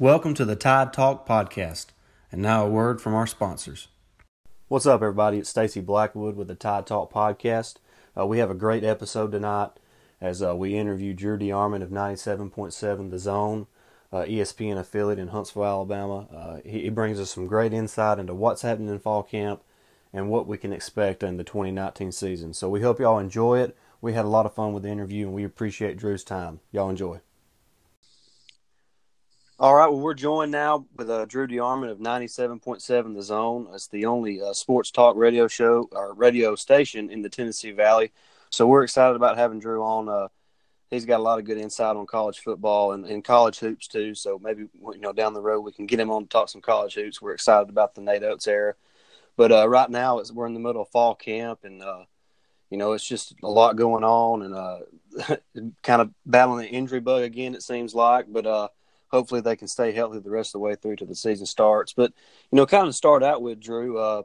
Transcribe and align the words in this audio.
Welcome 0.00 0.32
to 0.36 0.46
the 0.46 0.56
Tide 0.56 0.94
Talk 0.94 1.28
podcast. 1.28 1.88
And 2.32 2.40
now 2.40 2.64
a 2.64 2.70
word 2.70 3.02
from 3.02 3.12
our 3.12 3.26
sponsors. 3.26 3.88
What's 4.68 4.86
up, 4.86 5.02
everybody? 5.02 5.36
It's 5.36 5.50
Stacy 5.50 5.82
Blackwood 5.82 6.36
with 6.36 6.48
the 6.48 6.54
Tide 6.54 6.86
Talk 6.86 7.12
podcast. 7.12 7.74
Uh, 8.16 8.26
we 8.26 8.38
have 8.38 8.50
a 8.50 8.54
great 8.54 8.82
episode 8.82 9.30
tonight 9.30 9.72
as 10.18 10.42
uh, 10.42 10.56
we 10.56 10.74
interview 10.74 11.12
Drew 11.12 11.36
DeArmond 11.36 11.82
of 11.82 11.90
97.7 11.90 13.10
The 13.10 13.18
Zone, 13.18 13.66
uh, 14.10 14.22
ESPN 14.22 14.78
affiliate 14.78 15.18
in 15.18 15.28
Huntsville, 15.28 15.66
Alabama. 15.66 16.26
Uh, 16.34 16.60
he, 16.64 16.84
he 16.84 16.88
brings 16.88 17.20
us 17.20 17.32
some 17.32 17.46
great 17.46 17.74
insight 17.74 18.18
into 18.18 18.34
what's 18.34 18.62
happening 18.62 18.88
in 18.88 19.00
fall 19.00 19.22
camp 19.22 19.60
and 20.14 20.30
what 20.30 20.46
we 20.46 20.56
can 20.56 20.72
expect 20.72 21.22
in 21.22 21.36
the 21.36 21.44
2019 21.44 22.10
season. 22.10 22.54
So 22.54 22.70
we 22.70 22.80
hope 22.80 23.00
y'all 23.00 23.18
enjoy 23.18 23.60
it. 23.60 23.76
We 24.00 24.14
had 24.14 24.24
a 24.24 24.28
lot 24.28 24.46
of 24.46 24.54
fun 24.54 24.72
with 24.72 24.84
the 24.84 24.88
interview, 24.88 25.26
and 25.26 25.34
we 25.34 25.44
appreciate 25.44 25.98
Drew's 25.98 26.24
time. 26.24 26.60
Y'all 26.72 26.88
enjoy. 26.88 27.20
All 29.60 29.74
right, 29.74 29.88
well, 29.88 30.00
we're 30.00 30.14
joined 30.14 30.52
now 30.52 30.86
with 30.96 31.10
uh, 31.10 31.26
Drew 31.26 31.46
DeArmond 31.46 31.90
of 31.90 31.98
97.7 31.98 33.14
The 33.14 33.22
Zone. 33.22 33.68
It's 33.74 33.88
the 33.88 34.06
only 34.06 34.40
uh, 34.40 34.54
sports 34.54 34.90
talk 34.90 35.16
radio 35.16 35.48
show 35.48 35.86
or 35.92 36.14
radio 36.14 36.54
station 36.54 37.10
in 37.10 37.20
the 37.20 37.28
Tennessee 37.28 37.70
Valley. 37.70 38.10
So 38.48 38.66
we're 38.66 38.84
excited 38.84 39.16
about 39.16 39.36
having 39.36 39.60
Drew 39.60 39.82
on. 39.82 40.08
Uh, 40.08 40.28
he's 40.88 41.04
got 41.04 41.20
a 41.20 41.22
lot 41.22 41.38
of 41.38 41.44
good 41.44 41.58
insight 41.58 41.94
on 41.94 42.06
college 42.06 42.38
football 42.38 42.92
and, 42.92 43.04
and, 43.04 43.22
college 43.22 43.58
hoops 43.58 43.86
too. 43.86 44.14
So 44.14 44.40
maybe 44.42 44.62
you 44.72 44.98
know 44.98 45.12
down 45.12 45.34
the 45.34 45.42
road 45.42 45.60
we 45.60 45.72
can 45.72 45.84
get 45.84 46.00
him 46.00 46.10
on 46.10 46.22
to 46.22 46.28
talk 46.30 46.48
some 46.48 46.62
college 46.62 46.94
hoops. 46.94 47.20
We're 47.20 47.34
excited 47.34 47.68
about 47.68 47.94
the 47.94 48.00
Nate 48.00 48.22
Oats 48.22 48.46
era, 48.46 48.76
but 49.36 49.52
uh, 49.52 49.68
right 49.68 49.90
now 49.90 50.22
we're 50.32 50.46
in 50.46 50.54
the 50.54 50.60
middle 50.60 50.80
of 50.80 50.88
fall 50.88 51.14
camp 51.14 51.64
and 51.64 51.82
uh, 51.82 52.04
you 52.70 52.78
know 52.78 52.92
it's 52.92 53.06
just 53.06 53.34
a 53.42 53.50
lot 53.50 53.76
going 53.76 54.04
on 54.04 54.40
and 54.40 54.54
uh, 54.54 55.36
kind 55.82 56.00
of 56.00 56.14
battling 56.24 56.64
the 56.64 56.72
injury 56.72 57.00
bug 57.00 57.24
again. 57.24 57.54
It 57.54 57.62
seems 57.62 57.94
like, 57.94 58.24
but 58.26 58.70
hopefully 59.10 59.40
they 59.40 59.56
can 59.56 59.68
stay 59.68 59.92
healthy 59.92 60.18
the 60.20 60.30
rest 60.30 60.50
of 60.50 60.52
the 60.54 60.58
way 60.60 60.74
through 60.74 60.96
to 60.96 61.06
the 61.06 61.14
season 61.14 61.46
starts. 61.46 61.92
But 61.92 62.12
you 62.50 62.56
know, 62.56 62.66
kind 62.66 62.88
of 62.88 62.94
start 62.94 63.22
out 63.22 63.42
with 63.42 63.60
Drew. 63.60 63.98
Uh, 63.98 64.22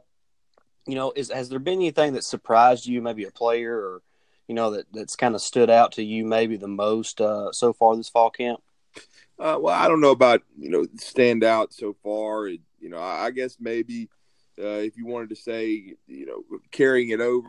you 0.86 0.94
know, 0.94 1.12
is 1.14 1.30
has 1.30 1.48
there 1.48 1.58
been 1.58 1.74
anything 1.74 2.14
that 2.14 2.24
surprised 2.24 2.86
you, 2.86 3.02
maybe 3.02 3.24
a 3.24 3.30
player 3.30 3.76
or 3.76 4.02
you 4.48 4.54
know 4.54 4.70
that 4.70 4.86
that's 4.92 5.16
kind 5.16 5.34
of 5.34 5.42
stood 5.42 5.70
out 5.70 5.92
to 5.92 6.02
you 6.02 6.24
maybe 6.24 6.56
the 6.56 6.68
most 6.68 7.20
uh, 7.20 7.52
so 7.52 7.72
far 7.72 7.96
this 7.96 8.08
fall 8.08 8.30
camp? 8.30 8.60
Uh, 9.38 9.58
well, 9.60 9.74
I 9.74 9.88
don't 9.88 10.00
know 10.00 10.12
about 10.12 10.42
you 10.58 10.70
know 10.70 10.86
stand 10.96 11.44
out 11.44 11.72
so 11.72 11.94
far. 12.02 12.48
It, 12.48 12.60
you 12.80 12.88
know, 12.88 12.98
I, 12.98 13.26
I 13.26 13.30
guess 13.30 13.56
maybe 13.60 14.08
uh, 14.58 14.80
if 14.80 14.96
you 14.96 15.06
wanted 15.06 15.30
to 15.30 15.36
say 15.36 15.94
you 16.06 16.26
know 16.26 16.44
carrying 16.70 17.10
it 17.10 17.20
over, 17.20 17.48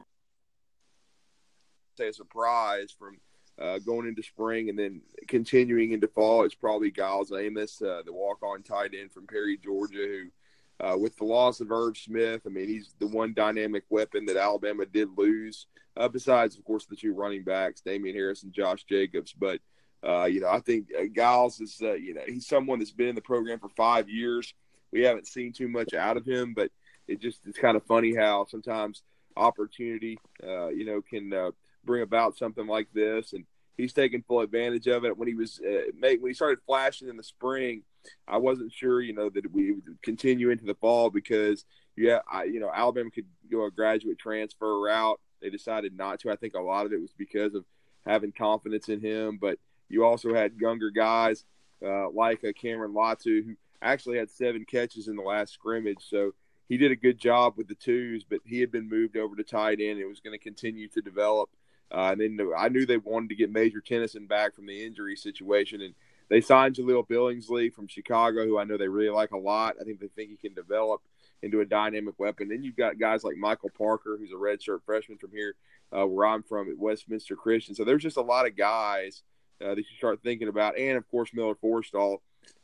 say 1.98 2.08
a 2.08 2.14
surprise 2.14 2.94
from 2.98 3.18
uh, 3.60 3.80
going 3.80 4.08
into 4.08 4.22
spring 4.22 4.70
and 4.70 4.78
then 4.78 5.02
continuing 5.28 5.92
into 5.92 6.08
fall, 6.08 6.44
it's 6.44 6.56
probably 6.56 6.92
Giles 6.92 7.32
Amos, 7.32 7.82
uh, 7.82 8.02
the 8.06 8.14
walk-on 8.14 8.62
tight 8.62 8.92
end 9.00 9.12
from 9.12 9.26
Perry, 9.26 9.58
Georgia, 9.58 9.98
who, 9.98 10.86
uh, 10.86 10.96
with 10.96 11.18
the 11.18 11.26
loss 11.26 11.60
of 11.60 11.72
Irv 11.72 11.98
Smith, 11.98 12.42
I 12.46 12.50
mean, 12.50 12.68
he's 12.68 12.94
the 13.00 13.08
one 13.08 13.34
dynamic 13.34 13.84
weapon 13.90 14.26
that 14.26 14.38
Alabama 14.38 14.86
did 14.86 15.10
lose. 15.18 15.66
Uh, 15.96 16.08
besides, 16.08 16.56
of 16.56 16.64
course, 16.64 16.86
the 16.86 16.96
two 16.96 17.16
running 17.16 17.44
backs, 17.44 17.82
Damien 17.82 18.16
Harris 18.16 18.44
and 18.44 18.54
Josh 18.54 18.84
Jacobs. 18.84 19.34
But 19.34 19.60
uh, 20.08 20.26
you 20.26 20.42
know, 20.42 20.50
I 20.50 20.60
think 20.60 20.90
uh, 20.96 21.06
Giles 21.16 21.60
is, 21.60 21.80
you 21.82 22.14
know, 22.14 22.22
he's 22.28 22.46
someone 22.46 22.78
that's 22.78 22.92
been 22.92 23.08
in 23.08 23.16
the 23.16 23.22
program 23.22 23.58
for 23.58 23.70
five 23.70 24.08
years. 24.08 24.54
We 24.92 25.02
haven't 25.02 25.26
seen 25.26 25.52
too 25.52 25.68
much 25.68 25.96
out 25.96 26.16
of 26.16 26.24
him, 26.24 26.54
but 26.54 26.70
it 27.08 27.20
just 27.20 27.40
it's 27.48 27.58
kind 27.58 27.76
of 27.76 27.84
funny 27.86 28.14
how 28.14 28.46
sometimes 28.46 29.02
opportunity, 29.36 30.20
you 30.44 30.86
know, 30.86 31.02
can 31.02 31.52
bring 31.84 32.02
about 32.02 32.38
something 32.38 32.68
like 32.68 32.88
this, 32.94 33.34
and 33.34 33.46
he's 33.78 33.94
taking 33.94 34.24
full 34.24 34.42
advantage 34.42 34.88
of 34.88 35.06
it. 35.06 35.18
When 35.18 35.28
he 35.28 35.36
was 35.36 35.60
uh, 35.60 35.92
make, 35.98 36.22
when 36.22 36.30
he 36.30 36.36
started 36.36 36.60
flashing 36.66 37.08
in 37.08 37.18
the 37.18 37.24
spring, 37.24 37.84
I 38.28 38.38
wasn't 38.38 38.74
sure, 38.74 39.02
you 39.02 39.14
know, 39.14 39.30
that 39.30 39.52
we 39.52 39.74
would 39.74 40.02
continue 40.02 40.50
into 40.50 40.66
the 40.66 40.76
fall 40.76 41.10
because 41.10 41.66
yeah, 41.96 42.20
I, 42.32 42.44
you 42.44 42.60
know, 42.60 42.72
Alabama 42.74 43.10
could 43.12 43.26
go 43.52 43.66
a 43.66 43.72
graduate 43.72 44.20
transfer 44.20 44.80
route. 44.80 45.20
They 45.42 45.50
decided 45.50 45.98
not 45.98 46.20
to. 46.22 46.32
I 46.32 46.36
think 46.36 46.54
a 46.56 46.62
lot 46.62 46.86
of 46.86 46.94
it 46.94 47.02
was 47.02 47.14
because 47.18 47.54
of 47.56 47.66
having 48.06 48.32
confidence 48.32 48.90
in 48.90 49.02
him, 49.02 49.38
but 49.40 49.58
you 49.90 50.06
also 50.06 50.34
had 50.34 50.54
younger 50.60 50.90
guys 50.90 51.46
uh, 51.86 52.10
like 52.10 52.44
uh, 52.44 52.52
Cameron 52.60 52.94
Latu 52.94 53.46
who 53.46 53.56
actually 53.82 54.18
had 54.18 54.30
seven 54.30 54.66
catches 54.66 55.08
in 55.08 55.16
the 55.16 55.22
last 55.22 55.54
scrimmage. 55.54 56.00
So 56.08 56.34
he 56.68 56.78
did 56.78 56.92
a 56.92 56.96
good 56.96 57.18
job 57.18 57.54
with 57.58 57.68
the 57.68 57.76
twos, 57.76 58.24
but 58.24 58.40
he 58.46 58.60
had 58.60 58.72
been 58.72 58.90
moved 58.90 59.18
over 59.18 59.36
to 59.36 59.44
tight 59.44 59.80
end. 59.82 60.00
It 60.00 60.08
was 60.08 60.20
going 60.20 60.38
to 60.38 60.44
continue 60.44 60.88
to 60.90 61.02
develop. 61.02 61.50
Uh, 61.92 62.16
and 62.18 62.22
then 62.22 62.52
I 62.58 62.70
knew 62.70 62.86
they 62.86 62.98
wanted 62.98 63.30
to 63.30 63.36
get 63.36 63.52
Major 63.52 63.82
Tennison 63.82 64.28
back 64.28 64.56
from 64.56 64.66
the 64.66 64.86
injury 64.86 65.16
situation, 65.16 65.82
and 65.82 65.94
they 66.30 66.42
signed 66.42 66.76
Jahleel 66.76 67.08
Billingsley 67.08 67.74
from 67.74 67.88
Chicago, 67.88 68.46
who 68.46 68.58
I 68.58 68.66
know 68.66 68.78
they 68.78 68.90
really 68.90 69.10
like 69.10 69.32
a 69.32 69.38
lot. 69.38 69.76
I 69.80 69.84
think 69.84 70.00
they 70.00 70.10
think 70.10 70.30
he 70.30 70.36
can 70.36 70.54
develop 70.54 71.02
into 71.42 71.62
a 71.62 71.66
dynamic 71.66 72.20
weapon. 72.20 72.50
Then 72.50 72.64
you've 72.64 72.76
got 72.76 73.00
guys 73.00 73.24
like 73.24 73.38
Michael 73.38 73.70
Parker, 73.78 74.18
who's 74.20 74.32
a 74.32 74.36
redshirt 74.36 74.82
freshman 74.86 75.18
from 75.18 75.32
here, 75.32 75.56
uh, 75.96 76.06
where 76.06 76.28
I'm 76.28 76.44
from 76.44 76.70
at 76.70 76.78
Westminster 76.78 77.36
Christian. 77.36 77.76
So 77.76 77.84
there's 77.84 78.04
just 78.04 78.18
a 78.18 78.22
lot 78.22 78.48
of 78.48 78.58
guys 78.58 79.24
uh, 79.62 79.70
that 79.70 79.78
you 79.78 79.98
start 79.98 80.22
thinking 80.24 80.48
about, 80.48 80.78
and 80.78 80.98
of 80.98 81.10
course 81.10 81.34
Miller 81.34 81.56
Forristall, 81.56 82.18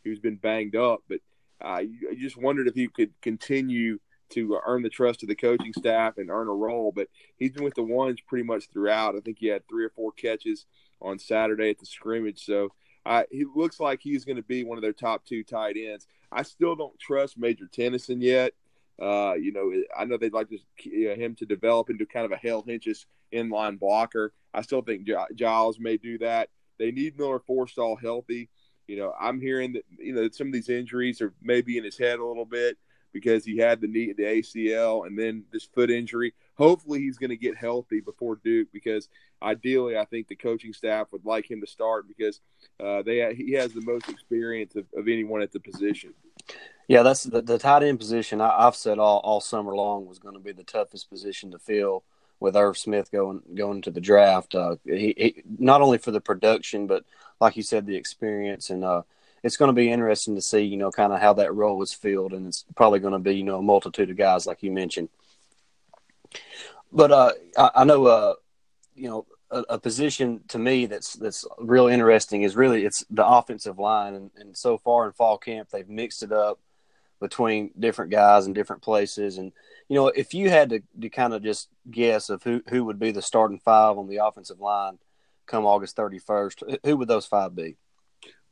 who's 0.04 0.20
been 0.20 0.36
banged 0.36 0.76
up. 0.76 1.04
But 1.08 1.20
uh, 1.62 1.80
you, 1.80 2.12
you 2.12 2.22
just 2.22 2.38
wondered 2.38 2.68
if 2.68 2.76
he 2.76 2.88
could 2.88 3.14
continue 3.22 4.00
to 4.34 4.60
earn 4.66 4.84
the 4.84 4.90
trust 4.90 5.24
of 5.24 5.30
the 5.30 5.36
coaching 5.36 5.74
staff 5.74 6.18
and 6.18 6.30
earn 6.30 6.48
a 6.48 6.54
role. 6.54 6.92
But 6.96 7.08
he's 7.38 7.52
been 7.52 7.64
with 7.64 7.76
the 7.76 7.84
ones 7.84 8.20
pretty 8.22 8.44
much 8.44 8.70
throughout. 8.72 9.16
I 9.16 9.20
think 9.20 9.38
he 9.40 9.48
had 9.48 9.68
three 9.68 9.86
or 9.86 9.90
four 9.90 10.12
catches 10.12 10.66
on 11.02 11.20
Saturday 11.20 11.70
at 11.70 11.80
the 11.80 11.86
scrimmage. 11.86 12.46
So 12.46 12.70
he 13.32 13.46
looks 13.56 13.80
like 13.80 14.02
he's 14.02 14.26
going 14.26 14.38
to 14.38 14.44
be 14.44 14.64
one 14.64 14.78
of 14.78 14.82
their 14.82 14.94
top 14.94 15.26
two 15.26 15.44
tight 15.44 15.76
ends. 15.78 16.08
I 16.32 16.44
still 16.44 16.76
don't 16.76 16.98
trust 17.00 17.38
Major 17.38 17.66
Tennison 17.66 18.22
yet. 18.22 18.54
Uh, 19.02 19.34
you 19.34 19.52
know, 19.52 19.72
I 19.98 20.06
know 20.06 20.18
they'd 20.18 20.34
like 20.34 20.50
to, 20.50 20.60
you 20.84 21.10
know, 21.10 21.16
him 21.16 21.36
to 21.36 21.46
develop 21.46 21.90
into 21.90 22.06
kind 22.06 22.26
of 22.26 22.32
a 22.32 22.38
Hale 22.38 22.64
Hentges 22.64 23.06
inline 23.34 23.80
blocker. 23.80 24.34
I 24.54 24.62
still 24.62 24.82
think 24.82 25.08
Giles 25.36 25.80
may 25.80 25.98
do 25.98 26.20
that. 26.20 26.50
They 26.80 26.92
need 26.92 27.18
Miller 27.18 27.40
Forristall 27.40 28.00
healthy. 28.02 28.50
You 28.88 28.98
know, 28.98 29.14
I'm 29.20 29.40
hearing 29.40 29.74
that 29.74 29.86
you 29.98 30.14
know 30.14 30.30
some 30.32 30.48
of 30.48 30.54
these 30.54 30.70
injuries 30.70 31.22
are 31.22 31.34
maybe 31.42 31.78
in 31.78 31.84
his 31.84 31.98
head 31.98 32.20
a 32.20 32.26
little 32.26 32.46
bit 32.46 32.78
because 33.14 33.46
he 33.46 33.58
had 33.58 33.80
the 33.80 33.88
knee, 33.88 34.14
the 34.14 34.24
ACL, 34.24 35.06
and 35.06 35.18
then 35.18 35.44
this 35.52 35.64
foot 35.64 35.90
injury. 35.90 36.34
Hopefully, 36.56 37.00
he's 37.00 37.18
going 37.18 37.30
to 37.30 37.38
get 37.38 37.56
healthy 37.56 38.02
before 38.02 38.40
Duke 38.44 38.68
because 38.74 39.08
ideally, 39.42 39.98
I 39.98 40.06
think 40.06 40.28
the 40.28 40.36
coaching 40.36 40.74
staff 40.74 41.12
would 41.12 41.26
like 41.26 41.50
him 41.50 41.62
to 41.62 41.68
start 41.68 42.08
because 42.08 42.42
uh, 42.84 43.04
they 43.04 43.34
he 43.36 43.54
has 43.54 43.74
the 43.74 43.82
most 43.82 44.10
experience 44.10 44.76
of, 44.76 44.86
of 44.96 45.08
anyone 45.08 45.42
at 45.42 45.52
the 45.52 45.60
position. 45.60 46.14
Yeah, 46.88 47.04
that's 47.04 47.24
the, 47.24 47.42
the 47.42 47.58
tight 47.58 47.84
end 47.84 48.00
position. 48.00 48.42
I, 48.42 48.66
have 48.66 48.76
said 48.76 49.00
all, 49.00 49.20
all 49.20 49.40
summer 49.40 49.74
long 49.74 50.06
was 50.06 50.20
going 50.20 50.36
to 50.36 50.42
be 50.42 50.52
the 50.52 50.64
toughest 50.64 51.10
position 51.10 51.52
to 51.52 51.60
fill 51.60 52.04
with 52.40 52.58
Irv 52.58 52.78
Smith 52.78 53.10
going 53.10 53.42
going 53.56 53.82
to 53.84 53.92
the 53.92 54.02
draft. 54.02 54.54
Uh, 54.54 54.76
he, 54.84 55.14
he, 55.18 55.44
not 55.58 55.82
only 55.82 55.98
for 55.98 56.12
the 56.12 56.20
production, 56.20 56.88
but 56.88 57.06
like 57.40 57.56
you 57.56 57.64
said, 57.64 57.86
the 57.86 57.96
experience 57.96 58.70
and 58.70 58.84
uh, 58.84 59.04
it's 59.44 59.58
going 59.58 59.70
to 59.70 59.74
be 59.74 59.92
interesting 59.92 60.36
to 60.36 60.42
see, 60.42 60.62
you 60.62 60.78
know, 60.78 60.90
kind 60.90 61.12
of 61.12 61.20
how 61.20 61.34
that 61.34 61.54
role 61.54 61.84
is 61.84 61.94
filled, 61.94 62.34
and 62.34 62.48
it's 62.48 62.66
probably 62.76 63.00
going 63.00 63.14
to 63.14 63.20
be, 63.20 63.36
you 63.36 63.44
know, 63.44 63.60
a 63.60 63.62
multitude 63.62 64.10
of 64.10 64.18
guys 64.18 64.48
like 64.48 64.64
you 64.64 64.72
mentioned. 64.72 65.10
But 66.92 67.12
uh, 67.12 67.32
I, 67.58 67.72
I 67.76 67.84
know, 67.84 68.06
uh, 68.06 68.34
you 68.96 69.10
know, 69.10 69.26
a, 69.52 69.64
a, 69.70 69.80
position 69.80 70.42
to 70.48 70.58
me 70.58 70.86
that's 70.86 71.14
that's 71.14 71.46
real 71.60 71.88
interesting 71.88 72.42
is 72.44 72.56
really 72.56 72.86
it's 72.86 73.04
the 73.10 73.26
offensive 73.26 73.78
line, 73.78 74.14
and, 74.14 74.32
and 74.38 74.58
so 74.58 74.78
far 74.78 75.06
in 75.06 75.12
fall 75.12 75.38
camp 75.38 75.70
they've 75.70 75.90
mixed 75.90 76.24
it 76.24 76.32
up 76.32 76.60
between 77.20 77.72
different 77.78 78.12
guys 78.12 78.46
and 78.46 78.56
different 78.56 78.82
places, 78.82 79.38
and 79.38 79.52
you 79.90 79.96
know, 79.96 80.08
if 80.08 80.34
you 80.34 80.50
had 80.50 80.70
to, 80.70 80.82
to 81.02 81.10
kind 81.10 81.34
of 81.34 81.44
just 81.44 81.68
guess 81.92 82.30
of 82.30 82.44
who 82.44 82.62
who 82.70 82.86
would 82.86 83.00
be 83.00 83.12
the 83.12 83.22
starting 83.22 83.60
five 83.60 83.98
on 83.98 84.08
the 84.08 84.26
offensive 84.26 84.60
line 84.60 84.98
come 85.46 85.66
August 85.66 85.96
thirty 85.96 86.20
first, 86.20 86.64
who 86.86 86.96
would 86.98 87.10
those 87.10 87.26
five 87.26 87.54
be? 87.54 87.76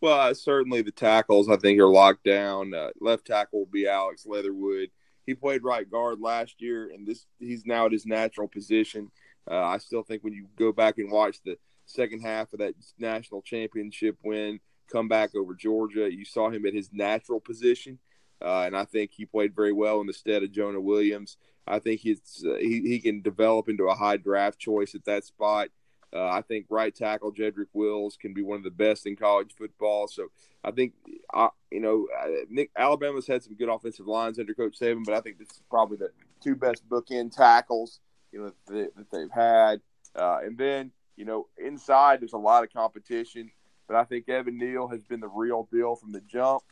Well, 0.02 0.20
uh, 0.20 0.34
certainly 0.34 0.82
the 0.82 0.92
tackles 0.92 1.48
I 1.48 1.58
think 1.58 1.80
are 1.80 1.88
locked 1.88 2.24
down. 2.24 2.74
Uh, 2.74 2.90
left 3.00 3.28
tackle 3.28 3.60
will 3.60 3.66
be 3.68 3.88
Alex 3.88 4.26
Leatherwood. 4.26 4.90
He 5.28 5.36
played 5.36 5.64
right 5.64 5.90
guard 5.90 6.20
last 6.20 6.60
year, 6.60 6.90
and 6.92 7.06
this 7.06 7.28
he's 7.38 7.68
now 7.68 7.86
at 7.86 7.92
his 7.92 8.08
natural 8.08 8.48
position. 8.48 9.12
Uh, 9.50 9.62
I 9.62 9.78
still 9.78 10.02
think 10.02 10.24
when 10.24 10.34
you 10.34 10.48
go 10.58 10.72
back 10.72 10.98
and 10.98 11.12
watch 11.12 11.38
the 11.46 11.58
second 11.86 12.22
half 12.22 12.52
of 12.52 12.60
that 12.60 12.74
national 12.98 13.44
championship 13.44 14.18
win, 14.24 14.60
come 14.92 15.08
back 15.08 15.36
over 15.36 15.54
Georgia, 15.54 16.12
you 16.12 16.26
saw 16.26 16.50
him 16.50 16.66
at 16.66 16.74
his 16.74 16.90
natural 16.92 17.40
position, 17.40 18.00
uh, 18.44 18.64
and 18.66 18.76
I 18.76 18.86
think 18.86 19.12
he 19.14 19.26
played 19.26 19.56
very 19.56 19.72
well 19.72 20.02
in 20.02 20.08
the 20.08 20.14
stead 20.14 20.42
of 20.42 20.52
Jonah 20.52 20.82
Williams. 20.82 21.38
I 21.68 21.78
think 21.78 22.02
he's 22.02 22.44
uh, 22.44 22.56
he, 22.56 22.82
he 22.82 23.00
can 23.00 23.22
develop 23.22 23.70
into 23.70 23.84
a 23.84 23.96
high 23.96 24.18
draft 24.18 24.58
choice 24.58 24.96
at 24.96 25.06
that 25.06 25.26
spot. 25.26 25.70
Uh, 26.14 26.28
I 26.28 26.42
think 26.42 26.66
right 26.70 26.94
tackle 26.94 27.32
Jedrick 27.32 27.68
Wills 27.74 28.18
can 28.20 28.34
be 28.34 28.42
one 28.42 28.58
of 28.58 28.64
the 28.64 28.70
best 28.70 29.08
in 29.08 29.16
college 29.16 29.56
football. 29.58 30.08
So 30.08 30.28
I 30.64 30.72
think, 30.72 30.94
uh, 31.34 31.50
you 31.72 31.80
know, 31.80 32.08
Nick 32.50 32.72
Alabama's 32.76 33.28
had 33.28 33.44
some 33.44 33.56
good 33.56 33.70
offensive 33.70 34.08
lines 34.08 34.38
under 34.38 34.54
Coach 34.54 34.78
Saban, 34.80 35.06
but 35.06 35.16
I 35.16 35.22
think 35.22 35.40
this 35.40 35.50
is 35.50 35.62
probably 35.70 35.98
the 35.98 36.12
two 36.42 36.56
best 36.56 36.88
bookend 36.90 37.36
tackles 37.36 38.00
you 38.32 38.40
know 38.40 38.52
that, 38.68 38.96
that 38.96 39.12
they've 39.12 39.32
had. 39.32 39.82
Uh, 40.16 40.40
and 40.44 40.58
then 40.58 40.92
you 41.16 41.26
know 41.26 41.48
inside 41.58 42.22
there's 42.22 42.34
a 42.34 42.38
lot 42.38 42.64
of 42.64 42.74
competition, 42.74 43.52
but 43.88 43.96
I 43.96 44.04
think 44.04 44.30
Evan 44.30 44.58
Neal 44.58 44.88
has 44.88 45.04
been 45.04 45.20
the 45.20 45.28
real 45.28 45.68
deal 45.72 45.96
from 45.96 46.12
the 46.12 46.22
jump. 46.22 46.64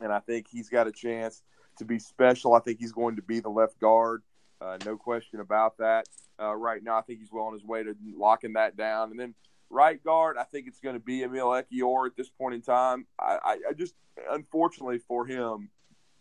and 0.00 0.12
I 0.12 0.20
think 0.20 0.46
he's 0.50 0.68
got 0.68 0.86
a 0.86 0.92
chance 0.92 1.42
to 1.78 1.84
be 1.84 1.98
special. 1.98 2.54
I 2.54 2.60
think 2.60 2.78
he's 2.78 2.92
going 2.92 3.16
to 3.16 3.22
be 3.22 3.40
the 3.40 3.48
left 3.48 3.78
guard, 3.80 4.22
uh, 4.60 4.78
no 4.84 4.96
question 4.96 5.40
about 5.40 5.78
that. 5.78 6.06
Uh, 6.40 6.54
right 6.54 6.82
now, 6.82 6.98
I 6.98 7.02
think 7.02 7.20
he's 7.20 7.32
well 7.32 7.44
on 7.44 7.52
his 7.52 7.64
way 7.64 7.82
to 7.82 7.94
locking 8.16 8.54
that 8.54 8.76
down. 8.76 9.10
And 9.10 9.20
then 9.20 9.34
right 9.68 10.02
guard, 10.02 10.36
I 10.38 10.44
think 10.44 10.66
it's 10.66 10.80
going 10.80 10.94
to 10.94 11.00
be 11.00 11.22
Emil 11.22 11.48
Ekiyor 11.48 12.06
at 12.06 12.16
this 12.16 12.28
point 12.28 12.54
in 12.54 12.62
time. 12.62 13.06
I, 13.18 13.38
I, 13.42 13.58
I 13.70 13.72
just, 13.72 13.94
unfortunately 14.30 14.98
for 14.98 15.26
him, 15.26 15.70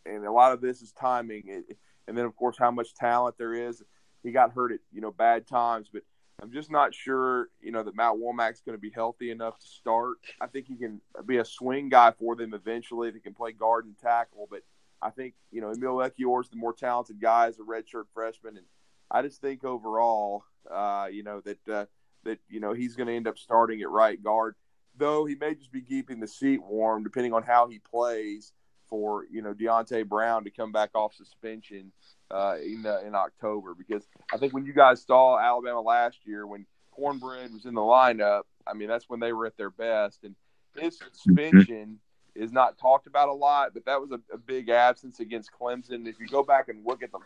and 0.05 0.25
a 0.25 0.31
lot 0.31 0.53
of 0.53 0.61
this 0.61 0.81
is 0.81 0.91
timing, 0.91 1.63
and 2.07 2.17
then 2.17 2.25
of 2.25 2.35
course 2.35 2.57
how 2.57 2.71
much 2.71 2.95
talent 2.95 3.35
there 3.37 3.53
is. 3.53 3.83
He 4.23 4.31
got 4.31 4.51
hurt 4.51 4.73
at 4.73 4.79
you 4.91 5.01
know 5.01 5.11
bad 5.11 5.47
times, 5.47 5.89
but 5.91 6.03
I'm 6.41 6.51
just 6.51 6.71
not 6.71 6.93
sure, 6.93 7.49
you 7.61 7.71
know, 7.71 7.83
that 7.83 7.95
Matt 7.95 8.13
Womack's 8.13 8.61
going 8.61 8.77
to 8.77 8.81
be 8.81 8.91
healthy 8.91 9.31
enough 9.31 9.59
to 9.59 9.67
start. 9.67 10.17
I 10.39 10.47
think 10.47 10.67
he 10.67 10.75
can 10.75 11.01
be 11.25 11.37
a 11.37 11.45
swing 11.45 11.89
guy 11.89 12.11
for 12.11 12.35
them 12.35 12.53
eventually. 12.53 13.11
He 13.11 13.19
can 13.19 13.33
play 13.33 13.51
guard 13.51 13.85
and 13.85 13.97
tackle, 13.97 14.47
but 14.49 14.61
I 15.01 15.09
think 15.09 15.33
you 15.51 15.61
know 15.61 15.71
Emil 15.71 15.97
Ekiyor 15.97 16.41
is 16.43 16.49
the 16.49 16.57
more 16.57 16.73
talented 16.73 17.21
guy 17.21 17.47
as 17.47 17.59
a 17.59 17.63
redshirt 17.63 18.05
freshman, 18.13 18.57
and 18.57 18.65
I 19.11 19.21
just 19.21 19.41
think 19.41 19.63
overall, 19.63 20.43
uh, 20.69 21.07
you 21.11 21.23
know 21.23 21.41
that 21.41 21.69
uh, 21.69 21.85
that 22.23 22.39
you 22.49 22.59
know 22.59 22.73
he's 22.73 22.95
going 22.95 23.07
to 23.07 23.15
end 23.15 23.27
up 23.27 23.37
starting 23.37 23.81
at 23.81 23.89
right 23.89 24.21
guard, 24.21 24.55
though 24.97 25.25
he 25.25 25.35
may 25.35 25.55
just 25.55 25.71
be 25.71 25.81
keeping 25.81 26.19
the 26.19 26.27
seat 26.27 26.61
warm 26.61 27.03
depending 27.03 27.33
on 27.33 27.43
how 27.43 27.67
he 27.67 27.79
plays 27.79 28.53
for 28.87 29.25
you 29.31 29.41
know 29.41 29.53
Deonte 29.53 30.07
Brown 30.07 30.43
to 30.43 30.49
come 30.49 30.71
back 30.71 30.91
off 30.95 31.13
suspension 31.13 31.91
uh, 32.31 32.57
in 32.61 32.85
uh, 32.85 32.99
in 33.05 33.15
October. 33.15 33.73
Because 33.73 34.07
I 34.33 34.37
think 34.37 34.53
when 34.53 34.65
you 34.65 34.73
guys 34.73 35.03
saw 35.03 35.39
Alabama 35.39 35.81
last 35.81 36.19
year 36.25 36.45
when 36.45 36.65
Cornbread 36.91 37.53
was 37.53 37.65
in 37.65 37.73
the 37.73 37.81
lineup, 37.81 38.43
I 38.67 38.73
mean 38.73 38.89
that's 38.89 39.09
when 39.09 39.19
they 39.19 39.31
were 39.31 39.45
at 39.45 39.57
their 39.57 39.69
best, 39.69 40.23
and 40.23 40.35
his 40.77 40.99
suspension 41.13 41.99
is 42.35 42.51
not 42.51 42.77
talked 42.77 43.07
about 43.07 43.29
a 43.29 43.33
lot, 43.33 43.73
but 43.73 43.85
that 43.85 43.99
was 43.99 44.11
a, 44.11 44.19
a 44.33 44.37
big 44.37 44.69
absence 44.69 45.19
against 45.19 45.51
Clemson. 45.51 46.07
If 46.07 46.19
you 46.19 46.27
go 46.27 46.43
back 46.43 46.69
and 46.69 46.85
look 46.85 47.03
at 47.03 47.11
the, 47.11 47.19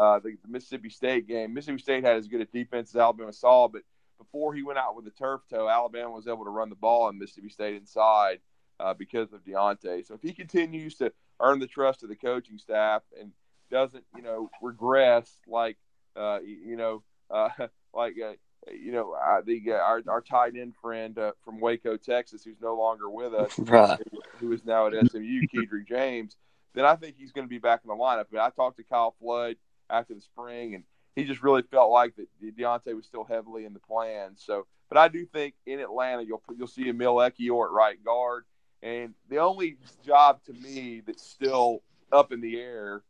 uh, 0.00 0.18
the, 0.20 0.36
Mississippi 0.46 0.90
State 0.90 1.26
game, 1.26 1.54
Mississippi 1.54 1.82
State 1.82 2.04
had 2.04 2.16
as 2.16 2.28
good 2.28 2.40
a 2.40 2.44
defense 2.44 2.90
as 2.94 3.00
Alabama 3.00 3.32
saw, 3.32 3.68
but 3.68 3.82
before 4.18 4.54
he 4.54 4.62
went 4.62 4.78
out 4.78 4.96
with 4.96 5.04
the 5.04 5.10
turf 5.10 5.40
toe, 5.48 5.68
Alabama 5.68 6.10
was 6.10 6.26
able 6.26 6.44
to 6.44 6.50
run 6.50 6.68
the 6.68 6.74
ball 6.74 7.08
in 7.08 7.18
Mississippi 7.18 7.48
State 7.48 7.76
inside 7.76 8.40
uh, 8.80 8.94
because 8.94 9.32
of 9.32 9.44
Deonte. 9.44 10.06
So 10.06 10.14
if 10.14 10.22
he 10.22 10.32
continues 10.32 10.96
to 10.96 11.12
earn 11.40 11.60
the 11.60 11.66
trust 11.66 12.02
of 12.02 12.08
the 12.08 12.16
coaching 12.16 12.58
staff 12.58 13.02
and 13.18 13.32
doesn't, 13.70 14.04
you 14.16 14.22
know, 14.22 14.50
regress 14.62 15.30
like, 15.46 15.76
uh, 16.16 16.40
you 16.44 16.76
know, 16.76 17.02
uh, 17.30 17.48
like 17.94 18.14
uh, 18.24 18.32
you 18.72 18.92
know, 18.92 19.12
uh, 19.12 19.40
the 19.44 19.62
uh, 19.68 19.74
our 19.74 20.02
our 20.08 20.20
tight 20.20 20.56
end 20.56 20.74
friend 20.80 21.18
uh, 21.18 21.32
from 21.44 21.60
Waco, 21.60 21.96
Texas, 21.96 22.44
who's 22.44 22.60
no 22.60 22.76
longer 22.76 23.08
with 23.08 23.34
us, 23.34 23.58
right. 23.58 24.00
who 24.38 24.52
is 24.52 24.64
now 24.64 24.86
at 24.86 24.92
SMU, 25.10 25.42
Kedrick 25.54 25.86
James, 25.88 26.36
then 26.74 26.84
I 26.84 26.96
think 26.96 27.16
he's 27.18 27.32
going 27.32 27.46
to 27.46 27.50
be 27.50 27.58
back 27.58 27.80
in 27.84 27.88
the 27.88 27.94
lineup. 27.94 28.26
I, 28.30 28.32
mean, 28.32 28.40
I 28.40 28.50
talked 28.50 28.76
to 28.78 28.84
Kyle 28.84 29.14
Flood 29.20 29.56
after 29.90 30.14
the 30.14 30.20
spring, 30.20 30.74
and 30.74 30.84
he 31.16 31.24
just 31.24 31.42
really 31.42 31.62
felt 31.62 31.90
like 31.90 32.14
that 32.16 32.28
Deonte 32.56 32.94
was 32.94 33.06
still 33.06 33.24
heavily 33.24 33.64
in 33.64 33.72
the 33.72 33.80
plan. 33.80 34.32
So, 34.36 34.66
but 34.88 34.98
I 34.98 35.08
do 35.08 35.26
think 35.26 35.54
in 35.66 35.80
Atlanta 35.80 36.22
you'll 36.22 36.42
you'll 36.56 36.68
see 36.68 36.88
Emil 36.88 37.16
Ekiyor 37.16 37.66
at 37.66 37.72
right 37.72 38.02
guard, 38.04 38.44
and 38.82 39.14
the 39.28 39.38
only 39.38 39.76
job 40.04 40.42
to 40.44 40.52
me 40.52 41.02
that's 41.06 41.28
still 41.28 41.82
up 42.12 42.32
in 42.32 42.40
the 42.40 42.58
air 42.58 43.02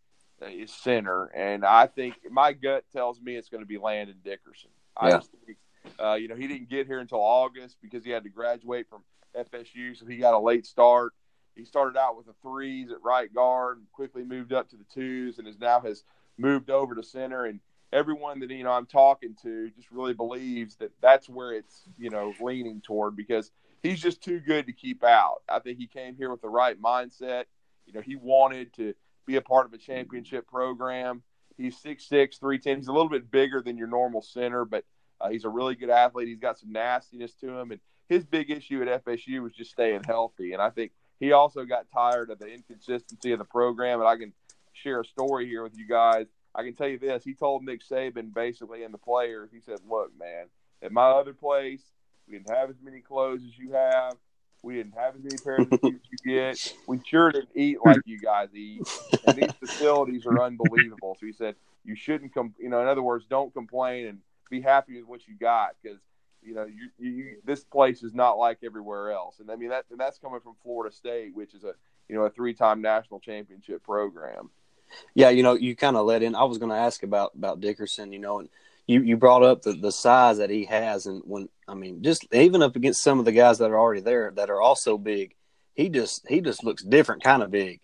uh, 0.42 0.46
is 0.46 0.72
center, 0.72 1.26
and 1.26 1.64
I 1.64 1.86
think 1.86 2.14
my 2.30 2.52
gut 2.52 2.84
tells 2.92 3.20
me 3.20 3.36
it's 3.36 3.48
going 3.48 3.62
to 3.62 3.66
be 3.66 3.78
Landon 3.78 4.18
Dickerson. 4.24 4.70
Yeah. 5.02 5.20
uh, 6.04 6.14
you 6.14 6.28
know, 6.28 6.34
he 6.34 6.46
didn't 6.46 6.68
get 6.68 6.86
here 6.86 7.00
until 7.00 7.18
August 7.18 7.76
because 7.82 8.04
he 8.04 8.10
had 8.10 8.24
to 8.24 8.30
graduate 8.30 8.86
from 8.88 9.02
FSU, 9.36 9.96
so 9.96 10.06
he 10.06 10.16
got 10.16 10.34
a 10.34 10.38
late 10.38 10.66
start. 10.66 11.12
He 11.54 11.64
started 11.64 11.98
out 11.98 12.16
with 12.16 12.26
the 12.26 12.34
threes 12.40 12.90
at 12.90 13.02
right 13.02 13.32
guard, 13.32 13.80
quickly 13.92 14.24
moved 14.24 14.52
up 14.52 14.68
to 14.70 14.76
the 14.76 14.84
twos, 14.92 15.38
and 15.38 15.48
is 15.48 15.58
now 15.58 15.80
has 15.80 16.04
moved 16.36 16.70
over 16.70 16.94
to 16.94 17.02
center. 17.02 17.44
And 17.44 17.60
everyone 17.92 18.40
that 18.40 18.50
you 18.50 18.64
know 18.64 18.70
I'm 18.70 18.86
talking 18.86 19.34
to 19.42 19.70
just 19.70 19.90
really 19.90 20.14
believes 20.14 20.76
that 20.76 20.92
that's 21.00 21.28
where 21.28 21.52
it's 21.52 21.82
you 21.98 22.10
know 22.10 22.32
leaning 22.40 22.80
toward 22.80 23.16
because 23.16 23.50
he's 23.82 24.00
just 24.00 24.22
too 24.22 24.40
good 24.40 24.66
to 24.66 24.72
keep 24.72 25.02
out. 25.04 25.42
I 25.48 25.58
think 25.58 25.78
he 25.78 25.86
came 25.86 26.16
here 26.16 26.30
with 26.30 26.42
the 26.42 26.48
right 26.48 26.80
mindset. 26.80 27.44
You 27.86 27.92
know, 27.94 28.00
he 28.00 28.16
wanted 28.16 28.72
to 28.74 28.94
be 29.26 29.36
a 29.36 29.42
part 29.42 29.66
of 29.66 29.72
a 29.72 29.78
championship 29.78 30.46
program. 30.46 31.22
He's 31.58 31.76
6'6", 31.82 32.08
310. 32.08 32.76
He's 32.78 32.88
a 32.88 32.92
little 32.92 33.08
bit 33.08 33.30
bigger 33.30 33.60
than 33.60 33.76
your 33.76 33.88
normal 33.88 34.22
center, 34.22 34.64
but 34.64 34.84
uh, 35.20 35.28
he's 35.28 35.44
a 35.44 35.48
really 35.48 35.74
good 35.74 35.90
athlete. 35.90 36.28
He's 36.28 36.38
got 36.38 36.58
some 36.58 36.72
nastiness 36.72 37.34
to 37.40 37.58
him, 37.58 37.72
and 37.72 37.80
his 38.08 38.24
big 38.24 38.50
issue 38.50 38.80
at 38.82 39.04
FSU 39.04 39.42
was 39.42 39.52
just 39.52 39.72
staying 39.72 40.04
healthy. 40.04 40.52
And 40.52 40.62
I 40.62 40.70
think 40.70 40.92
he 41.20 41.32
also 41.32 41.64
got 41.64 41.90
tired 41.92 42.30
of 42.30 42.38
the 42.38 42.46
inconsistency 42.46 43.32
of 43.32 43.38
the 43.38 43.44
program. 43.44 44.00
And 44.00 44.08
I 44.08 44.16
can 44.16 44.32
share 44.72 45.00
a 45.00 45.04
story 45.04 45.46
here 45.46 45.62
with 45.62 45.76
you 45.76 45.86
guys. 45.86 46.26
I 46.54 46.62
can 46.62 46.74
tell 46.74 46.88
you 46.88 46.98
this: 46.98 47.24
he 47.24 47.34
told 47.34 47.64
Nick 47.64 47.82
Saban 47.84 48.32
basically 48.32 48.84
and 48.84 48.94
the 48.94 48.98
players, 48.98 49.50
he 49.52 49.60
said, 49.60 49.80
"Look, 49.88 50.16
man, 50.18 50.46
at 50.82 50.92
my 50.92 51.10
other 51.10 51.34
place, 51.34 51.82
we 52.26 52.34
didn't 52.34 52.54
have 52.54 52.70
as 52.70 52.80
many 52.82 53.00
clothes 53.00 53.42
as 53.44 53.58
you 53.58 53.72
have. 53.72 54.14
We 54.62 54.74
didn't 54.74 54.94
have 54.94 55.14
as 55.14 55.22
many 55.22 55.36
shoes 55.36 56.00
you 56.10 56.18
get. 56.24 56.74
We 56.86 57.00
sure 57.06 57.32
didn't 57.32 57.50
eat 57.54 57.78
like 57.84 57.98
you 58.04 58.18
guys 58.18 58.48
eat. 58.54 58.82
And 59.26 59.36
these 59.36 59.52
facilities 59.52 60.26
are 60.26 60.42
unbelievable." 60.42 61.16
So 61.18 61.26
he 61.26 61.32
said, 61.32 61.54
"You 61.84 61.94
shouldn't 61.94 62.34
come. 62.34 62.54
You 62.58 62.68
know, 62.68 62.80
in 62.80 62.88
other 62.88 63.02
words, 63.02 63.26
don't 63.28 63.52
complain 63.52 64.06
and 64.06 64.18
be 64.50 64.60
happy 64.60 64.96
with 64.98 65.08
what 65.08 65.28
you 65.28 65.34
got 65.38 65.76
because." 65.82 65.98
You 66.40 66.54
know, 66.54 66.66
you, 66.66 66.88
you, 66.98 67.36
this 67.44 67.64
place 67.64 68.04
is 68.04 68.14
not 68.14 68.38
like 68.38 68.58
everywhere 68.64 69.10
else, 69.10 69.40
and 69.40 69.50
I 69.50 69.56
mean 69.56 69.70
that, 69.70 69.86
and 69.90 69.98
that's 69.98 70.18
coming 70.18 70.38
from 70.38 70.54
Florida 70.62 70.94
State, 70.94 71.34
which 71.34 71.52
is 71.52 71.64
a, 71.64 71.74
you 72.08 72.14
know, 72.14 72.22
a 72.22 72.30
three-time 72.30 72.80
national 72.80 73.18
championship 73.18 73.82
program. 73.82 74.48
Yeah, 75.14 75.30
you 75.30 75.42
know, 75.42 75.54
you 75.54 75.74
kind 75.74 75.96
of 75.96 76.06
let 76.06 76.22
in. 76.22 76.36
I 76.36 76.44
was 76.44 76.58
going 76.58 76.70
to 76.70 76.76
ask 76.76 77.02
about 77.02 77.34
about 77.34 77.60
Dickerson, 77.60 78.12
you 78.12 78.20
know, 78.20 78.38
and 78.38 78.48
you 78.88 79.02
you 79.02 79.16
brought 79.16 79.44
up 79.44 79.62
the 79.62 79.74
the 79.74 79.92
size 79.92 80.38
that 80.38 80.50
he 80.50 80.64
has, 80.64 81.06
and 81.06 81.22
when 81.24 81.48
I 81.68 81.74
mean, 81.74 82.02
just 82.02 82.26
even 82.32 82.62
up 82.62 82.74
against 82.74 83.02
some 83.02 83.18
of 83.20 83.26
the 83.26 83.32
guys 83.32 83.58
that 83.58 83.70
are 83.70 83.78
already 83.78 84.00
there 84.00 84.32
that 84.34 84.50
are 84.50 84.60
also 84.60 84.98
big, 84.98 85.36
he 85.74 85.90
just 85.90 86.26
he 86.26 86.40
just 86.40 86.64
looks 86.64 86.82
different, 86.82 87.22
kind 87.22 87.42
of 87.42 87.50
big, 87.50 87.80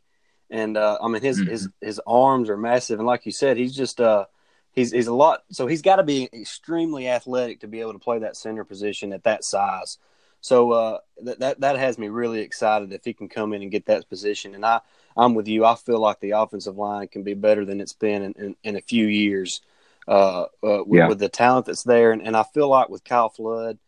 and 0.51 0.77
uh, 0.77 0.99
I 1.01 1.09
mean 1.09 1.23
his 1.23 1.39
mm-hmm. 1.39 1.51
his 1.51 1.69
his 1.81 2.01
arms 2.07 2.49
are 2.49 2.57
massive, 2.57 2.99
and 2.99 3.07
like 3.07 3.27
you 3.27 3.33
said, 3.33 3.59
he's 3.59 3.77
just 3.77 4.01
uh 4.01 4.25
he's 4.73 4.93
he's 4.93 5.07
a 5.07 5.15
lot. 5.15 5.45
So 5.51 5.67
he's 5.67 5.83
got 5.83 5.97
to 5.97 6.05
be 6.05 6.31
extremely 6.33 7.07
athletic 7.07 7.61
to 7.61 7.69
be 7.69 7.81
able 7.81 7.93
to 7.93 7.99
play 7.99 8.21
that 8.21 8.37
center 8.37 8.65
position 8.65 9.13
at 9.13 9.25
that 9.25 9.45
size. 9.45 9.99
So 10.41 10.73
uh, 10.73 10.99
that 11.23 11.39
that 11.41 11.61
that 11.61 11.79
has 11.79 11.99
me 11.99 12.09
really 12.09 12.41
excited 12.41 12.95
if 12.95 13.05
he 13.05 13.13
can 13.13 13.29
come 13.29 13.53
in 13.53 13.61
and 13.61 13.71
get 13.71 13.87
that 13.87 14.09
position, 14.09 14.55
and 14.55 14.65
I 14.65 14.81
I'm 15.19 15.35
with 15.35 15.49
you. 15.49 15.67
I 15.67 15.75
feel 15.75 16.01
like 16.01 16.21
the 16.21 16.31
offensive 16.31 16.79
line 16.79 17.09
can 17.09 17.25
be 17.25 17.35
better 17.35 17.67
than 17.67 17.83
it's 17.83 17.93
been 17.93 18.23
in, 18.23 18.33
in, 18.39 18.57
in 18.65 18.77
a 18.77 18.81
few 18.81 19.07
years 19.07 19.61
uh, 20.07 20.43
uh, 20.43 20.47
with, 20.85 20.99
yeah. 20.99 21.09
with, 21.09 21.19
the 21.19 21.29
talent 21.29 21.67
that's 21.67 21.83
there. 21.83 22.13
And, 22.13 22.23
and 22.23 22.37
I 22.37 22.43
feel 22.43 22.69
like 22.69 22.89
with 22.89 23.05
Kyle 23.05 23.29
Flood, 23.29 23.79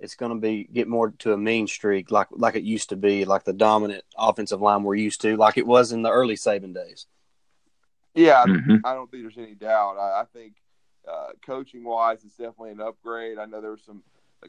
it's 0.00 0.16
going 0.16 0.32
to 0.32 0.38
be 0.38 0.64
get 0.64 0.88
more 0.88 1.12
to 1.20 1.32
a 1.32 1.36
mean 1.36 1.68
streak 1.68 2.10
like 2.10 2.26
like 2.32 2.56
it 2.56 2.64
used 2.64 2.88
to 2.88 2.96
be, 2.96 3.24
like 3.24 3.44
the 3.44 3.52
dominant 3.52 4.04
offensive 4.18 4.60
line 4.60 4.82
we're 4.82 4.96
used 4.96 5.20
to, 5.20 5.36
like 5.36 5.56
it 5.56 5.66
was 5.66 5.92
in 5.92 6.02
the 6.02 6.10
early 6.10 6.34
Saban 6.34 6.74
days. 6.74 7.06
Yeah, 8.14 8.44
mm-hmm. 8.44 8.84
I 8.84 8.94
don't 8.94 9.10
think 9.10 9.22
there's 9.22 9.38
any 9.38 9.54
doubt. 9.54 9.96
I, 9.98 10.22
I 10.22 10.24
think 10.32 10.54
uh, 11.08 11.28
coaching 11.46 11.84
wise, 11.84 12.24
it's 12.24 12.36
definitely 12.36 12.72
an 12.72 12.80
upgrade. 12.80 13.38
I 13.38 13.46
know 13.46 13.60
there 13.60 13.70
was 13.70 13.84
some 13.84 14.02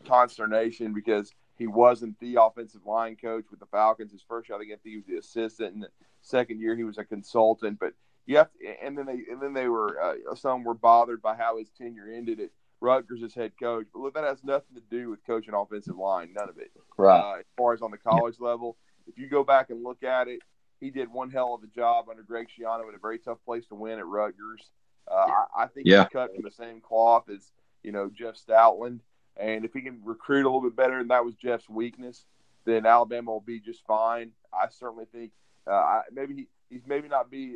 consternation 0.05 0.93
because 0.93 1.31
he 1.57 1.67
wasn't 1.67 2.19
the 2.19 2.37
offensive 2.41 2.85
line 2.85 3.15
coach 3.15 3.45
with 3.51 3.59
the 3.59 3.65
Falcons. 3.67 4.11
His 4.11 4.23
first 4.27 4.49
year, 4.49 4.57
I 4.57 4.61
think 4.61 4.79
he 4.83 4.95
was 4.97 5.05
the 5.05 5.17
assistant, 5.17 5.75
and 5.75 5.83
the 5.83 5.89
second 6.21 6.59
year 6.59 6.75
he 6.75 6.83
was 6.83 6.97
a 6.97 7.05
consultant. 7.05 7.79
But 7.79 7.93
you 8.25 8.37
have, 8.37 8.49
to, 8.51 8.85
and 8.85 8.97
then 8.97 9.05
they, 9.05 9.31
and 9.31 9.41
then 9.41 9.53
they 9.53 9.67
were, 9.67 10.01
uh, 10.01 10.35
some 10.35 10.63
were 10.63 10.73
bothered 10.73 11.21
by 11.21 11.35
how 11.35 11.57
his 11.57 11.69
tenure 11.77 12.11
ended 12.13 12.39
at 12.39 12.49
Rutgers 12.79 13.23
as 13.23 13.33
head 13.33 13.53
coach. 13.59 13.87
But 13.93 14.01
look, 14.01 14.13
that 14.15 14.23
has 14.23 14.43
nothing 14.43 14.75
to 14.75 14.81
do 14.89 15.09
with 15.09 15.25
coaching 15.25 15.53
offensive 15.53 15.97
line. 15.97 16.33
None 16.33 16.49
of 16.49 16.57
it. 16.57 16.71
Right. 16.97 17.19
Uh, 17.19 17.39
as 17.39 17.45
far 17.57 17.73
as 17.73 17.81
on 17.81 17.91
the 17.91 17.97
college 17.97 18.39
level, 18.39 18.77
if 19.07 19.17
you 19.17 19.27
go 19.27 19.43
back 19.43 19.69
and 19.69 19.83
look 19.83 20.03
at 20.03 20.27
it, 20.27 20.39
he 20.79 20.89
did 20.89 21.11
one 21.11 21.31
hell 21.31 21.53
of 21.53 21.63
a 21.63 21.67
job 21.67 22.09
under 22.09 22.23
Greg 22.23 22.47
Schiano 22.47 22.87
in 22.89 22.95
a 22.95 22.99
very 22.99 23.17
tough 23.17 23.37
place 23.45 23.65
to 23.67 23.75
win 23.75 23.99
at 23.99 24.05
Rutgers. 24.05 24.71
Uh, 25.09 25.15
I, 25.15 25.63
I, 25.63 25.67
think 25.67 25.87
yeah. 25.87 26.03
he 26.03 26.09
cut 26.09 26.33
from 26.33 26.43
the 26.43 26.51
same 26.51 26.81
cloth 26.81 27.29
as 27.29 27.51
you 27.83 27.91
know 27.91 28.09
Jeff 28.13 28.35
Stoutland. 28.35 28.99
And 29.37 29.65
if 29.65 29.73
he 29.73 29.81
can 29.81 30.01
recruit 30.03 30.45
a 30.45 30.49
little 30.49 30.61
bit 30.61 30.75
better, 30.75 30.99
and 30.99 31.09
that 31.09 31.25
was 31.25 31.35
Jeff's 31.35 31.67
weakness, 31.69 32.25
then 32.65 32.85
Alabama 32.85 33.31
will 33.31 33.41
be 33.41 33.59
just 33.59 33.85
fine. 33.87 34.31
I 34.53 34.67
certainly 34.69 35.05
think 35.11 35.31
uh, 35.65 36.01
maybe 36.11 36.35
he, 36.35 36.47
he's 36.69 36.81
maybe 36.87 37.07
not 37.07 37.29
be 37.29 37.55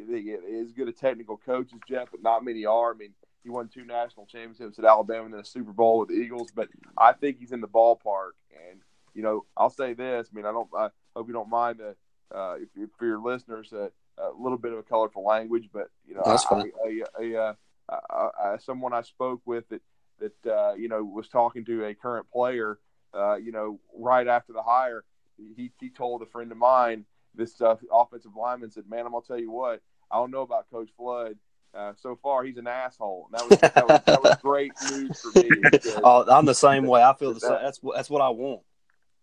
as 0.61 0.71
good 0.71 0.87
a 0.87 0.91
technical 0.91 1.37
coach 1.37 1.69
as 1.73 1.79
Jeff, 1.87 2.09
but 2.11 2.21
not 2.21 2.43
many 2.43 2.65
are. 2.65 2.93
I 2.93 2.97
mean, 2.97 3.13
he 3.43 3.49
won 3.49 3.69
two 3.69 3.85
national 3.85 4.25
championships 4.25 4.79
at 4.79 4.85
Alabama 4.85 5.25
and 5.25 5.33
then 5.33 5.41
a 5.41 5.45
Super 5.45 5.71
Bowl 5.71 5.99
with 5.99 6.09
the 6.09 6.15
Eagles, 6.15 6.49
but 6.53 6.69
I 6.97 7.13
think 7.13 7.39
he's 7.39 7.51
in 7.51 7.61
the 7.61 7.67
ballpark. 7.67 8.31
And 8.51 8.81
you 9.13 9.23
know, 9.23 9.45
I'll 9.55 9.69
say 9.69 9.93
this. 9.93 10.27
I 10.31 10.35
mean, 10.35 10.45
I 10.45 10.51
don't. 10.51 10.69
I 10.77 10.89
hope 11.15 11.27
you 11.27 11.33
don't 11.33 11.49
mind 11.49 11.79
the 11.79 11.95
uh, 12.35 12.55
if, 12.59 12.69
if 12.75 12.89
for 12.97 13.05
your 13.05 13.19
listeners 13.19 13.71
uh, 13.73 13.89
a 14.17 14.31
little 14.37 14.57
bit 14.57 14.73
of 14.73 14.79
a 14.79 14.83
colorful 14.83 15.23
language, 15.23 15.69
but 15.71 15.89
you 16.07 16.15
know, 16.15 16.23
That's 16.25 16.43
fine. 16.43 16.71
I, 16.85 17.33
uh, 17.35 18.57
someone 18.57 18.93
I 18.93 19.01
spoke 19.01 19.41
with 19.45 19.67
that 19.69 19.81
that 20.19 20.51
uh, 20.51 20.73
you 20.73 20.89
know 20.89 21.03
was 21.03 21.27
talking 21.27 21.65
to 21.65 21.85
a 21.85 21.93
current 21.93 22.29
player, 22.31 22.79
uh, 23.13 23.35
you 23.35 23.51
know, 23.51 23.79
right 23.95 24.27
after 24.27 24.53
the 24.53 24.63
hire. 24.63 25.03
He 25.37 25.71
he 25.79 25.89
told 25.89 26.21
a 26.21 26.25
friend 26.25 26.51
of 26.51 26.57
mine 26.57 27.05
this 27.37 27.59
uh, 27.61 27.75
offensive 27.91 28.31
lineman 28.35 28.71
said, 28.71 28.83
"Man, 28.89 29.05
I'm 29.05 29.11
gonna 29.11 29.23
tell 29.25 29.39
you 29.39 29.51
what. 29.51 29.81
I 30.11 30.15
don't 30.17 30.31
know 30.31 30.41
about 30.41 30.69
Coach 30.71 30.89
Flood. 30.97 31.37
Uh, 31.73 31.93
so 32.01 32.17
far, 32.21 32.43
he's 32.43 32.57
an 32.57 32.67
asshole." 32.67 33.29
And 33.31 33.39
that 33.39 33.49
was 33.49 33.59
that 33.59 33.87
was, 33.87 34.01
that 34.05 34.23
was 34.23 34.37
great 34.41 34.71
news 34.89 35.21
for 35.21 35.39
me. 35.39 35.49
because- 35.71 35.99
Oh, 36.03 36.25
I'm 36.29 36.45
the 36.45 36.53
same 36.55 36.85
way. 36.87 37.01
I 37.03 37.13
feel 37.13 37.33
the 37.33 37.39
same. 37.39 37.51
That's 37.61 37.81
what 37.83 37.95
that's 37.95 38.09
what 38.09 38.21
I 38.21 38.29
want. 38.29 38.61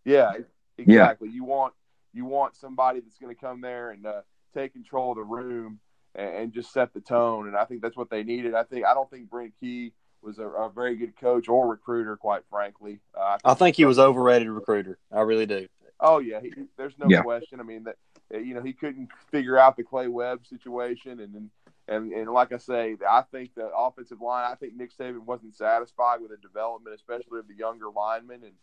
Yeah, 0.04 0.33
exactly. 0.78 1.28
You 1.30 1.44
want 1.44 1.75
you 2.12 2.25
want 2.25 2.54
somebody 2.56 3.00
that's 3.00 3.18
going 3.18 3.35
to 3.35 3.40
come 3.40 3.61
there 3.61 3.90
and 3.90 4.06
uh, 4.06 4.21
take 4.54 4.73
control 4.73 5.11
of 5.12 5.16
the 5.16 5.25
room 5.25 5.80
and, 6.14 6.28
and 6.37 6.52
just 6.52 6.73
set 6.73 6.94
the 6.94 7.00
tone. 7.00 7.49
And 7.49 7.56
I 7.56 7.64
think 7.64 7.83
that's 7.83 7.97
what 7.97 8.09
they 8.11 8.23
needed. 8.23 8.54
I 8.54 8.62
think 8.62 8.85
I 8.87 8.94
don't 8.94 9.11
think 9.11 9.28
Brent 9.30 9.54
Key 9.59 9.92
was 10.23 10.38
a, 10.38 10.47
a 10.47 10.71
very 10.71 10.97
good 10.97 11.16
coach 11.16 11.49
or 11.49 11.66
recruiter, 11.68 12.16
quite 12.16 12.42
frankly. 12.49 13.00
Uh, 13.18 13.37
I 13.44 13.54
think 13.54 13.76
he 13.76 13.85
was 13.85 13.99
overrated 13.99 14.49
recruiter. 14.49 14.99
I 15.12 15.21
really 15.23 15.47
do. 15.47 15.66
Oh 16.01 16.19
yeah, 16.19 16.41
he, 16.41 16.53
there's 16.77 16.99
no 16.99 17.09
Yeah. 17.09 17.23
question. 17.23 17.61
I 17.61 17.63
mean 17.63 17.85
that 17.85 17.97
you 18.31 18.55
know 18.55 18.63
he 18.63 18.73
couldn't 18.73 19.09
figure 19.31 19.59
out 19.59 19.77
the 19.77 19.85
Clay 19.85 20.09
Webb 20.09 20.47
situation, 20.47 21.21
and 21.21 21.35
and 21.35 21.51
and, 21.87 22.13
and 22.13 22.31
like 22.31 22.53
I 22.53 22.57
say, 22.57 22.97
I 23.09 23.23
think 23.23 23.55
the 23.55 23.67
offensive 23.77 24.21
line. 24.21 24.51
I 24.51 24.55
think 24.55 24.75
Nick 24.75 24.97
Saban 24.97 25.25
wasn't 25.25 25.55
satisfied 25.55 26.21
with 26.21 26.31
the 26.31 26.39
development, 26.39 26.97
especially 26.97 27.39
of 27.41 27.49
the 27.49 27.55
younger 27.55 27.91
linemen, 27.95 28.43
and 28.45 28.55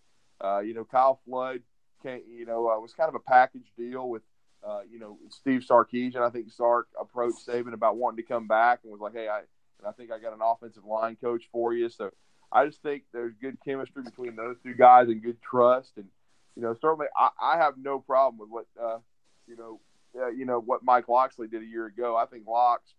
uh, 0.42 0.60
you 0.60 0.74
know 0.74 0.86
Kyle 0.86 1.20
Flood 1.26 1.62
came, 2.02 2.22
you 2.28 2.46
know 2.46 2.70
uh, 2.70 2.80
was 2.80 2.94
kind 2.94 3.10
of 3.10 3.16
a 3.16 3.20
package 3.20 3.72
deal 3.78 4.10
with. 4.10 4.24
Uh, 4.64 4.82
you 4.92 5.00
know, 5.00 5.18
Steve 5.30 5.62
Sarkisian. 5.68 6.18
I 6.22 6.30
think 6.30 6.52
Sark 6.52 6.88
approached 7.00 7.48
Saban 7.48 7.74
about 7.74 7.98
wanting 7.98 8.18
to 8.18 8.32
come 8.32 8.46
back 8.48 8.82
and 8.84 8.92
was 8.92 9.02
like, 9.02 9.14
"Hey, 9.14 9.28
I 9.28 9.40
and 9.40 9.88
I 9.88 9.92
think 9.92 10.12
I 10.12 10.20
got 10.20 10.34
an 10.34 10.40
offensive 10.44 10.86
line 10.86 11.16
coach 11.16 11.46
for 11.52 11.74
you." 11.74 11.90
So 11.90 12.12
I 12.52 12.68
just 12.68 12.80
think 12.84 13.04
there's 13.12 13.34
good 13.42 13.58
chemistry 13.66 14.04
between 14.04 14.36
those 14.36 14.58
two 14.64 14.76
guys 14.76 15.08
and 15.08 15.20
good 15.24 15.42
trust. 15.42 15.94
And 15.98 16.06
you 16.56 16.62
know, 16.62 16.76
certainly 16.82 17.08
I, 17.18 17.30
I 17.42 17.58
have 17.58 17.76
no 17.78 18.00
problem 18.00 18.40
with 18.40 18.50
what 18.50 18.66
uh, 18.82 19.00
you 19.48 19.56
know, 19.56 19.80
uh, 20.20 20.30
you 20.30 20.46
know 20.46 20.60
what 20.60 20.84
Mike 20.84 21.08
Locksley 21.08 21.48
did 21.48 21.62
a 21.62 21.66
year 21.66 21.86
ago. 21.86 22.16
I 22.16 22.26
think 22.26 22.48
Lox 22.48 22.94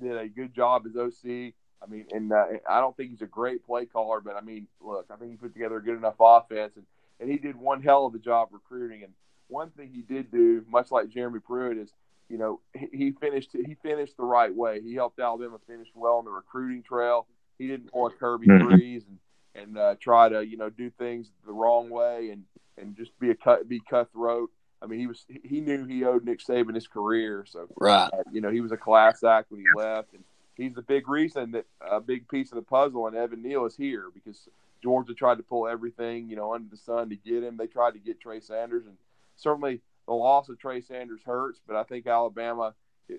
did 0.00 0.16
a 0.16 0.28
good 0.28 0.54
job 0.54 0.84
as 0.86 0.96
OC. 0.96 1.54
I 1.82 1.86
mean, 1.88 2.06
and 2.12 2.32
uh, 2.32 2.44
I 2.68 2.80
don't 2.80 2.96
think 2.96 3.10
he's 3.10 3.22
a 3.22 3.26
great 3.26 3.64
play 3.64 3.84
caller, 3.84 4.20
but 4.20 4.36
I 4.36 4.40
mean, 4.40 4.66
look, 4.80 5.06
I 5.10 5.16
think 5.16 5.32
he 5.32 5.36
put 5.36 5.52
together 5.52 5.76
a 5.76 5.84
good 5.84 5.96
enough 5.96 6.16
offense, 6.18 6.72
and 6.76 6.86
and 7.20 7.30
he 7.30 7.38
did 7.38 7.56
one 7.56 7.82
hell 7.82 8.06
of 8.06 8.14
a 8.14 8.18
job 8.18 8.48
recruiting. 8.52 9.02
And 9.02 9.12
one 9.48 9.70
thing 9.70 9.90
he 9.92 10.02
did 10.02 10.30
do, 10.30 10.64
much 10.68 10.90
like 10.90 11.10
Jeremy 11.10 11.40
Pruitt, 11.40 11.78
is 11.78 11.90
you 12.28 12.38
know 12.38 12.60
he, 12.74 12.88
he 12.92 13.10
finished 13.12 13.50
he 13.52 13.76
finished 13.82 14.16
the 14.16 14.24
right 14.24 14.54
way. 14.54 14.80
He 14.82 14.94
helped 14.94 15.20
Alabama 15.20 15.58
finish 15.66 15.88
well 15.94 16.14
on 16.14 16.24
the 16.24 16.30
recruiting 16.30 16.82
trail. 16.82 17.26
He 17.58 17.68
didn't 17.68 17.90
a 17.94 18.10
Kirby 18.10 18.46
threes 18.46 19.04
and 19.08 19.18
and 19.54 19.78
uh, 19.78 19.94
try 20.00 20.28
to 20.28 20.44
you 20.44 20.56
know 20.56 20.70
do 20.70 20.90
things 20.90 21.30
the 21.46 21.52
wrong 21.52 21.90
way 21.90 22.30
and 22.30 22.44
and 22.78 22.96
just 22.96 23.18
be 23.18 23.30
a 23.30 23.34
cut 23.34 23.68
be 23.68 23.80
cutthroat. 23.80 24.50
I 24.82 24.86
mean, 24.86 24.98
he 25.00 25.06
was 25.06 25.24
he 25.44 25.60
knew 25.60 25.84
he 25.84 26.04
owed 26.04 26.24
Nick 26.24 26.40
Saban 26.40 26.74
his 26.74 26.86
career, 26.86 27.44
so 27.48 27.66
Right. 27.76 28.10
uh, 28.12 28.22
you 28.32 28.40
know, 28.40 28.50
he 28.50 28.60
was 28.60 28.72
a 28.72 28.76
class 28.76 29.22
act 29.24 29.50
when 29.50 29.60
he 29.60 29.66
left, 29.74 30.12
and 30.12 30.24
he's 30.56 30.74
the 30.74 30.82
big 30.82 31.08
reason 31.08 31.52
that 31.52 31.64
a 31.80 32.00
big 32.00 32.28
piece 32.28 32.52
of 32.52 32.56
the 32.56 32.62
puzzle. 32.62 33.06
And 33.06 33.16
Evan 33.16 33.42
Neal 33.42 33.64
is 33.64 33.76
here 33.76 34.06
because 34.12 34.48
Georgia 34.82 35.14
tried 35.14 35.36
to 35.36 35.42
pull 35.42 35.66
everything 35.66 36.28
you 36.28 36.36
know 36.36 36.54
under 36.54 36.68
the 36.68 36.76
sun 36.76 37.08
to 37.10 37.16
get 37.16 37.42
him. 37.42 37.56
They 37.56 37.66
tried 37.66 37.92
to 37.92 37.98
get 37.98 38.20
Trey 38.20 38.40
Sanders, 38.40 38.84
and 38.86 38.96
certainly 39.36 39.80
the 40.06 40.12
loss 40.14 40.48
of 40.50 40.58
Trey 40.58 40.80
Sanders 40.82 41.20
hurts. 41.24 41.60
But 41.66 41.76
I 41.76 41.84
think 41.84 42.06
Alabama 42.06 42.74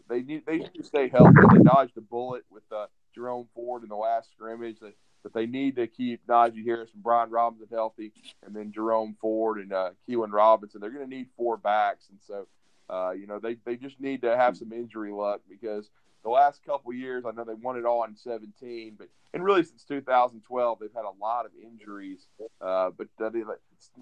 they 0.07 0.21
need 0.21 0.45
they 0.45 0.57
need 0.57 0.73
to 0.75 0.83
stay 0.83 1.07
healthy. 1.09 1.33
They 1.51 1.63
dodged 1.63 1.97
a 1.97 2.01
bullet 2.01 2.43
with 2.49 2.63
uh, 2.71 2.87
Jerome 3.13 3.47
Ford 3.55 3.83
in 3.83 3.89
the 3.89 3.95
last 3.95 4.31
scrimmage. 4.31 4.77
They, 4.79 4.93
but 5.25 5.33
they 5.33 5.47
need 5.47 5.75
to 5.77 5.87
keep 5.87 6.25
Najee 6.27 6.63
Harris 6.63 6.91
and 6.93 7.01
Brian 7.01 7.31
Robinson 7.31 7.67
healthy, 7.71 8.13
and 8.45 8.55
then 8.55 8.71
Jerome 8.71 9.17
Ford 9.19 9.57
and 9.57 9.73
uh, 9.73 9.89
Keilan 10.07 10.31
Robinson. 10.31 10.79
They're 10.79 10.91
going 10.91 11.09
to 11.09 11.15
need 11.15 11.29
four 11.35 11.57
backs, 11.57 12.09
and 12.09 12.19
so 12.21 12.45
uh, 12.89 13.11
you 13.11 13.25
know, 13.27 13.39
they, 13.39 13.57
they 13.65 13.75
just 13.75 13.99
need 13.99 14.21
to 14.21 14.37
have 14.37 14.57
some 14.57 14.71
injury 14.71 15.11
luck 15.11 15.41
because 15.49 15.89
the 16.23 16.29
last 16.29 16.63
couple 16.65 16.93
years, 16.93 17.23
I 17.25 17.31
know 17.31 17.43
they 17.43 17.53
won 17.53 17.77
it 17.77 17.85
all 17.85 18.03
in 18.03 18.15
17, 18.15 18.95
but 18.97 19.07
and 19.33 19.43
really 19.43 19.63
since 19.63 19.83
2012, 19.83 20.79
they've 20.79 20.89
had 20.95 21.05
a 21.05 21.23
lot 21.23 21.45
of 21.45 21.51
injuries. 21.61 22.27
Uh, 22.61 22.91
but 22.95 23.07
uh, 23.23 23.29
they, 23.29 23.43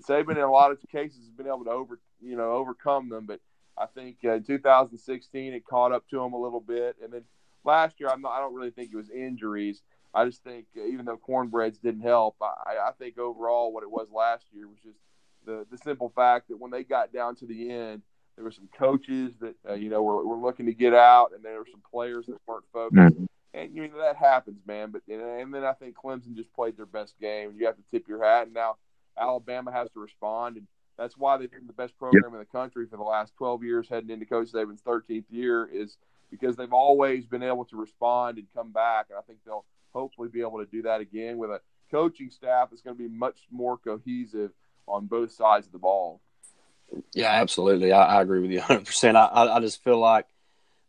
Saban, 0.07 0.31
in 0.31 0.37
a 0.37 0.51
lot 0.51 0.71
of 0.71 0.77
cases, 0.91 1.19
has 1.19 1.33
been 1.35 1.47
able 1.47 1.63
to 1.63 1.71
over 1.71 1.99
you 2.21 2.35
know 2.35 2.51
overcome 2.51 3.09
them. 3.09 3.25
But 3.25 3.39
I 3.77 3.87
think 3.87 4.17
uh, 4.23 4.33
in 4.33 4.43
2016, 4.43 5.53
it 5.53 5.65
caught 5.65 5.91
up 5.91 6.07
to 6.09 6.17
them 6.17 6.33
a 6.33 6.41
little 6.41 6.61
bit, 6.61 6.97
and 7.03 7.11
then 7.11 7.23
last 7.63 7.99
year, 7.99 8.09
I'm 8.09 8.21
not, 8.21 8.33
I 8.33 8.39
don't 8.39 8.53
really 8.53 8.71
think 8.71 8.91
it 8.93 8.97
was 8.97 9.09
injuries. 9.09 9.81
I 10.13 10.25
just 10.25 10.43
think 10.43 10.65
uh, 10.77 10.85
even 10.85 11.05
though 11.05 11.17
cornbreads 11.17 11.79
didn't 11.79 12.01
help, 12.03 12.35
I, 12.41 12.89
I 12.89 12.91
think 12.97 13.17
overall 13.17 13.73
what 13.73 13.83
it 13.83 13.91
was 13.91 14.07
last 14.13 14.45
year 14.53 14.67
was 14.67 14.79
just 14.83 14.99
the 15.45 15.65
the 15.71 15.77
simple 15.77 16.11
fact 16.15 16.49
that 16.49 16.59
when 16.59 16.71
they 16.71 16.83
got 16.83 17.11
down 17.13 17.35
to 17.37 17.45
the 17.45 17.69
end 17.71 18.01
there 18.35 18.43
were 18.43 18.51
some 18.51 18.69
coaches 18.77 19.33
that 19.41 19.55
uh, 19.69 19.73
you 19.73 19.89
know 19.89 20.01
were, 20.01 20.25
were 20.25 20.37
looking 20.37 20.65
to 20.65 20.73
get 20.73 20.93
out, 20.93 21.31
and 21.33 21.43
there 21.43 21.59
were 21.59 21.67
some 21.69 21.81
players 21.91 22.25
that 22.27 22.37
weren't 22.47 22.65
focused. 22.73 23.17
Mhm. 23.17 23.27
And 23.53 23.75
you 23.75 23.87
know 23.87 23.99
that 23.99 24.15
happens, 24.15 24.59
man. 24.65 24.91
But 24.91 25.03
and, 25.07 25.21
and 25.21 25.53
then 25.53 25.63
I 25.63 25.73
think 25.73 25.95
Clemson 25.95 26.35
just 26.35 26.51
played 26.53 26.75
their 26.75 26.87
best 26.87 27.19
game. 27.19 27.53
You 27.55 27.67
have 27.67 27.75
to 27.75 27.83
tip 27.91 28.07
your 28.07 28.23
hat, 28.23 28.45
and 28.45 28.53
now 28.53 28.77
Alabama 29.17 29.71
has 29.71 29.91
to 29.91 29.99
respond, 29.99 30.57
and 30.57 30.67
that's 30.97 31.17
why 31.17 31.37
they've 31.37 31.51
been 31.51 31.67
the 31.67 31.73
best 31.73 31.97
program 31.97 32.33
in 32.33 32.39
the 32.39 32.45
country 32.45 32.87
for 32.87 32.97
the 32.97 33.03
last 33.03 33.33
12 33.35 33.63
years, 33.63 33.89
heading 33.89 34.09
into 34.09 34.25
Coach 34.25 34.51
Saban's 34.51 34.81
13th 34.81 35.25
year, 35.29 35.65
is 35.71 35.97
because 36.31 36.55
they've 36.55 36.73
always 36.73 37.25
been 37.25 37.43
able 37.43 37.65
to 37.65 37.75
respond 37.77 38.37
and 38.39 38.47
come 38.55 38.71
back. 38.71 39.07
And 39.09 39.17
I 39.17 39.21
think 39.21 39.39
they'll 39.45 39.65
hopefully 39.93 40.29
be 40.29 40.41
able 40.41 40.59
to 40.59 40.65
do 40.65 40.81
that 40.83 41.01
again 41.01 41.37
with 41.37 41.49
a 41.49 41.61
coaching 41.91 42.29
staff 42.29 42.69
that's 42.69 42.81
going 42.81 42.97
to 42.97 43.01
be 43.01 43.09
much 43.09 43.37
more 43.51 43.77
cohesive 43.77 44.51
on 44.87 45.05
both 45.05 45.31
sides 45.31 45.67
of 45.67 45.71
the 45.71 45.79
ball. 45.79 46.19
Yeah, 47.13 47.29
absolutely. 47.29 47.91
I, 47.91 48.17
I 48.17 48.21
agree 48.21 48.39
with 48.39 48.51
you 48.51 48.59
100. 48.59 48.85
percent 48.85 49.17
I, 49.17 49.27
I 49.27 49.59
just 49.59 49.83
feel 49.83 49.99
like 49.99 50.27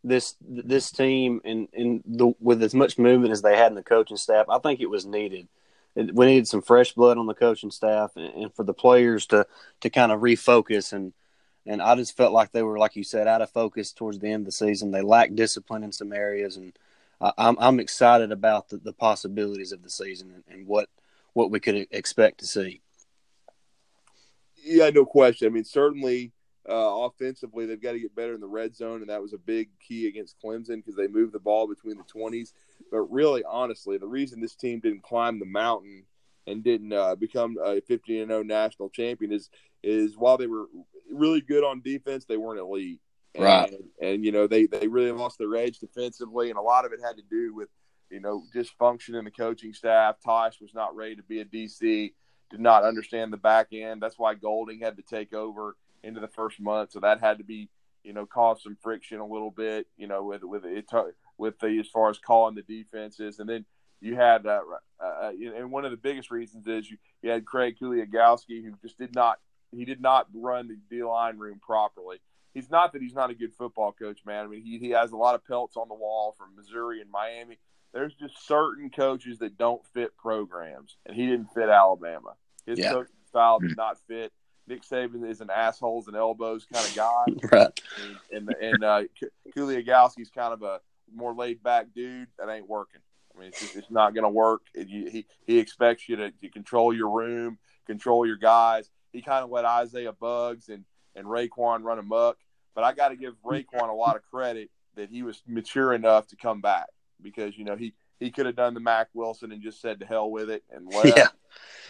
this 0.03 0.35
this 0.41 0.91
team 0.91 1.41
and 1.43 1.67
in 1.73 2.03
the 2.05 2.33
with 2.39 2.61
as 2.61 2.75
much 2.75 2.99
movement 2.99 3.31
as 3.31 3.41
they 3.41 3.57
had 3.57 3.71
in 3.71 3.75
the 3.75 3.83
coaching 3.83 4.17
staff, 4.17 4.47
I 4.49 4.59
think 4.59 4.79
it 4.79 4.89
was 4.89 5.05
needed. 5.05 5.47
We 5.95 6.25
needed 6.25 6.47
some 6.47 6.61
fresh 6.61 6.91
blood 6.91 7.17
on 7.17 7.25
the 7.25 7.33
coaching 7.33 7.71
staff 7.71 8.11
and, 8.17 8.43
and 8.43 8.53
for 8.53 8.63
the 8.63 8.73
players 8.73 9.25
to 9.27 9.47
to 9.81 9.89
kind 9.89 10.11
of 10.11 10.21
refocus 10.21 10.93
and 10.93 11.13
and 11.65 11.81
I 11.81 11.95
just 11.95 12.15
felt 12.15 12.33
like 12.33 12.51
they 12.51 12.63
were 12.63 12.77
like 12.77 12.95
you 12.95 13.03
said 13.03 13.27
out 13.27 13.41
of 13.41 13.49
focus 13.49 13.91
towards 13.91 14.19
the 14.19 14.27
end 14.27 14.41
of 14.41 14.45
the 14.45 14.51
season. 14.51 14.91
They 14.91 15.01
lacked 15.01 15.35
discipline 15.35 15.83
in 15.83 15.91
some 15.91 16.13
areas, 16.13 16.57
and 16.57 16.73
I'm 17.21 17.57
I'm 17.59 17.79
excited 17.79 18.31
about 18.31 18.69
the, 18.69 18.77
the 18.77 18.93
possibilities 18.93 19.71
of 19.71 19.83
the 19.83 19.89
season 19.89 20.31
and, 20.31 20.43
and 20.47 20.67
what 20.67 20.89
what 21.33 21.51
we 21.51 21.59
could 21.59 21.87
expect 21.91 22.39
to 22.39 22.47
see. 22.47 22.81
Yeah, 24.63 24.89
no 24.89 25.05
question. 25.05 25.47
I 25.47 25.51
mean, 25.51 25.63
certainly 25.63 26.31
uh, 26.67 27.05
offensively, 27.05 27.65
they've 27.65 27.81
got 27.81 27.91
to 27.91 27.99
get 27.99 28.15
better 28.15 28.33
in 28.33 28.41
the 28.41 28.47
red 28.47 28.75
zone, 28.75 29.01
and 29.01 29.09
that 29.09 29.21
was 29.21 29.33
a 29.33 29.37
big 29.37 29.69
key 29.79 30.07
against 30.07 30.37
Clemson 30.43 30.77
because 30.77 30.95
they 30.95 31.07
moved 31.07 31.33
the 31.33 31.39
ball 31.39 31.67
between 31.67 31.97
the 31.97 32.03
20s. 32.03 32.53
But 32.91 33.01
really, 33.01 33.43
honestly, 33.43 33.97
the 33.97 34.07
reason 34.07 34.41
this 34.41 34.55
team 34.55 34.79
didn't 34.79 35.03
climb 35.03 35.39
the 35.39 35.45
mountain 35.45 36.05
and 36.47 36.63
didn't 36.63 36.93
uh, 36.93 37.15
become 37.15 37.57
a 37.63 37.81
50 37.81 38.21
and 38.21 38.29
0 38.29 38.43
national 38.43 38.89
champion 38.89 39.31
is 39.31 39.49
is 39.83 40.17
while 40.17 40.37
they 40.37 40.47
were 40.47 40.65
really 41.11 41.41
good 41.41 41.63
on 41.63 41.81
defense, 41.81 42.25
they 42.25 42.37
weren't 42.37 42.59
elite. 42.59 42.99
And, 43.35 43.43
Right. 43.43 43.73
And, 44.01 44.25
you 44.25 44.31
know, 44.31 44.47
they, 44.47 44.65
they 44.65 44.87
really 44.87 45.11
lost 45.11 45.37
their 45.37 45.55
edge 45.55 45.79
defensively, 45.79 46.49
and 46.49 46.57
a 46.57 46.61
lot 46.61 46.85
of 46.85 46.93
it 46.93 46.99
had 47.03 47.17
to 47.17 47.23
do 47.29 47.53
with, 47.53 47.69
you 48.09 48.19
know, 48.19 48.43
dysfunction 48.53 49.17
in 49.17 49.25
the 49.25 49.31
coaching 49.31 49.73
staff. 49.73 50.15
Tosh 50.23 50.61
was 50.61 50.73
not 50.73 50.95
ready 50.95 51.15
to 51.15 51.23
be 51.23 51.41
a 51.41 51.45
DC 51.45 52.13
did 52.51 52.59
not 52.59 52.83
understand 52.83 53.33
the 53.33 53.37
back 53.37 53.67
end. 53.71 54.01
That's 54.01 54.19
why 54.19 54.35
Golding 54.35 54.79
had 54.79 54.97
to 54.97 55.03
take 55.03 55.33
over 55.33 55.75
into 56.03 56.19
the 56.19 56.27
first 56.27 56.59
month. 56.59 56.91
So 56.91 56.99
that 56.99 57.19
had 57.19 57.39
to 57.39 57.43
be, 57.43 57.69
you 58.03 58.13
know, 58.13 58.25
cause 58.25 58.61
some 58.63 58.77
friction 58.81 59.19
a 59.19 59.25
little 59.25 59.51
bit, 59.51 59.87
you 59.97 60.07
know, 60.07 60.23
with 60.23 60.43
with 60.43 60.65
it 60.65 60.85
with 61.37 61.59
the 61.59 61.79
as 61.79 61.87
far 61.87 62.09
as 62.09 62.19
calling 62.19 62.55
the 62.55 62.61
defenses, 62.61 63.39
and 63.39 63.49
then 63.49 63.65
you 64.01 64.15
had, 64.15 64.45
uh, 64.45 64.61
uh, 65.03 65.31
and 65.55 65.71
one 65.71 65.85
of 65.85 65.91
the 65.91 65.97
biggest 65.97 66.29
reasons 66.29 66.67
is 66.67 66.89
you, 66.89 66.97
you 67.21 67.31
had 67.31 67.45
Craig 67.45 67.77
Kuligowski 67.81 68.63
who 68.63 68.73
just 68.81 68.99
did 68.99 69.15
not 69.15 69.39
he 69.71 69.83
did 69.83 70.01
not 70.01 70.27
run 70.33 70.67
the 70.67 70.77
D 70.89 71.03
line 71.03 71.37
room 71.37 71.59
properly. 71.59 72.17
He's 72.55 72.71
not 72.71 72.93
that 72.93 73.01
he's 73.03 73.13
not 73.13 73.29
a 73.29 73.35
good 73.35 73.53
football 73.53 73.91
coach, 73.91 74.21
man. 74.25 74.45
I 74.45 74.47
mean, 74.47 74.63
he 74.63 74.79
he 74.79 74.89
has 74.91 75.11
a 75.11 75.17
lot 75.17 75.35
of 75.35 75.45
pelts 75.45 75.77
on 75.77 75.87
the 75.87 75.93
wall 75.93 76.33
from 76.37 76.55
Missouri 76.55 77.01
and 77.01 77.11
Miami 77.11 77.59
there's 77.93 78.13
just 78.13 78.45
certain 78.45 78.89
coaches 78.89 79.39
that 79.39 79.57
don't 79.57 79.81
fit 79.93 80.17
programs, 80.17 80.97
and 81.05 81.15
he 81.15 81.27
didn't 81.27 81.53
fit 81.53 81.69
Alabama. 81.69 82.33
His 82.65 82.77
Yeah. 82.77 82.89
coaching 82.89 83.15
style 83.25 83.61
did 83.61 83.77
not 83.77 83.97
fit. 84.05 84.33
Nick 84.67 84.81
Saban 84.81 85.25
is 85.25 85.39
an 85.39 85.49
assholes 85.49 86.09
and 86.09 86.17
elbows 86.17 86.65
kind 86.65 86.85
of 86.85 86.93
guy, 86.93 87.25
Right. 87.53 87.71
and 87.97 88.19
and, 88.33 88.49
and 88.49 88.83
uh, 88.83 89.03
Kuligowski's 89.55 90.29
kind 90.29 90.53
of 90.53 90.61
a 90.63 90.81
more 91.13 91.33
laid 91.33 91.63
back 91.63 91.87
dude. 91.95 92.27
That 92.37 92.49
ain't 92.49 92.67
working. 92.67 92.99
I 93.33 93.39
mean, 93.39 93.47
it's 93.49 93.59
just 93.59 93.75
it's 93.77 93.91
not 93.91 94.13
going 94.13 94.23
to 94.23 94.29
work. 94.29 94.63
And 94.75 94.89
you, 94.89 95.09
he 95.09 95.25
he 95.45 95.57
expects 95.59 96.09
you 96.09 96.17
to, 96.17 96.31
to 96.31 96.49
control 96.49 96.93
your 96.93 97.09
room, 97.09 97.57
control 97.87 98.25
your 98.25 98.37
guys. 98.37 98.89
He 99.13 99.21
kind 99.21 99.43
of 99.43 99.49
let 99.51 99.63
Isaiah 99.63 100.11
Buggs 100.13 100.67
and 100.67 100.83
and 101.15 101.25
Raekwon 101.27 101.83
run 101.83 101.99
amok. 101.99 102.37
But 102.75 102.83
I 102.83 102.93
got 102.93 103.09
to 103.09 103.15
give 103.15 103.33
Raekwon 103.43 103.89
a 103.89 103.93
lot 103.93 104.15
of 104.15 104.21
credit 104.29 104.69
that 104.95 105.09
he 105.09 105.23
was 105.23 105.41
mature 105.47 105.93
enough 105.93 106.27
to 106.27 106.35
come 106.35 106.61
back 106.61 106.87
because 107.21 107.57
you 107.57 107.63
know 107.63 107.75
he 107.75 107.93
he 108.19 108.31
could 108.31 108.45
have 108.45 108.55
done 108.55 108.73
the 108.73 108.79
Mack 108.79 109.07
Wilson 109.13 109.51
and 109.51 109.61
just 109.61 109.81
said 109.81 109.99
to 109.99 110.05
hell 110.05 110.29
with 110.29 110.49
it 110.49 110.63
and 110.69 110.87
left. 110.93 111.17
Yeah. 111.17 111.27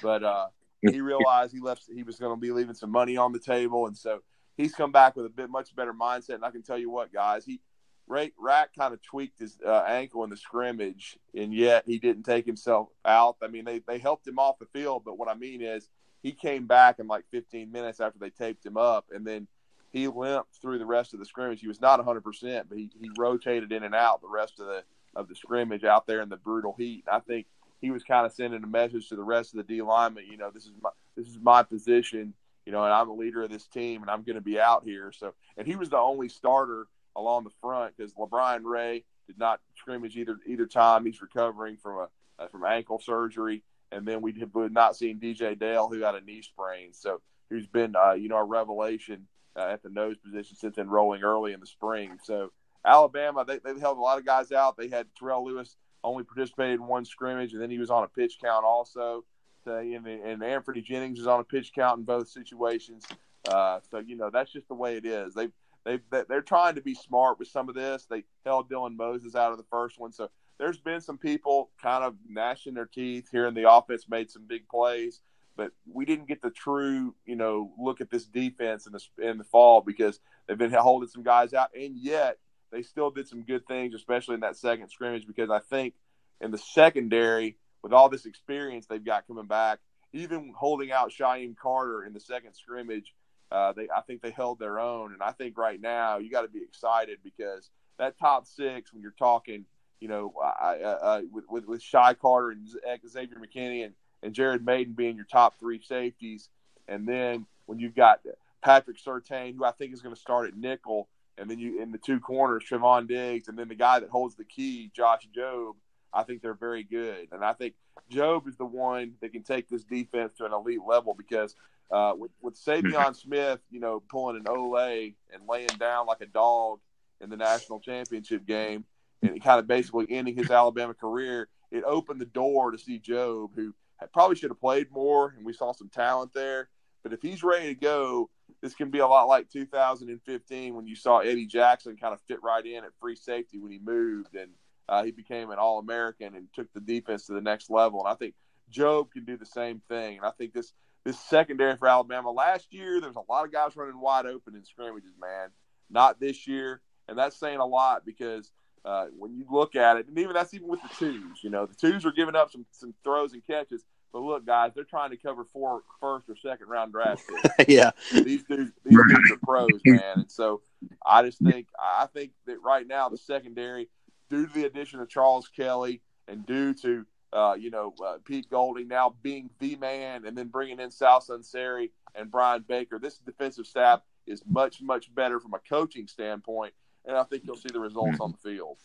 But 0.02 0.24
uh, 0.24 0.48
he 0.82 1.02
realized 1.02 1.54
he 1.54 1.60
left 1.60 1.84
he 1.94 2.04
was 2.04 2.18
going 2.18 2.36
to 2.36 2.40
be 2.40 2.52
leaving 2.52 2.76
some 2.76 2.92
money 2.92 3.18
on 3.18 3.32
the 3.32 3.40
table, 3.40 3.88
and 3.88 3.98
so 3.98 4.22
he's 4.58 4.74
come 4.74 4.92
back 4.92 5.16
with 5.16 5.26
a 5.26 5.30
bit 5.30 5.50
much 5.50 5.76
better 5.76 5.94
mindset. 5.94 6.36
And 6.36 6.46
I 6.46 6.52
can 6.52 6.64
tell 6.64 6.78
you 6.78 6.90
what, 6.90 7.12
guys, 7.12 7.46
he 7.46 7.62
Ray, 8.08 8.32
Rack 8.38 8.70
kind 8.78 8.94
of 8.94 9.02
tweaked 9.02 9.40
his 9.40 9.58
uh, 9.66 9.84
ankle 9.88 10.24
in 10.24 10.30
the 10.30 10.38
scrimmage, 10.38 11.18
and 11.36 11.54
yet 11.54 11.84
he 11.88 11.98
didn't 11.98 12.24
take 12.24 12.46
himself 12.46 12.90
out. 13.04 13.38
I 13.42 13.48
mean, 13.48 13.66
they 13.66 13.80
they 13.80 13.98
helped 13.98 14.28
him 14.28 14.40
off 14.40 14.60
the 14.60 14.68
field, 14.68 15.04
but 15.06 15.18
what 15.18 15.30
I 15.30 15.34
mean 15.34 15.62
is 15.62 15.90
he 16.22 16.32
came 16.32 16.68
back 16.68 17.00
in 17.00 17.08
like 17.08 17.26
15 17.32 17.72
minutes 17.72 18.00
after 18.00 18.20
they 18.20 18.30
taped 18.30 18.66
him 18.66 18.78
up, 18.78 19.08
and 19.12 19.26
then 19.26 19.48
he 19.96 20.10
limped 20.10 20.54
through 20.62 20.78
the 20.78 20.86
rest 20.86 21.14
of 21.14 21.20
the 21.20 21.26
scrimmage. 21.26 21.62
He 21.62 21.70
was 21.70 21.80
not 21.80 22.00
100, 22.00 22.22
percent 22.22 22.68
but 22.68 22.78
he, 22.78 22.90
he 23.00 23.10
rotated 23.18 23.72
in 23.72 23.84
and 23.84 23.96
out 23.96 24.22
the 24.22 24.28
rest 24.28 24.60
of 24.60 24.68
the 24.68 24.84
of 25.16 25.30
the 25.30 25.36
scrimmage 25.36 25.86
out 25.86 26.06
there 26.06 26.22
in 26.22 26.28
the 26.28 26.36
brutal 26.36 26.76
heat. 26.78 27.06
I 27.10 27.22
think 27.22 27.48
he 27.80 27.92
was 27.92 28.04
kind 28.04 28.26
of 28.26 28.34
sending 28.34 28.62
a 28.62 28.68
message 28.68 29.08
to 29.08 29.16
the 29.16 29.24
rest 29.24 29.54
of 29.54 29.58
the 29.58 29.64
D 29.64 29.82
linemen. 29.82 30.26
You 30.30 30.36
know, 30.36 30.52
this 30.54 30.66
is 30.66 30.74
my 30.82 30.90
this 31.16 31.28
is 31.28 31.40
my 31.42 31.64
position. 31.64 32.34
You 32.66 32.74
know, 32.74 32.84
and 32.84 32.92
I'm 32.92 33.08
a 33.08 33.14
leader 33.14 33.44
of 33.44 33.52
this 33.52 33.68
team, 33.68 34.02
and 34.02 34.12
I'm 34.12 34.24
going 34.24 34.36
to 34.36 34.42
be 34.42 34.60
out 34.60 34.84
here. 34.84 35.14
So, 35.16 35.34
and 35.56 35.66
he 35.66 35.78
was 35.78 35.90
the 35.90 35.98
only 35.98 36.28
starter 36.28 36.88
along 37.16 37.46
the 37.46 37.52
front 37.62 37.96
because 37.96 38.14
LaBryan 38.16 38.64
Ray 38.64 39.06
did 39.28 39.38
not 39.38 39.62
scrimmage 39.76 40.18
either 40.18 40.40
either 40.46 40.66
time. 40.66 41.06
He's 41.06 41.22
recovering 41.22 41.78
from 41.78 42.00
a 42.00 42.08
uh, 42.44 42.48
from 42.50 42.66
ankle 42.66 43.00
surgery, 43.00 43.64
and 43.94 44.06
then 44.06 44.22
we 44.22 44.34
have 44.42 44.72
not 44.74 44.98
seen 44.98 45.22
DJ 45.22 45.58
Dale 45.58 45.88
who 45.88 46.02
had 46.02 46.16
a 46.16 46.22
knee 46.22 46.42
sprain. 46.42 46.92
So 46.92 47.22
who's 47.50 47.68
been 47.68 47.96
uh, 47.96 48.14
you 48.14 48.28
know 48.28 48.38
a 48.38 48.44
revelation 48.44 49.28
uh, 49.56 49.68
at 49.68 49.84
the 49.84 49.90
nose 49.90 50.18
position 50.18 50.56
since 50.56 50.78
enrolling 50.78 51.24
early 51.24 51.54
in 51.54 51.60
the 51.60 51.66
spring. 51.66 52.18
So 52.24 52.52
Alabama 52.86 53.46
they 53.46 53.60
they 53.60 53.80
held 53.80 53.98
a 53.98 54.02
lot 54.02 54.18
of 54.18 54.26
guys 54.26 54.52
out. 54.52 54.78
They 54.78 54.90
had 54.90 55.08
Terrell 55.18 55.46
Lewis 55.46 55.76
only 56.04 56.24
participated 56.24 56.80
in 56.80 56.88
one 56.88 57.06
scrimmage, 57.06 57.54
and 57.54 57.62
then 57.62 57.72
he 57.72 57.80
was 57.80 57.90
on 57.90 58.04
a 58.04 58.08
pitch 58.08 58.38
count 58.42 58.64
also. 58.64 59.26
So, 59.64 59.78
and, 59.78 60.06
and 60.06 60.42
Anfernee 60.42 60.84
Jennings 60.84 61.20
is 61.20 61.26
on 61.26 61.40
a 61.40 61.44
pitch 61.44 61.72
count 61.74 61.98
in 61.98 62.06
both 62.06 62.30
situations. 62.30 63.04
Uh, 63.48 63.80
so 63.90 64.00
you 64.00 64.16
know 64.16 64.30
that's 64.32 64.52
just 64.52 64.68
the 64.68 64.76
way 64.76 64.98
it 64.98 65.06
is. 65.06 65.34
They've 65.34 65.52
they 65.84 66.00
they're 66.30 66.42
trying 66.42 66.76
to 66.76 66.82
be 66.82 66.94
smart 66.94 67.40
with 67.40 67.48
some 67.48 67.70
of 67.70 67.76
this. 67.76 68.06
They 68.06 68.24
held 68.46 68.70
Dylan 68.70 68.96
Moses 68.96 69.36
out 69.36 69.52
of 69.52 69.58
the 69.58 69.66
first 69.70 70.00
one, 70.00 70.12
so 70.12 70.30
there's 70.58 70.80
been 70.80 71.02
some 71.02 71.18
people 71.18 71.70
kind 71.82 72.04
of 72.04 72.16
gnashing 72.28 72.74
their 72.74 72.86
teeth 72.86 73.28
here 73.32 73.48
in 73.48 73.54
the 73.54 73.70
offense, 73.70 74.06
made 74.08 74.32
some 74.32 74.46
big 74.48 74.68
plays, 74.68 75.22
but 75.56 75.72
we 75.92 76.06
didn't 76.06 76.28
get 76.28 76.42
the 76.42 76.50
true 76.50 77.16
you 77.26 77.36
know 77.36 77.72
look 77.78 78.02
at 78.02 78.10
this 78.10 78.26
defense 78.26 78.88
in 78.88 78.94
the 78.94 79.30
in 79.30 79.38
the 79.38 79.44
fall 79.44 79.82
because 79.82 80.20
they've 80.48 80.58
been 80.58 80.72
holding 80.72 81.10
some 81.10 81.24
guys 81.24 81.54
out, 81.54 81.70
and 81.76 81.98
yet 81.98 82.38
they 82.72 82.82
still 82.82 83.12
did 83.12 83.28
some 83.28 83.44
good 83.44 83.68
things, 83.68 83.94
especially 83.94 84.36
in 84.36 84.42
that 84.42 84.58
second 84.58 84.90
scrimmage. 84.90 85.28
Because 85.28 85.50
I 85.50 85.60
think 85.60 85.94
in 86.42 86.52
the 86.52 86.58
secondary, 86.58 87.58
with 87.82 87.94
all 87.94 88.10
this 88.10 88.26
experience 88.26 88.86
they've 88.86 89.04
got 89.04 89.28
coming 89.28 89.46
back, 89.46 89.80
even 90.14 90.54
holding 90.56 90.92
out 90.92 91.12
Shyheim 91.12 91.56
Carter 91.56 92.04
in 92.04 92.14
the 92.14 92.20
second 92.20 92.54
scrimmage 92.54 93.14
uh, 93.52 93.74
they 93.74 93.88
I 93.96 94.02
think 94.02 94.22
they 94.22 94.32
held 94.32 94.60
their 94.60 94.80
own, 94.80 95.14
and 95.14 95.22
I 95.22 95.32
think 95.32 95.58
right 95.58 95.80
now 95.80 96.18
you 96.18 96.30
got 96.32 96.42
to 96.42 96.48
be 96.48 96.62
excited 96.64 97.20
because 97.24 97.70
that 97.98 98.18
top 98.18 98.48
six 98.48 98.92
when 98.92 99.02
you're 99.02 99.14
talking, 99.18 99.66
you 100.00 100.08
know, 100.08 100.34
I, 100.44 100.78
uh, 100.82 101.22
with, 101.32 101.46
with 101.50 101.66
with 101.66 101.82
Shy 101.82 102.14
Carter 102.16 102.52
and 102.52 102.68
Xavier 103.08 103.38
McKinney 103.38 103.86
and 103.86 103.94
and 104.26 104.34
Jared 104.34 104.66
Mayden 104.66 104.94
being 104.94 105.16
your 105.16 105.26
top 105.26 105.60
three 105.60 105.80
safeties, 105.82 106.50
and 106.88 107.08
then 107.08 107.46
when 107.68 107.80
you've 107.80 107.96
got 107.96 108.22
Patrick 108.62 108.98
Surtain, 108.98 109.56
who 109.56 109.64
I 109.64 109.72
think 109.72 109.94
is 109.94 110.02
going 110.02 110.16
to 110.16 110.20
start 110.20 110.48
at 110.48 110.58
nickel, 110.58 111.08
and 111.38 111.50
then 111.50 111.60
you 111.60 111.82
in 111.82 111.92
the 111.92 112.00
two 112.00 112.20
corners, 112.20 112.64
Trevon 112.70 113.08
Diggs, 113.08 113.48
and 113.48 113.58
then 113.58 113.68
the 113.68 113.76
guy 113.76 114.00
that 114.00 114.10
holds 114.10 114.36
the 114.36 114.44
key, 114.44 114.92
Josh 114.96 115.28
Jobe. 115.36 115.76
I 116.12 116.24
think 116.24 116.42
they're 116.42 116.54
very 116.54 116.84
good, 116.84 117.28
and 117.32 117.44
I 117.44 117.54
think 117.54 117.76
Jobe 118.12 118.48
is 118.48 118.56
the 118.56 118.66
one 118.66 119.14
that 119.22 119.32
can 119.32 119.44
take 119.44 119.70
this 119.70 119.84
defense 119.84 120.34
to 120.38 120.46
an 120.46 120.54
elite 120.54 120.80
level 120.86 121.14
because 121.14 121.56
uh, 121.92 122.14
with, 122.18 122.32
with 122.42 122.56
Saivion 122.56 123.16
Smith, 123.22 123.60
you 123.70 123.80
know, 123.80 124.02
pulling 124.10 124.38
an 124.38 124.48
Ole 124.48 124.78
and 124.78 125.48
laying 125.48 125.68
down 125.78 126.08
like 126.08 126.22
a 126.22 126.26
dog 126.26 126.80
in 127.22 127.30
the 127.30 127.38
national 127.38 127.80
championship 127.80 128.46
game, 128.46 128.86
and 129.22 129.44
kind 129.44 129.60
of 129.60 129.68
basically 129.68 130.08
ending 130.10 130.36
his 130.36 130.50
Alabama 130.50 130.94
career, 130.94 131.50
it 131.72 131.84
opened 131.84 132.22
the 132.22 132.26
door 132.26 132.72
to 132.72 132.78
see 132.78 133.00
Jobe, 133.00 133.50
who 133.56 133.74
probably 134.14 134.36
should 134.36 134.52
have 134.52 134.60
played 134.60 134.92
more, 134.92 135.34
and 135.38 135.46
we 135.46 135.54
saw 135.54 135.72
some 135.72 135.90
talent 135.90 136.34
there. 136.34 136.70
But 137.04 137.14
if 137.14 137.22
he's 137.22 137.44
ready 137.44 137.68
to 137.68 137.80
go, 137.80 138.30
this 138.62 138.74
can 138.74 138.90
be 138.90 139.00
a 139.00 139.08
lot 139.08 139.28
like 139.28 139.50
2015 139.50 140.76
when 140.76 140.88
you 140.88 140.96
saw 140.96 141.20
Eddie 141.20 141.46
Jackson 141.46 141.98
kind 141.98 142.14
of 142.14 142.22
fit 142.22 142.42
right 142.42 142.66
in 142.66 142.84
at 142.84 142.92
free 143.00 143.16
safety 143.16 143.60
when 143.60 143.72
he 143.72 143.80
moved, 143.80 144.36
and 144.36 144.52
uh, 144.90 145.04
he 145.04 145.12
became 145.12 145.52
an 145.52 145.60
All 145.60 145.80
American 145.80 146.36
and 146.36 146.48
took 146.54 146.72
the 146.74 146.80
defense 146.80 147.26
to 147.28 147.34
the 147.34 147.42
next 147.42 147.70
level. 147.70 148.00
And 148.00 148.10
I 148.10 148.16
think 148.16 148.36
Jobe 148.72 149.12
can 149.12 149.26
do 149.26 149.38
the 149.38 149.46
same 149.46 149.82
thing. 149.88 150.18
And 150.18 150.26
I 150.26 150.32
think 150.32 150.54
this 150.54 150.74
this 151.06 151.20
secondary 151.20 151.78
for 151.78 151.88
Alabama. 151.88 152.32
Last 152.32 152.74
year, 152.74 153.00
there 153.00 153.10
was 153.10 153.16
a 153.16 153.32
lot 153.32 153.46
of 153.46 153.52
guys 153.52 153.76
running 153.76 154.00
wide 154.00 154.26
open 154.26 154.56
in 154.56 154.66
scrimmages, 154.66 155.14
man. 155.22 155.50
Not 155.90 156.20
this 156.20 156.48
year, 156.48 156.82
and 157.08 157.18
that's 157.18 157.38
saying 157.38 157.60
a 157.60 157.66
lot 157.66 158.06
because 158.06 158.52
uh, 158.86 159.08
when 159.18 159.36
you 159.36 159.46
look 159.50 159.76
at 159.76 159.98
it, 159.98 160.08
and 160.08 160.18
even 160.18 160.34
that's 160.34 160.54
even 160.54 160.68
with 160.68 160.82
the 160.82 160.90
twos. 160.98 161.44
You 161.44 161.50
know, 161.50 161.66
the 161.66 161.76
twos 161.76 162.06
are 162.06 162.12
giving 162.12 162.36
up 162.36 162.52
some 162.52 162.66
some 162.72 162.94
throws 163.04 163.34
and 163.34 163.46
catches. 163.46 163.84
But 164.14 164.22
look, 164.22 164.46
guys, 164.46 164.72
they're 164.74 164.86
trying 164.86 165.10
to 165.10 165.18
cover 165.18 165.44
four 165.44 165.82
first 166.00 166.30
or 166.30 166.38
second 166.38 166.68
round 166.68 166.94
draft 166.94 167.24
picks. 167.28 167.68
yeah, 167.68 167.92
these 168.14 168.44
dudes, 168.44 168.72
these 168.86 168.98
dudes 169.10 169.32
are 169.32 169.38
pros, 169.44 169.68
man. 169.86 170.02
And 170.16 170.32
so 170.32 170.62
I 171.06 171.24
just 171.24 171.40
think 171.40 171.68
I 171.78 172.08
think 172.14 172.32
that 172.46 172.62
right 172.64 172.88
now 172.88 173.10
the 173.10 173.18
secondary, 173.18 173.90
due 174.30 174.48
to 174.48 174.54
the 174.54 174.66
addition 174.66 175.02
of 175.02 175.10
Charles 175.10 175.50
Kelly 175.50 176.02
and 176.28 176.46
due 176.46 176.74
to 176.76 177.06
uh, 177.34 177.56
you 177.60 177.70
know, 177.70 177.94
uh, 178.04 178.18
Pete 178.24 178.50
Golding 178.50 178.88
now 178.88 179.14
being 179.22 179.50
the 179.60 179.76
man, 179.76 180.26
and 180.26 180.38
then 180.38 180.48
bringing 180.48 180.80
in 180.80 180.90
Sal 180.90 181.20
Sunseri 181.20 181.90
and 182.16 182.32
Brian 182.32 182.64
Baker. 182.66 182.98
This 182.98 183.18
defensive 183.18 183.68
staff 183.68 184.02
is 184.26 184.42
much, 184.50 184.82
much 184.82 185.14
better 185.14 185.42
from 185.42 185.54
a 185.54 185.60
coaching 185.60 186.08
standpoint, 186.08 186.74
and 187.08 187.18
I 187.18 187.24
think 187.24 187.44
you'll 187.46 187.58
see 187.58 187.70
the 187.72 187.80
results 187.80 188.20
on 188.20 188.32
the 188.32 188.38
field. 188.38 188.78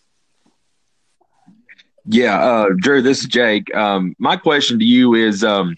Yeah, 2.06 2.40
uh, 2.40 2.68
Drew, 2.76 3.02
this 3.02 3.20
is 3.20 3.26
Jake. 3.26 3.74
Um, 3.74 4.14
my 4.18 4.36
question 4.36 4.78
to 4.78 4.84
you 4.84 5.14
is, 5.14 5.44
um, 5.44 5.76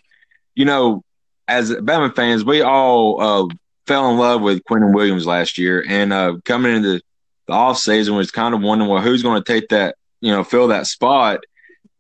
you 0.54 0.64
know, 0.64 1.02
as 1.48 1.70
Bama 1.70 2.14
fans, 2.14 2.44
we 2.44 2.62
all 2.62 3.20
uh, 3.20 3.54
fell 3.86 4.10
in 4.10 4.18
love 4.18 4.40
with 4.40 4.62
Quinnen 4.64 4.94
Williams 4.94 5.26
last 5.26 5.58
year, 5.58 5.84
and 5.86 6.12
uh, 6.12 6.36
coming 6.44 6.74
into 6.74 7.00
the 7.46 7.52
off 7.52 7.78
season 7.78 8.14
was 8.14 8.30
kind 8.30 8.54
of 8.54 8.62
wondering, 8.62 8.90
well, 8.90 9.02
who's 9.02 9.22
going 9.22 9.42
to 9.42 9.52
take 9.52 9.68
that, 9.68 9.96
you 10.20 10.30
know, 10.30 10.44
fill 10.44 10.68
that 10.68 10.86
spot. 10.86 11.40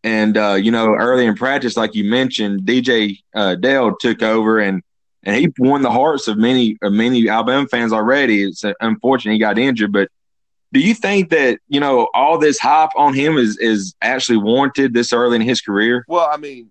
And 0.04 0.36
uh, 0.36 0.54
you 0.54 0.70
know, 0.70 0.94
early 0.94 1.26
in 1.26 1.36
practice, 1.36 1.76
like 1.76 1.94
you 1.94 2.04
mentioned, 2.04 2.62
DJ 2.62 3.18
uh, 3.34 3.54
Dale 3.54 3.94
took 3.96 4.22
over 4.22 4.58
and 4.58 4.82
and 5.22 5.36
he 5.36 5.52
won 5.58 5.82
the 5.82 5.90
hearts 5.90 6.26
of 6.26 6.38
many 6.38 6.76
of 6.82 6.92
many 6.92 7.28
Alabama 7.28 7.68
fans 7.68 7.92
already. 7.92 8.42
It's 8.42 8.64
unfortunate 8.80 9.32
he 9.32 9.38
got 9.38 9.58
injured, 9.58 9.92
but 9.92 10.08
do 10.72 10.80
you 10.80 10.94
think 10.94 11.30
that 11.30 11.60
you 11.68 11.80
know 11.80 12.08
all 12.14 12.38
this 12.38 12.58
hype 12.58 12.90
on 12.96 13.14
him 13.14 13.36
is 13.36 13.58
is 13.58 13.94
actually 14.00 14.38
warranted 14.38 14.94
this 14.94 15.12
early 15.12 15.36
in 15.36 15.42
his 15.42 15.60
career? 15.60 16.04
Well, 16.08 16.28
I 16.30 16.36
mean, 16.36 16.70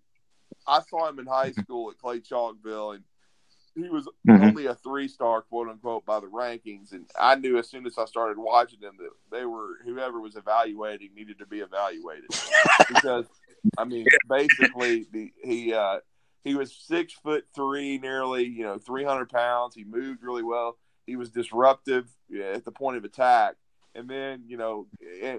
I 0.68 0.82
saw 0.90 1.08
him 1.08 1.20
in 1.20 1.28
high 1.28 1.52
school 1.52 1.90
at 1.92 1.98
Clay 1.98 2.20
Chalkville, 2.20 2.96
and 2.96 3.04
he 3.76 3.90
was 3.90 4.08
mm-hmm. 4.28 4.44
only 4.44 4.66
a 4.66 4.76
three 4.76 5.08
star, 5.08 5.42
quote 5.44 5.70
unquote, 5.70 6.06
by 6.06 6.20
the 6.20 6.28
rankings. 6.28 6.92
And 6.92 7.06
I 7.20 7.36
knew 7.36 7.58
as 7.58 7.70
soon 7.70 7.86
as 7.86 7.98
I 7.98 8.06
started 8.06 8.38
watching 8.38 8.80
them 8.80 8.98
that 9.00 9.10
they 9.32 9.46
were 9.46 9.78
whoever 9.86 10.20
was 10.20 10.36
evaluating 10.36 11.10
needed 11.16 11.40
to 11.40 11.46
be 11.46 11.60
evaluated 11.60 12.30
because 12.88 13.26
I 13.78 13.86
mean, 13.86 14.06
basically, 14.28 15.06
the, 15.12 15.32
he 15.44 15.74
uh, 15.74 16.00
he 16.44 16.56
was 16.56 16.76
six 16.76 17.14
foot 17.14 17.46
three, 17.56 17.98
nearly 17.98 18.46
you 18.46 18.64
know 18.64 18.78
three 18.78 19.04
hundred 19.04 19.30
pounds. 19.30 19.76
He 19.76 19.84
moved 19.84 20.24
really 20.24 20.44
well. 20.44 20.78
He 21.06 21.16
was 21.16 21.30
disruptive 21.30 22.08
at 22.44 22.66
the 22.66 22.72
point 22.72 22.98
of 22.98 23.04
attack. 23.04 23.56
And 23.94 24.10
then, 24.10 24.44
you 24.48 24.58
know, 24.58 24.88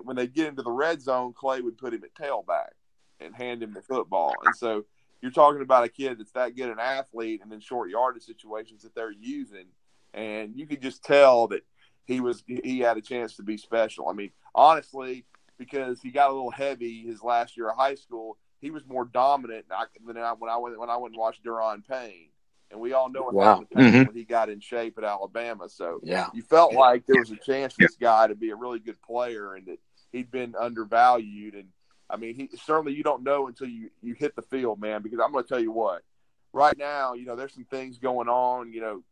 when 0.02 0.16
they 0.16 0.26
get 0.26 0.48
into 0.48 0.62
the 0.62 0.70
red 0.70 1.00
zone, 1.00 1.32
Clay 1.32 1.60
would 1.60 1.78
put 1.78 1.94
him 1.94 2.02
at 2.04 2.14
tailback 2.14 2.72
and 3.18 3.34
hand 3.34 3.62
him 3.62 3.72
the 3.72 3.82
football. 3.82 4.34
And 4.44 4.54
so 4.54 4.84
you're 5.22 5.30
talking 5.30 5.62
about 5.62 5.84
a 5.84 5.88
kid 5.88 6.18
that's 6.18 6.32
that 6.32 6.56
good 6.56 6.68
an 6.68 6.78
athlete 6.78 7.40
and 7.42 7.52
in 7.52 7.60
short 7.60 7.90
yardage 7.90 8.24
situations 8.24 8.82
that 8.82 8.94
they're 8.94 9.12
using, 9.12 9.66
and 10.12 10.52
you 10.56 10.66
could 10.66 10.82
just 10.82 11.04
tell 11.04 11.46
that 11.48 11.62
he 12.04 12.20
was 12.20 12.42
he 12.46 12.80
had 12.80 12.96
a 12.96 13.00
chance 13.00 13.36
to 13.36 13.42
be 13.42 13.56
special. 13.56 14.08
I 14.08 14.12
mean, 14.12 14.32
honestly, 14.54 15.24
because 15.58 16.02
he 16.02 16.10
got 16.10 16.30
a 16.30 16.32
little 16.32 16.50
heavy 16.50 17.06
his 17.06 17.22
last 17.22 17.56
year 17.56 17.70
of 17.70 17.76
high 17.76 17.94
school, 17.94 18.36
he 18.60 18.70
was 18.70 18.84
more 18.86 19.04
dominant 19.04 19.66
than 19.68 19.78
I, 19.78 20.32
when 20.34 20.50
I 20.50 20.56
went 20.56 20.78
when 20.78 20.90
I 20.90 20.96
went 20.96 21.14
and 21.14 21.20
watched 21.20 21.44
Da'Ron 21.44 21.86
Payne. 21.86 22.28
And 22.72 22.80
we 22.80 22.94
all 22.94 23.10
know 23.10 23.22
what 23.22 23.34
wow. 23.34 23.44
happened 23.44 23.68
mm-hmm. 23.76 24.06
when 24.08 24.16
he 24.16 24.24
got 24.24 24.48
in 24.48 24.60
shape 24.60 24.96
at 24.98 25.04
Alabama. 25.04 25.68
So 25.68 26.00
yeah. 26.02 26.28
you 26.32 26.42
felt 26.42 26.72
like 26.72 27.04
there 27.06 27.20
was 27.20 27.30
a 27.30 27.36
chance 27.36 27.74
for 27.74 27.82
this 27.82 27.96
guy 27.96 28.26
to 28.26 28.34
be 28.34 28.50
a 28.50 28.56
really 28.56 28.78
good 28.78 29.00
player 29.02 29.54
and 29.54 29.66
that 29.66 29.78
he'd 30.10 30.30
been 30.30 30.54
undervalued. 30.58 31.54
And 31.54 31.68
I 32.08 32.16
mean, 32.16 32.34
he 32.34 32.48
certainly 32.56 32.94
you 32.94 33.02
don't 33.02 33.22
know 33.22 33.46
until 33.46 33.68
you 33.68 33.90
you 34.02 34.14
hit 34.14 34.34
the 34.34 34.42
field, 34.42 34.80
man. 34.80 35.02
Because 35.02 35.20
I'm 35.22 35.32
going 35.32 35.44
to 35.44 35.48
tell 35.48 35.60
you 35.60 35.72
what, 35.72 36.02
right 36.52 36.76
now, 36.76 37.12
you 37.14 37.26
know, 37.26 37.36
there's 37.36 37.54
some 37.54 37.66
things 37.66 37.98
going 37.98 38.28
on. 38.28 38.72
You 38.72 38.80
know, 38.80 39.02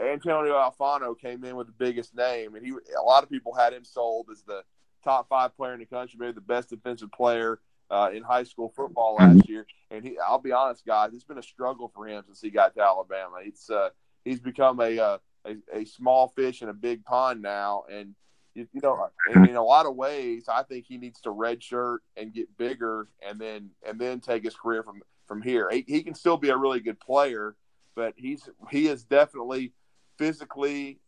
Antonio 0.00 0.54
Alfano 0.54 1.18
came 1.18 1.44
in 1.44 1.56
with 1.56 1.68
the 1.68 1.72
biggest 1.72 2.14
name, 2.14 2.56
and 2.56 2.66
he 2.66 2.72
a 2.72 3.02
lot 3.02 3.22
of 3.22 3.30
people 3.30 3.54
had 3.54 3.72
him 3.72 3.84
sold 3.84 4.26
as 4.32 4.42
the 4.42 4.62
top 5.04 5.28
five 5.28 5.56
player 5.56 5.74
in 5.74 5.80
the 5.80 5.86
country, 5.86 6.18
maybe 6.18 6.32
the 6.32 6.40
best 6.40 6.70
defensive 6.70 7.12
player 7.12 7.60
uh, 7.94 8.10
in 8.12 8.24
high 8.24 8.42
school 8.42 8.72
football 8.74 9.14
last 9.14 9.48
year. 9.48 9.66
And 9.90 10.04
he, 10.04 10.18
I'll 10.18 10.40
be 10.40 10.50
honest, 10.50 10.84
guys, 10.84 11.10
it's 11.14 11.22
been 11.22 11.38
a 11.38 11.42
struggle 11.42 11.92
for 11.94 12.08
him 12.08 12.24
since 12.26 12.40
he 12.40 12.50
got 12.50 12.74
to 12.74 12.82
Alabama. 12.82 13.36
It's 13.42 13.70
uh, 13.70 13.90
he's 14.24 14.40
become 14.40 14.80
a 14.80 14.98
uh, 14.98 15.18
a, 15.46 15.56
a 15.72 15.84
small 15.84 16.28
fish 16.28 16.62
in 16.62 16.68
a 16.68 16.74
big 16.74 17.04
pond 17.04 17.40
now, 17.40 17.84
and 17.90 18.16
you, 18.54 18.66
you 18.72 18.80
know, 18.82 19.10
in, 19.32 19.54
a 19.54 19.62
lot 19.62 19.86
of 19.86 19.94
ways, 19.94 20.46
I 20.48 20.64
think 20.64 20.86
he 20.88 20.98
needs 20.98 21.20
to 21.22 21.28
redshirt 21.28 21.98
and 22.16 22.32
get 22.32 22.56
bigger, 22.58 23.08
and 23.24 23.38
then 23.38 23.70
and 23.86 24.00
then 24.00 24.20
take 24.20 24.42
his 24.42 24.56
career 24.56 24.82
from 24.82 25.00
from 25.28 25.40
here. 25.40 25.70
He, 25.70 25.84
he 25.86 26.02
can 26.02 26.14
still 26.14 26.36
be 26.36 26.48
a 26.48 26.56
really 26.56 26.80
good 26.80 26.98
player, 26.98 27.54
but 27.94 28.14
he's 28.16 28.48
he 28.72 28.88
is 28.88 29.04
definitely 29.04 29.72
physically 30.18 30.98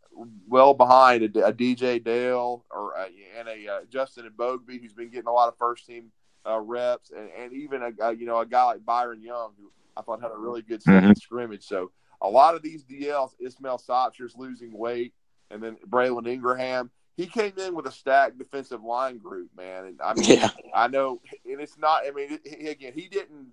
well 0.48 0.72
behind 0.72 1.22
a, 1.36 1.46
a 1.46 1.52
DJ 1.52 2.02
Dale 2.02 2.64
or 2.70 2.92
a, 2.92 3.08
and 3.38 3.48
a 3.48 3.72
uh, 3.72 3.80
Justin 3.90 4.30
Eboigbe 4.30 4.80
who's 4.80 4.94
been 4.94 5.10
getting 5.10 5.28
a 5.28 5.32
lot 5.32 5.48
of 5.48 5.58
first 5.58 5.84
team 5.84 6.12
uh, 6.48 6.60
reps, 6.60 7.10
and, 7.10 7.28
and 7.38 7.52
even 7.52 7.82
a, 7.82 7.90
a, 8.06 8.14
you 8.14 8.26
know 8.26 8.38
a 8.38 8.46
guy 8.46 8.64
like 8.64 8.84
Byron 8.84 9.22
Young 9.22 9.52
who 9.58 9.70
I 9.96 10.02
thought 10.02 10.22
had 10.22 10.30
a 10.30 10.38
really 10.38 10.62
good 10.62 10.82
mm-hmm. 10.82 11.12
scrimmage. 11.12 11.64
So 11.64 11.90
a 12.20 12.28
lot 12.28 12.54
of 12.54 12.62
these 12.62 12.84
DLs, 12.84 13.30
Ismail 13.40 13.78
Sopsher's 13.78 14.34
losing 14.36 14.76
weight, 14.76 15.14
and 15.50 15.62
then 15.62 15.76
Braylon 15.88 16.28
Ingraham. 16.28 16.90
He 17.16 17.26
came 17.26 17.54
in 17.56 17.74
with 17.74 17.86
a 17.86 17.90
stacked 17.90 18.36
defensive 18.36 18.82
line 18.82 19.16
group, 19.16 19.48
man. 19.56 19.86
And 19.86 20.00
I 20.02 20.12
mean, 20.12 20.38
yeah. 20.38 20.50
I 20.74 20.88
know, 20.88 21.22
and 21.50 21.60
it's 21.60 21.78
not. 21.78 22.02
I 22.06 22.10
mean, 22.10 22.38
he, 22.44 22.68
again, 22.68 22.92
he 22.94 23.08
didn't, 23.08 23.52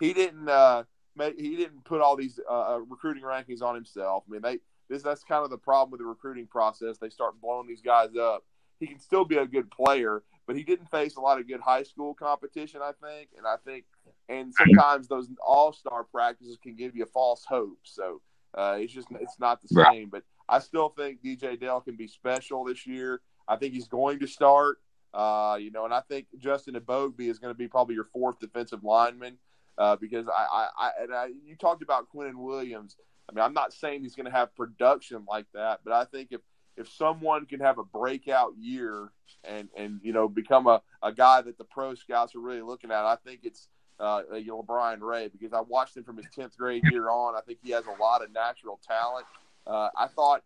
he 0.00 0.12
didn't, 0.12 0.48
uh, 0.48 0.82
make, 1.14 1.38
he 1.38 1.54
didn't 1.56 1.84
put 1.84 2.00
all 2.00 2.16
these 2.16 2.40
uh, 2.50 2.74
uh, 2.74 2.78
recruiting 2.78 3.22
rankings 3.22 3.62
on 3.62 3.76
himself. 3.76 4.24
I 4.28 4.32
mean, 4.32 4.42
they 4.42 4.58
this 4.88 5.02
that's 5.02 5.24
kind 5.24 5.44
of 5.44 5.50
the 5.50 5.58
problem 5.58 5.92
with 5.92 6.00
the 6.00 6.06
recruiting 6.06 6.46
process. 6.46 6.98
They 6.98 7.10
start 7.10 7.40
blowing 7.40 7.68
these 7.68 7.82
guys 7.82 8.10
up. 8.16 8.44
He 8.78 8.86
can 8.86 8.98
still 8.98 9.24
be 9.24 9.36
a 9.36 9.46
good 9.46 9.70
player, 9.70 10.22
but 10.46 10.56
he 10.56 10.62
didn't 10.62 10.90
face 10.90 11.16
a 11.16 11.20
lot 11.20 11.40
of 11.40 11.48
good 11.48 11.60
high 11.60 11.82
school 11.82 12.14
competition, 12.14 12.80
I 12.82 12.92
think. 13.02 13.30
And 13.36 13.46
I 13.46 13.56
think, 13.64 13.84
and 14.28 14.52
sometimes 14.54 15.08
those 15.08 15.28
all 15.44 15.72
star 15.72 16.04
practices 16.04 16.58
can 16.62 16.76
give 16.76 16.94
you 16.94 17.04
a 17.04 17.06
false 17.06 17.44
hope. 17.48 17.78
So 17.84 18.20
uh, 18.54 18.78
it's 18.80 18.92
just 18.92 19.08
it's 19.20 19.38
not 19.38 19.60
the 19.62 19.68
same. 19.68 20.08
But 20.08 20.22
I 20.48 20.58
still 20.58 20.90
think 20.90 21.22
DJ 21.22 21.58
Dale 21.58 21.80
can 21.80 21.96
be 21.96 22.06
special 22.06 22.64
this 22.64 22.86
year. 22.86 23.20
I 23.48 23.56
think 23.56 23.74
he's 23.74 23.88
going 23.88 24.18
to 24.20 24.26
start. 24.26 24.78
Uh, 25.14 25.56
you 25.58 25.70
know, 25.70 25.84
and 25.84 25.94
I 25.94 26.02
think 26.08 26.26
Justin 26.38 26.74
Eboigbe 26.74 27.20
is 27.20 27.38
going 27.38 27.52
to 27.52 27.56
be 27.56 27.68
probably 27.68 27.94
your 27.94 28.08
fourth 28.12 28.38
defensive 28.38 28.84
lineman 28.84 29.38
uh, 29.78 29.96
because 29.96 30.26
I, 30.28 30.46
I, 30.52 30.68
I 30.78 30.90
and 31.02 31.14
I, 31.14 31.26
you 31.44 31.56
talked 31.56 31.82
about 31.82 32.08
Quinnen 32.14 32.36
Williams. 32.36 32.96
I 33.28 33.34
mean, 33.34 33.44
I'm 33.44 33.54
not 33.54 33.72
saying 33.72 34.02
he's 34.02 34.14
going 34.14 34.26
to 34.26 34.32
have 34.32 34.54
production 34.54 35.24
like 35.28 35.46
that, 35.54 35.80
but 35.84 35.92
I 35.92 36.04
think 36.04 36.28
if 36.30 36.40
if 36.76 36.88
someone 36.88 37.46
can 37.46 37.60
have 37.60 37.78
a 37.78 37.84
breakout 37.84 38.52
year 38.58 39.10
and 39.44 39.68
and 39.76 40.00
you 40.02 40.12
know 40.12 40.28
become 40.28 40.66
a, 40.66 40.82
a 41.02 41.12
guy 41.12 41.40
that 41.42 41.58
the 41.58 41.64
pro 41.64 41.94
scouts 41.94 42.34
are 42.34 42.40
really 42.40 42.62
looking 42.62 42.90
at, 42.90 43.04
I 43.04 43.16
think 43.24 43.40
it's 43.44 43.68
uh, 43.98 44.22
you 44.34 44.48
know 44.48 44.62
Brian 44.62 45.00
Ray 45.00 45.28
because 45.28 45.52
I 45.52 45.60
watched 45.60 45.96
him 45.96 46.04
from 46.04 46.16
his 46.16 46.26
10th 46.36 46.56
grade 46.56 46.84
year 46.90 47.10
on. 47.10 47.34
I 47.34 47.40
think 47.40 47.58
he 47.62 47.70
has 47.70 47.84
a 47.86 48.02
lot 48.02 48.22
of 48.22 48.32
natural 48.32 48.78
talent. 48.86 49.26
Uh, 49.66 49.88
I 49.96 50.06
thought 50.06 50.42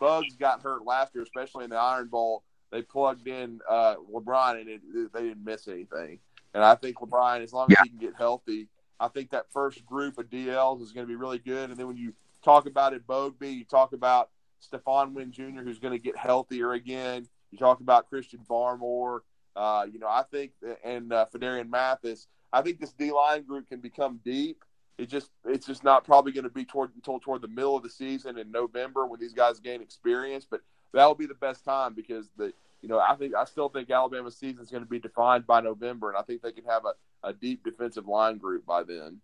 Buggs 0.00 0.36
got 0.36 0.62
hurt 0.62 0.84
last 0.84 1.14
year, 1.14 1.22
especially 1.22 1.64
in 1.64 1.70
the 1.70 1.76
Iron 1.76 2.08
Bowl. 2.08 2.44
They 2.70 2.82
plugged 2.82 3.28
in 3.28 3.60
uh, 3.68 3.96
LaBryan 4.12 4.60
and 4.60 4.68
it, 4.68 5.12
they 5.12 5.22
didn't 5.22 5.44
miss 5.44 5.68
anything. 5.68 6.20
And 6.54 6.64
I 6.64 6.74
think 6.74 6.96
LaBryan, 6.96 7.42
as 7.42 7.52
long 7.52 7.70
as 7.70 7.76
yeah. 7.78 7.82
he 7.84 7.90
can 7.90 7.98
get 7.98 8.14
healthy, 8.16 8.68
I 8.98 9.08
think 9.08 9.30
that 9.30 9.46
first 9.52 9.84
group 9.84 10.18
of 10.18 10.30
DLs 10.30 10.80
is 10.80 10.92
going 10.92 11.06
to 11.06 11.08
be 11.08 11.16
really 11.16 11.38
good. 11.38 11.70
And 11.70 11.78
then 11.78 11.86
when 11.86 11.96
you 11.96 12.14
talk 12.42 12.66
about 12.66 12.92
it, 12.92 13.06
Eboigbe, 13.06 13.54
you 13.54 13.64
talk 13.64 13.92
about 13.92 14.30
Stephon 14.62 15.12
Wynn 15.12 15.32
Jr., 15.32 15.62
who's 15.62 15.78
going 15.78 15.92
to 15.92 16.02
get 16.02 16.16
healthier 16.16 16.72
again. 16.72 17.26
You 17.50 17.58
talk 17.58 17.80
about 17.80 18.08
Christian 18.08 18.40
Barmore. 18.48 19.20
Uh, 19.54 19.86
you 19.92 19.98
know, 19.98 20.06
I 20.06 20.24
think, 20.30 20.52
and 20.82 21.12
uh, 21.12 21.26
Phidarian 21.32 21.68
Mathis. 21.68 22.26
I 22.52 22.62
think 22.62 22.80
this 22.80 22.92
D 22.92 23.12
line 23.12 23.42
group 23.42 23.68
can 23.68 23.80
become 23.80 24.20
deep. 24.24 24.64
It 24.98 25.08
just, 25.08 25.30
it's 25.44 25.66
just 25.66 25.84
not 25.84 26.04
probably 26.04 26.32
going 26.32 26.44
to 26.44 26.50
be 26.50 26.64
toward 26.64 26.94
until 26.94 27.18
toward 27.18 27.42
the 27.42 27.48
middle 27.48 27.76
of 27.76 27.82
the 27.82 27.90
season 27.90 28.38
in 28.38 28.50
November 28.50 29.06
when 29.06 29.20
these 29.20 29.32
guys 29.32 29.58
gain 29.60 29.82
experience. 29.82 30.46
But 30.48 30.60
that 30.92 31.04
will 31.06 31.14
be 31.14 31.26
the 31.26 31.34
best 31.34 31.64
time 31.64 31.94
because 31.94 32.28
the, 32.36 32.52
you 32.82 32.88
know, 32.88 32.98
I 32.98 33.14
think 33.16 33.34
I 33.34 33.44
still 33.44 33.68
think 33.68 33.90
Alabama's 33.90 34.36
season 34.36 34.62
is 34.62 34.70
going 34.70 34.82
to 34.82 34.88
be 34.88 34.98
defined 34.98 35.46
by 35.46 35.60
November, 35.60 36.08
and 36.08 36.18
I 36.18 36.22
think 36.22 36.42
they 36.42 36.52
can 36.52 36.64
have 36.64 36.84
a, 36.84 37.28
a 37.28 37.32
deep 37.32 37.64
defensive 37.64 38.06
line 38.06 38.38
group 38.38 38.66
by 38.66 38.82
then. 38.82 39.20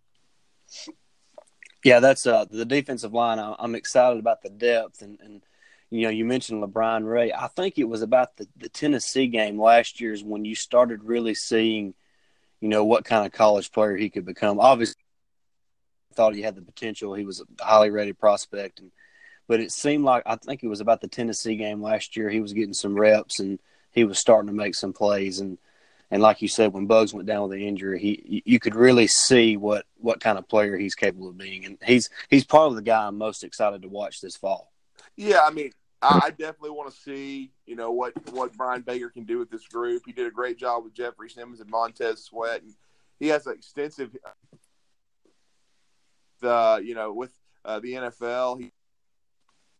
Yeah, 1.83 1.99
that's 1.99 2.27
uh, 2.27 2.45
the 2.45 2.65
defensive 2.65 3.13
line. 3.13 3.39
I'm 3.57 3.75
excited 3.75 4.19
about 4.19 4.41
the 4.41 4.49
depth, 4.49 5.01
and, 5.01 5.19
and 5.21 5.41
you 5.89 6.01
know, 6.01 6.09
you 6.09 6.25
mentioned 6.25 6.61
LaBryan 6.61 7.09
Ray. 7.09 7.31
I 7.31 7.47
think 7.47 7.77
it 7.77 7.85
was 7.87 8.01
about 8.01 8.35
the, 8.37 8.47
the 8.57 8.69
Tennessee 8.69 9.27
game 9.27 9.59
last 9.59 10.01
year's 10.01 10.23
when 10.23 10.45
you 10.45 10.55
started 10.55 11.03
really 11.03 11.33
seeing, 11.33 11.93
you 12.59 12.67
know, 12.67 12.83
what 12.83 13.05
kind 13.05 13.25
of 13.25 13.31
college 13.31 13.71
player 13.71 13.95
he 13.95 14.09
could 14.09 14.25
become. 14.25 14.59
Obviously, 14.59 15.01
thought 16.13 16.35
he 16.35 16.41
had 16.41 16.55
the 16.55 16.61
potential. 16.61 17.13
He 17.13 17.23
was 17.23 17.41
a 17.41 17.63
highly 17.63 17.89
rated 17.91 18.19
prospect, 18.19 18.81
and 18.81 18.91
but 19.47 19.61
it 19.61 19.71
seemed 19.71 20.03
like 20.03 20.23
I 20.25 20.35
think 20.35 20.63
it 20.63 20.67
was 20.67 20.81
about 20.81 20.99
the 20.99 21.07
Tennessee 21.07 21.55
game 21.55 21.81
last 21.81 22.17
year. 22.17 22.29
He 22.29 22.41
was 22.41 22.53
getting 22.53 22.73
some 22.73 22.99
reps 22.99 23.39
and 23.39 23.57
he 23.91 24.03
was 24.03 24.19
starting 24.19 24.47
to 24.47 24.53
make 24.53 24.75
some 24.75 24.91
plays, 24.91 25.39
and 25.39 25.57
and 26.11 26.21
like 26.21 26.41
you 26.41 26.47
said, 26.47 26.73
when 26.73 26.87
Buggs 26.87 27.13
went 27.13 27.27
down 27.27 27.43
with 27.43 27.57
the 27.57 27.67
injury, 27.67 27.99
he 27.99 28.43
you 28.45 28.59
could 28.59 28.75
really 28.75 29.07
see 29.07 29.57
what 29.57 29.85
what 29.97 30.19
kind 30.19 30.37
of 30.37 30.47
player 30.47 30.77
he's 30.77 30.95
capable 30.95 31.29
of 31.29 31.37
being, 31.37 31.65
and 31.65 31.77
he's 31.83 32.09
he's 32.29 32.45
probably 32.45 32.77
the 32.77 32.81
guy 32.81 33.05
I'm 33.05 33.17
most 33.17 33.43
excited 33.43 33.83
to 33.83 33.87
watch 33.87 34.21
this 34.21 34.35
fall. 34.35 34.71
Yeah, 35.15 35.41
I 35.43 35.51
mean, 35.51 35.71
I 36.01 36.31
definitely 36.31 36.71
want 36.71 36.91
to 36.91 36.99
see 36.99 37.51
you 37.65 37.75
know 37.75 37.91
what 37.91 38.13
what 38.33 38.57
Brian 38.57 38.81
Baker 38.81 39.09
can 39.09 39.25
do 39.25 39.37
with 39.37 39.51
this 39.51 39.67
group. 39.67 40.03
He 40.05 40.11
did 40.11 40.25
a 40.25 40.31
great 40.31 40.57
job 40.57 40.83
with 40.83 40.93
Jeffrey 40.93 41.29
Simmons 41.29 41.59
and 41.59 41.69
Montez 41.69 42.23
Sweat, 42.23 42.63
and 42.63 42.73
he 43.19 43.27
has 43.27 43.45
an 43.45 43.53
extensive 43.53 44.15
the 46.41 46.81
you 46.83 46.95
know 46.95 47.13
with 47.13 47.33
uh, 47.65 47.79
the 47.79 47.93
NFL. 47.93 48.61
He 48.61 48.71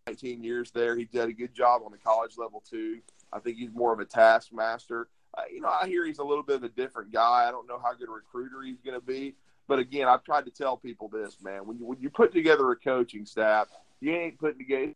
19 0.08 0.44
years 0.44 0.72
there. 0.72 0.96
He 0.96 1.06
did 1.06 1.30
a 1.30 1.34
good 1.34 1.54
job 1.54 1.84
on 1.86 1.92
the 1.92 1.98
college 1.98 2.36
level 2.38 2.64
too. 2.68 3.00
I 3.32 3.40
think 3.40 3.58
he's 3.58 3.72
more 3.72 3.94
of 3.94 4.00
a 4.00 4.06
taskmaster 4.06 5.08
uh, 5.38 5.44
you 5.52 5.62
know, 5.62 5.70
I 5.70 5.88
hear 5.88 6.06
he's 6.06 6.20
a 6.20 6.24
little 6.24 6.44
bit 6.44 6.58
of 6.58 6.64
a 6.64 6.70
different 6.70 7.12
guy. 7.14 7.46
I 7.48 7.52
don't 7.52 7.68
know 7.68 7.80
how 7.80 7.94
good 7.94 8.10
a 8.10 8.12
recruiter 8.12 8.62
he's 8.64 8.82
going 8.82 9.00
to 9.00 9.06
be, 9.06 9.36
but 9.68 9.80
again, 9.80 10.08
I've 10.08 10.24
tried 10.24 10.46
to 10.46 10.52
tell 10.52 10.78
people 10.78 11.08
this, 11.08 11.38
man. 11.42 11.68
When 11.68 11.78
you 11.78 11.86
when 11.86 12.00
you 12.00 12.10
put 12.10 12.34
together 12.34 12.72
a 12.72 12.76
coaching 12.76 13.26
staff, 13.26 13.68
you 14.02 14.12
ain't 14.12 14.40
putting 14.40 14.60
together 14.60 14.94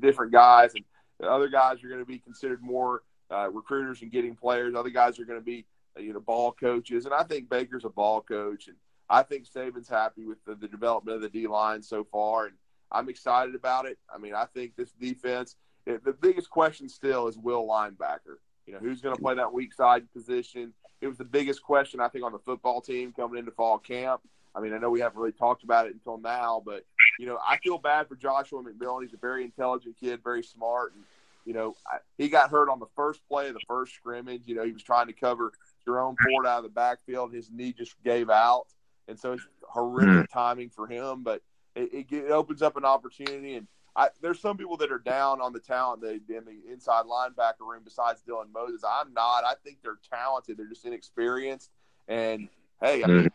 different 0.00 0.32
guys, 0.32 0.72
and 0.74 0.84
other 1.28 1.48
guys 1.48 1.82
are 1.84 1.88
going 1.88 2.00
to 2.00 2.06
be 2.06 2.18
considered 2.18 2.62
more 2.62 3.02
uh, 3.30 3.48
recruiters 3.50 4.02
and 4.02 4.10
getting 4.10 4.34
players. 4.34 4.74
Other 4.74 4.90
guys 4.90 5.18
are 5.18 5.24
going 5.24 5.38
to 5.38 5.44
be 5.44 5.66
uh, 5.96 6.00
you 6.00 6.12
know 6.12 6.20
ball 6.20 6.52
coaches, 6.52 7.04
and 7.04 7.14
I 7.14 7.24
think 7.24 7.50
Baker's 7.50 7.84
a 7.84 7.90
ball 7.90 8.22
coach, 8.22 8.68
and 8.68 8.76
I 9.10 9.22
think 9.22 9.46
Saban's 9.46 9.88
happy 9.88 10.24
with 10.24 10.42
the, 10.46 10.54
the 10.54 10.68
development 10.68 11.16
of 11.16 11.22
the 11.22 11.28
D 11.28 11.46
line 11.46 11.82
so 11.82 12.04
far, 12.04 12.46
and 12.46 12.54
I'm 12.90 13.08
excited 13.08 13.54
about 13.54 13.84
it. 13.84 13.98
I 14.12 14.18
mean, 14.18 14.34
I 14.34 14.46
think 14.46 14.76
this 14.76 14.92
defense 14.92 15.56
the 15.86 16.12
biggest 16.12 16.50
question 16.50 16.88
still 16.88 17.28
is 17.28 17.38
will 17.38 17.66
linebacker. 17.66 18.38
You 18.66 18.74
know, 18.74 18.80
who's 18.80 19.00
going 19.00 19.14
to 19.14 19.22
play 19.22 19.34
that 19.34 19.52
weak 19.52 19.72
side 19.72 20.12
position? 20.12 20.72
It 21.00 21.06
was 21.06 21.18
the 21.18 21.24
biggest 21.24 21.62
question 21.62 22.00
I 22.00 22.08
think 22.08 22.24
on 22.24 22.32
the 22.32 22.38
football 22.38 22.80
team 22.80 23.12
coming 23.12 23.38
into 23.38 23.52
fall 23.52 23.78
camp. 23.78 24.22
I 24.54 24.60
mean, 24.60 24.72
I 24.72 24.78
know 24.78 24.90
we 24.90 25.00
haven't 25.00 25.18
really 25.18 25.32
talked 25.32 25.62
about 25.62 25.86
it 25.86 25.92
until 25.92 26.18
now, 26.18 26.62
but 26.64 26.84
you 27.18 27.26
know, 27.26 27.38
I 27.46 27.58
feel 27.58 27.78
bad 27.78 28.08
for 28.08 28.16
Joshua 28.16 28.62
McMillan. 28.62 29.02
He's 29.02 29.12
a 29.12 29.18
very 29.18 29.44
intelligent 29.44 29.96
kid, 30.00 30.20
very 30.24 30.42
smart, 30.42 30.94
and 30.94 31.04
you 31.44 31.52
know, 31.52 31.76
I, 31.86 31.98
he 32.18 32.28
got 32.28 32.50
hurt 32.50 32.68
on 32.68 32.80
the 32.80 32.88
first 32.96 33.20
play 33.28 33.48
of 33.48 33.54
the 33.54 33.60
first 33.68 33.94
scrimmage. 33.94 34.42
You 34.46 34.56
know, 34.56 34.64
he 34.64 34.72
was 34.72 34.82
trying 34.82 35.06
to 35.06 35.12
cover 35.12 35.52
Jerome 35.84 36.16
Ford 36.16 36.46
out 36.46 36.58
of 36.58 36.64
the 36.64 36.70
backfield. 36.70 37.32
His 37.32 37.50
knee 37.50 37.72
just 37.72 37.94
gave 38.02 38.30
out, 38.30 38.66
and 39.06 39.18
so 39.18 39.32
it's 39.32 39.46
horrific 39.62 40.30
hmm. 40.30 40.38
timing 40.38 40.70
for 40.70 40.86
him. 40.86 41.22
But 41.22 41.42
it, 41.76 42.06
it, 42.10 42.30
opens 42.30 42.62
up 42.62 42.76
an 42.76 42.84
opportunity, 42.84 43.54
and 43.54 43.68
I, 43.96 44.08
there's 44.20 44.40
some 44.40 44.58
people 44.58 44.76
that 44.76 44.92
are 44.92 44.98
down 44.98 45.40
on 45.40 45.54
the 45.54 45.58
talent 45.58 46.02
they, 46.02 46.20
in 46.34 46.44
the 46.44 46.70
inside 46.70 47.06
linebacker 47.06 47.66
room 47.66 47.80
besides 47.82 48.22
Dylan 48.28 48.52
Moses. 48.52 48.82
I'm 48.86 49.14
not. 49.14 49.44
I 49.44 49.54
think 49.64 49.78
they're 49.82 49.98
talented. 50.12 50.58
They're 50.58 50.68
just 50.68 50.84
inexperienced. 50.84 51.70
And 52.06 52.48
hey, 52.80 53.02
I 53.02 53.06
mean, 53.06 53.30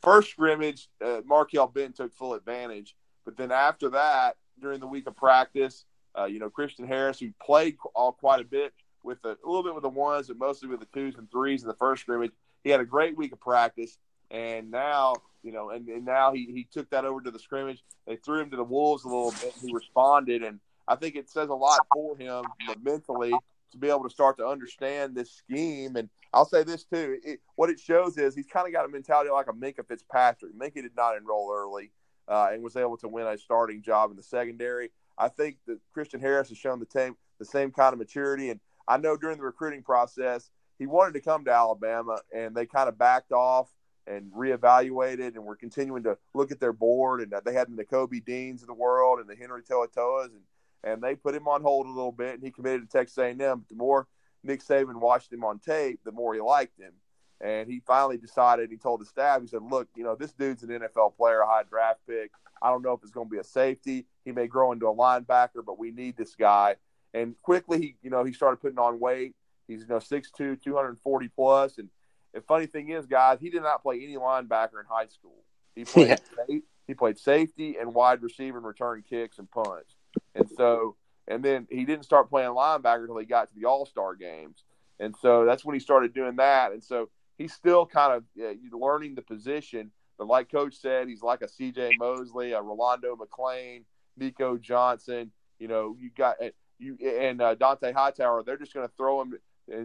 first 0.00 0.30
scrimmage, 0.30 0.88
uh, 1.04 1.22
Markel 1.26 1.66
Ben 1.66 1.92
took 1.92 2.14
full 2.14 2.34
advantage. 2.34 2.94
But 3.24 3.36
then 3.36 3.50
after 3.50 3.90
that, 3.90 4.36
during 4.60 4.80
the 4.80 4.86
week 4.86 5.06
of 5.08 5.16
practice, 5.16 5.84
uh, 6.16 6.24
you 6.24 6.38
know, 6.38 6.48
Christian 6.48 6.86
Harris, 6.86 7.18
who 7.18 7.32
played 7.44 7.76
all 7.94 8.12
quite 8.12 8.40
a 8.40 8.44
bit 8.44 8.72
with 9.02 9.18
a, 9.24 9.30
a 9.30 9.46
little 9.46 9.62
bit 9.62 9.74
with 9.74 9.82
the 9.82 9.88
ones, 9.88 10.28
but 10.28 10.38
mostly 10.38 10.68
with 10.68 10.80
the 10.80 10.86
twos 10.86 11.16
and 11.16 11.30
threes 11.30 11.62
in 11.62 11.68
the 11.68 11.74
first 11.74 12.02
scrimmage, 12.02 12.32
he 12.62 12.70
had 12.70 12.80
a 12.80 12.84
great 12.84 13.16
week 13.16 13.32
of 13.32 13.40
practice. 13.40 13.98
And 14.30 14.70
now 14.70 15.14
you 15.42 15.52
know, 15.52 15.70
and, 15.70 15.88
and 15.88 16.04
now 16.04 16.32
he, 16.32 16.46
he 16.46 16.68
took 16.70 16.90
that 16.90 17.04
over 17.04 17.20
to 17.20 17.30
the 17.30 17.38
scrimmage. 17.38 17.82
They 18.06 18.16
threw 18.16 18.40
him 18.40 18.50
to 18.50 18.56
the 18.56 18.64
wolves 18.64 19.04
a 19.04 19.08
little 19.08 19.30
bit. 19.30 19.54
He 19.62 19.72
responded, 19.72 20.42
and 20.42 20.60
I 20.86 20.96
think 20.96 21.16
it 21.16 21.30
says 21.30 21.48
a 21.48 21.54
lot 21.54 21.80
for 21.94 22.16
him 22.16 22.44
mentally 22.82 23.32
to 23.70 23.78
be 23.78 23.88
able 23.88 24.04
to 24.04 24.10
start 24.10 24.38
to 24.38 24.46
understand 24.46 25.14
this 25.14 25.30
scheme. 25.30 25.96
And 25.96 26.08
I'll 26.32 26.44
say 26.44 26.64
this 26.64 26.84
too: 26.84 27.18
it, 27.22 27.40
what 27.56 27.70
it 27.70 27.78
shows 27.78 28.18
is 28.18 28.34
he's 28.34 28.46
kind 28.46 28.66
of 28.66 28.72
got 28.72 28.84
a 28.84 28.88
mentality 28.88 29.30
like 29.30 29.48
a 29.48 29.52
Minkah 29.52 29.86
Fitzpatrick. 29.86 30.52
Minkah 30.58 30.82
did 30.82 30.96
not 30.96 31.16
enroll 31.16 31.52
early 31.54 31.92
uh, 32.26 32.48
and 32.52 32.62
was 32.62 32.76
able 32.76 32.96
to 32.98 33.08
win 33.08 33.26
a 33.26 33.38
starting 33.38 33.82
job 33.82 34.10
in 34.10 34.16
the 34.16 34.22
secondary. 34.22 34.90
I 35.16 35.28
think 35.28 35.58
that 35.66 35.78
Christian 35.92 36.20
Harris 36.20 36.48
has 36.48 36.58
shown 36.58 36.80
the 36.80 36.86
same 36.90 37.16
the 37.38 37.44
same 37.44 37.70
kind 37.70 37.92
of 37.92 37.98
maturity. 37.98 38.50
And 38.50 38.60
I 38.88 38.96
know 38.96 39.16
during 39.16 39.36
the 39.36 39.44
recruiting 39.44 39.82
process, 39.82 40.50
he 40.78 40.86
wanted 40.86 41.14
to 41.14 41.20
come 41.20 41.44
to 41.44 41.52
Alabama, 41.52 42.18
and 42.34 42.54
they 42.54 42.66
kind 42.66 42.88
of 42.88 42.98
backed 42.98 43.32
off 43.32 43.68
and 44.08 44.32
reevaluated, 44.32 45.34
and 45.34 45.44
we're 45.44 45.56
continuing 45.56 46.02
to 46.04 46.16
look 46.34 46.50
at 46.50 46.60
their 46.60 46.72
board. 46.72 47.20
And 47.20 47.32
they 47.44 47.52
had 47.52 47.68
the 47.76 47.84
Kobe 47.84 48.20
Deans 48.20 48.62
of 48.62 48.68
the 48.68 48.74
world 48.74 49.20
and 49.20 49.28
the 49.28 49.36
Henry 49.36 49.62
To'oTo'os, 49.62 50.26
and 50.26 50.42
and 50.84 51.02
they 51.02 51.14
put 51.16 51.34
him 51.34 51.48
on 51.48 51.62
hold 51.62 51.86
a 51.86 51.90
little 51.90 52.12
bit, 52.12 52.34
and 52.34 52.42
he 52.42 52.50
committed 52.50 52.82
to 52.82 52.98
Texas 52.98 53.18
A&M. 53.18 53.38
But 53.38 53.68
the 53.68 53.74
more 53.74 54.06
Nick 54.44 54.62
Saban 54.62 55.00
watched 55.00 55.32
him 55.32 55.44
on 55.44 55.58
tape, 55.58 56.00
the 56.04 56.12
more 56.12 56.34
he 56.34 56.40
liked 56.40 56.78
him. 56.78 56.92
And 57.40 57.68
he 57.68 57.80
finally 57.80 58.16
decided, 58.16 58.70
he 58.70 58.76
told 58.76 59.00
the 59.00 59.06
staff, 59.06 59.40
he 59.40 59.46
said, 59.46 59.62
Look, 59.62 59.88
you 59.96 60.04
know, 60.04 60.14
this 60.14 60.32
dude's 60.32 60.62
an 60.62 60.70
NFL 60.70 61.16
player, 61.16 61.40
a 61.40 61.46
high 61.46 61.62
draft 61.68 62.00
pick. 62.08 62.32
I 62.60 62.70
don't 62.70 62.82
know 62.82 62.92
if 62.92 63.02
it's 63.02 63.12
going 63.12 63.28
to 63.28 63.30
be 63.30 63.38
a 63.38 63.44
safety. 63.44 64.06
He 64.24 64.32
may 64.32 64.48
grow 64.48 64.72
into 64.72 64.88
a 64.88 64.94
linebacker, 64.94 65.64
but 65.64 65.78
we 65.78 65.92
need 65.92 66.16
this 66.16 66.34
guy. 66.34 66.76
And 67.14 67.40
quickly, 67.42 67.78
he, 67.78 67.96
you 68.02 68.10
know, 68.10 68.24
he 68.24 68.32
started 68.32 68.56
putting 68.56 68.78
on 68.78 68.98
weight. 68.98 69.34
He's, 69.68 69.82
you 69.82 69.86
know, 69.86 69.98
6'2, 69.98 70.60
240. 70.60 71.30
And 71.78 71.88
the 72.34 72.40
funny 72.42 72.66
thing 72.66 72.90
is, 72.90 73.06
guys, 73.06 73.38
he 73.40 73.50
did 73.50 73.62
not 73.62 73.82
play 73.82 74.00
any 74.02 74.16
linebacker 74.16 74.80
in 74.80 74.86
high 74.88 75.06
school. 75.06 75.44
He 75.74 75.84
played, 75.84 76.20
yeah. 76.48 76.58
he 76.86 76.94
played 76.94 77.18
safety 77.18 77.76
and 77.80 77.94
wide 77.94 78.22
receiver 78.22 78.58
and 78.58 78.66
return 78.66 79.02
kicks 79.08 79.38
and 79.38 79.50
punts. 79.50 79.96
And 80.34 80.48
so, 80.56 80.96
and 81.26 81.44
then 81.44 81.66
he 81.70 81.84
didn't 81.84 82.04
start 82.04 82.30
playing 82.30 82.50
linebacker 82.50 83.02
until 83.02 83.18
he 83.18 83.26
got 83.26 83.48
to 83.48 83.54
the 83.54 83.66
All 83.66 83.86
Star 83.86 84.14
games. 84.14 84.64
And 85.00 85.14
so 85.20 85.44
that's 85.44 85.64
when 85.64 85.74
he 85.74 85.80
started 85.80 86.12
doing 86.12 86.36
that. 86.36 86.72
And 86.72 86.82
so 86.82 87.08
he's 87.36 87.52
still 87.52 87.86
kind 87.86 88.12
of 88.12 88.24
learning 88.72 89.14
the 89.14 89.22
position. 89.22 89.92
But 90.18 90.26
like 90.26 90.50
Coach 90.50 90.74
said, 90.74 91.08
he's 91.08 91.22
like 91.22 91.42
a 91.42 91.48
C.J. 91.48 91.92
Mosley, 91.98 92.52
a 92.52 92.60
Rolando 92.60 93.16
McClain, 93.16 93.84
Nico 94.16 94.56
Johnson. 94.58 95.30
You 95.60 95.68
know, 95.68 95.96
you 95.98 96.10
got 96.16 96.36
you 96.78 96.96
and 97.20 97.40
uh, 97.40 97.54
Dont'a 97.54 97.94
Hightower. 97.94 98.42
They're 98.42 98.56
just 98.56 98.74
going 98.74 98.86
to 98.86 98.94
throw 98.96 99.20
him 99.20 99.34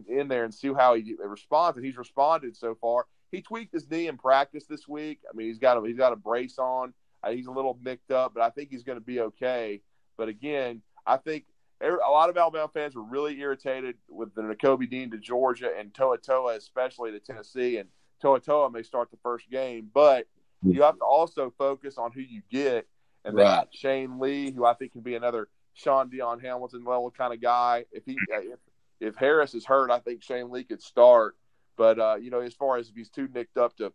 in, 0.08 0.28
there 0.28 0.44
and 0.44 0.54
see 0.54 0.72
how 0.74 0.96
he 0.96 1.16
responds. 1.20 1.78
And 1.78 1.86
he's 1.86 1.98
responded 1.98 2.56
so 2.56 2.76
far. 2.80 3.06
He 3.32 3.42
tweaked 3.42 3.74
his 3.74 3.90
knee 3.90 4.08
in 4.08 4.18
practice 4.18 4.66
this 4.66 4.88
week. 4.88 5.20
I 5.30 5.36
mean, 5.36 5.48
he's 5.48 5.60
got 5.60 5.78
a, 5.78 5.88
he's 5.88 5.98
got 5.98 6.14
a 6.14 6.16
brace 6.16 6.60
on. 6.60 6.94
Uh, 7.24 7.32
he's 7.32 7.48
a 7.48 7.52
little 7.52 7.78
nicked 7.84 8.12
up, 8.12 8.34
but 8.34 8.44
I 8.44 8.50
think 8.50 8.70
he's 8.70 8.84
going 8.84 8.98
to 8.98 9.04
be 9.04 9.22
okay. 9.22 9.82
But 10.18 10.28
again, 10.28 10.82
I 11.06 11.18
think 11.18 11.46
a 11.82 12.12
lot 12.12 12.30
of 12.30 12.38
Alabama 12.38 12.70
fans 12.74 12.96
were 12.96 13.04
really 13.04 13.40
irritated 13.40 13.96
with 14.10 14.34
the 14.36 14.42
Nakobe 14.42 14.90
Dean 14.90 15.12
to 15.12 15.18
Georgia 15.18 15.72
and 15.78 15.94
To'oTo'o, 15.94 16.56
especially 16.56 17.12
to 17.12 17.20
Tennessee. 17.20 17.78
And 17.78 17.90
To'oTo'o 18.22 18.72
may 18.72 18.84
start 18.84 19.10
the 19.12 19.18
first 19.24 19.50
game, 19.50 19.90
but 19.94 20.28
you 20.62 20.82
have 20.84 20.98
to 20.98 21.04
also 21.04 21.54
focus 21.58 21.98
on 21.98 22.12
who 22.12 22.22
you 22.22 22.42
get. 22.50 22.88
And 23.26 23.36
right. 23.36 23.56
then 23.56 23.66
Shane 23.72 24.20
Lee, 24.20 24.52
who 24.52 24.66
I 24.66 24.74
think 24.74 24.94
can 24.94 25.02
be 25.02 25.16
another 25.16 25.50
Shaun 25.74 26.10
Dion 26.10 26.40
Hamilton 26.40 26.84
level 26.86 27.12
kind 27.12 27.34
of 27.34 27.42
guy. 27.42 27.86
If 27.92 28.04
he 28.06 28.18
if, 28.30 28.60
if 29.04 29.16
Harris 29.16 29.54
is 29.54 29.66
hurt, 29.66 29.92
I 29.92 30.00
think 30.00 30.24
Shane 30.24 30.50
Lee 30.50 30.64
could 30.64 30.82
start. 30.82 31.36
But 31.78 32.00
uh, 32.00 32.16
you 32.16 32.32
know, 32.32 32.40
as 32.40 32.54
far 32.54 32.78
as 32.78 32.90
if 32.90 32.96
he's 32.96 33.10
too 33.10 33.28
nicked 33.34 33.58
up 33.58 33.76
to 33.78 33.92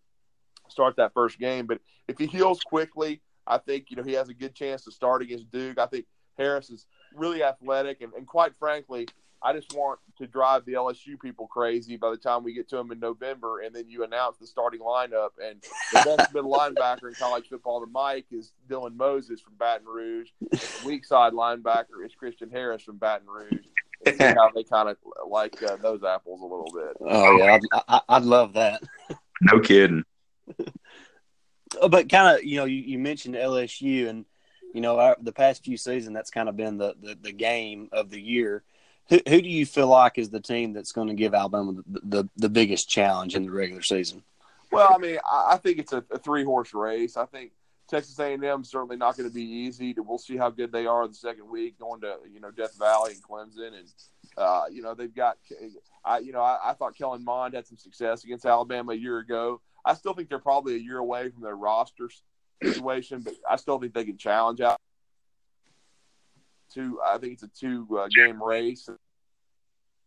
start 0.69 0.97
that 0.97 1.15
first 1.15 1.39
game, 1.39 1.67
but 1.67 1.81
if 2.07 2.19
he 2.19 2.27
heals 2.27 2.61
quickly, 2.61 3.21
I 3.47 3.59
think 3.59 3.91
you 3.91 3.97
know 3.97 4.03
he 4.03 4.13
has 4.13 4.29
a 4.29 4.35
good 4.35 4.55
chance 4.55 4.85
to 4.85 4.93
start 4.93 5.23
against 5.23 5.51
Duke. 5.51 5.79
I 5.79 5.87
think 5.87 6.07
Harris 6.37 6.71
is 6.71 6.87
really 7.15 7.43
athletic, 7.43 8.01
and, 8.01 8.13
and 8.15 8.27
quite 8.27 8.55
frankly, 8.57 9.07
I 9.43 9.53
just 9.53 9.73
want 9.75 10.01
to 10.19 10.27
drive 10.27 10.65
the 10.65 10.73
LSU 10.73 11.21
people 11.21 11.47
crazy 11.47 11.97
by 11.97 12.11
the 12.11 12.17
time 12.17 12.43
we 12.43 12.55
get 12.55 12.69
to 12.71 12.77
them 12.77 12.91
in 12.91 12.99
November, 12.99 13.61
and 13.61 13.75
then 13.75 13.89
you 13.89 14.03
announce 14.03 14.37
the 14.39 14.47
starting 14.47 14.81
lineup. 14.81 15.31
And 15.43 15.63
the 15.93 16.17
best 16.17 16.35
middle 16.35 16.53
linebacker 16.53 17.09
in 17.09 17.15
college 17.15 17.49
football, 17.49 17.81
the 17.81 17.87
Mike, 17.87 18.27
is 18.33 18.53
Dylan 18.69 18.97
Moses 18.97 19.41
from 19.41 19.55
Baton 19.55 19.87
Rouge. 19.87 20.31
The 20.41 20.69
weak 20.85 21.05
side 21.05 21.33
linebacker 21.33 22.05
is 22.05 22.15
Christian 22.19 22.51
Harris 22.51 22.83
from 22.83 22.99
Baton 22.99 23.29
Rouge. 23.29 23.67
And 24.07 24.17
see 24.17 24.25
how 24.25 24.51
they 24.55 24.65
kind 24.65 24.89
of 24.89 24.97
like 25.29 25.61
uh, 25.63 25.77
those 25.77 26.03
apples 26.05 26.41
a 26.41 26.45
little 26.45 26.71
bit. 26.73 26.97
Oh 27.01 27.37
yeah, 27.37 27.59
I'd, 27.89 28.01
I'd 28.09 28.23
love 28.23 28.55
that. 28.55 28.83
No 29.41 29.61
kidding. 29.61 30.05
but 31.89 32.09
kind 32.09 32.37
of, 32.39 32.45
you 32.45 32.57
know, 32.57 32.65
you, 32.65 32.77
you 32.77 32.99
mentioned 32.99 33.35
LSU, 33.35 34.09
and 34.09 34.25
you 34.75 34.81
know, 34.81 34.99
our, 34.99 35.17
the 35.21 35.33
past 35.33 35.65
few 35.65 35.77
seasons, 35.77 36.15
that's 36.15 36.31
kind 36.31 36.49
of 36.49 36.57
been 36.57 36.79
the, 36.79 36.95
the, 37.01 37.19
the 37.21 37.33
game 37.33 37.89
of 37.93 38.11
the 38.11 38.21
year. 38.21 38.63
Who, 39.09 39.21
who 39.27 39.41
do 39.41 39.49
you 39.49 39.65
feel 39.65 39.89
like 39.89 40.19
is 40.19 40.31
the 40.31 40.41
team 40.41 40.73
that's 40.73 40.93
going 40.93 41.09
to 41.09 41.15
give 41.15 41.35
Alabama 41.35 41.75
the, 41.87 42.01
the, 42.05 42.29
the 42.37 42.49
biggest 42.49 42.89
challenge 42.89 43.35
in 43.35 43.47
the 43.47 43.51
regular 43.51 43.83
season? 43.83 44.23
Well, 44.71 44.93
I 44.95 44.99
mean, 44.99 45.19
I, 45.29 45.53
I 45.53 45.57
think 45.57 45.79
it's 45.79 45.93
a, 45.93 46.05
a 46.11 46.19
three 46.19 46.45
horse 46.45 46.75
race. 46.75 47.17
I 47.17 47.25
think 47.25 47.53
Texas 47.89 48.19
A&M 48.19 48.65
certainly 48.65 48.97
not 48.97 49.17
going 49.17 49.29
to 49.29 49.35
be 49.35 49.43
easy. 49.43 49.95
We'll 49.97 50.19
see 50.19 50.37
how 50.37 50.51
good 50.51 50.71
they 50.71 50.87
are 50.87 51.05
in 51.05 51.11
the 51.11 51.17
second 51.17 51.49
week 51.49 51.79
going 51.79 52.03
to 52.03 52.17
you 52.33 52.41
know 52.41 52.51
Death 52.51 52.79
Valley 52.79 53.13
and 53.13 53.23
Clemson, 53.23 53.79
and 53.79 53.89
uh, 54.37 54.65
you 54.71 54.83
know 54.83 54.95
they've 54.95 55.15
got. 55.15 55.39
I 56.05 56.19
you 56.19 56.33
know 56.33 56.41
I, 56.41 56.59
I 56.71 56.73
thought 56.75 56.97
Kellen 56.97 57.25
Mond 57.25 57.55
had 57.55 57.67
some 57.67 57.79
success 57.79 58.25
against 58.25 58.45
Alabama 58.45 58.93
a 58.93 58.97
year 58.97 59.19
ago. 59.19 59.61
I 59.85 59.95
still 59.95 60.13
think 60.13 60.29
they're 60.29 60.39
probably 60.39 60.75
a 60.75 60.79
year 60.79 60.99
away 60.99 61.31
from 61.31 61.43
their 61.43 61.57
roster 61.57 62.11
situation, 62.63 63.23
but 63.23 63.35
I 63.49 63.57
still 63.57 63.79
think 63.79 63.95
they 63.95 64.05
can 64.05 64.19
challenge 64.19 64.61
out. 64.61 64.79
Two, 66.73 67.01
I 67.03 67.17
think 67.17 67.35
it's 67.35 67.43
a 67.43 67.49
two 67.49 67.87
uh, 67.99 68.09
game 68.09 68.43
race. 68.43 68.89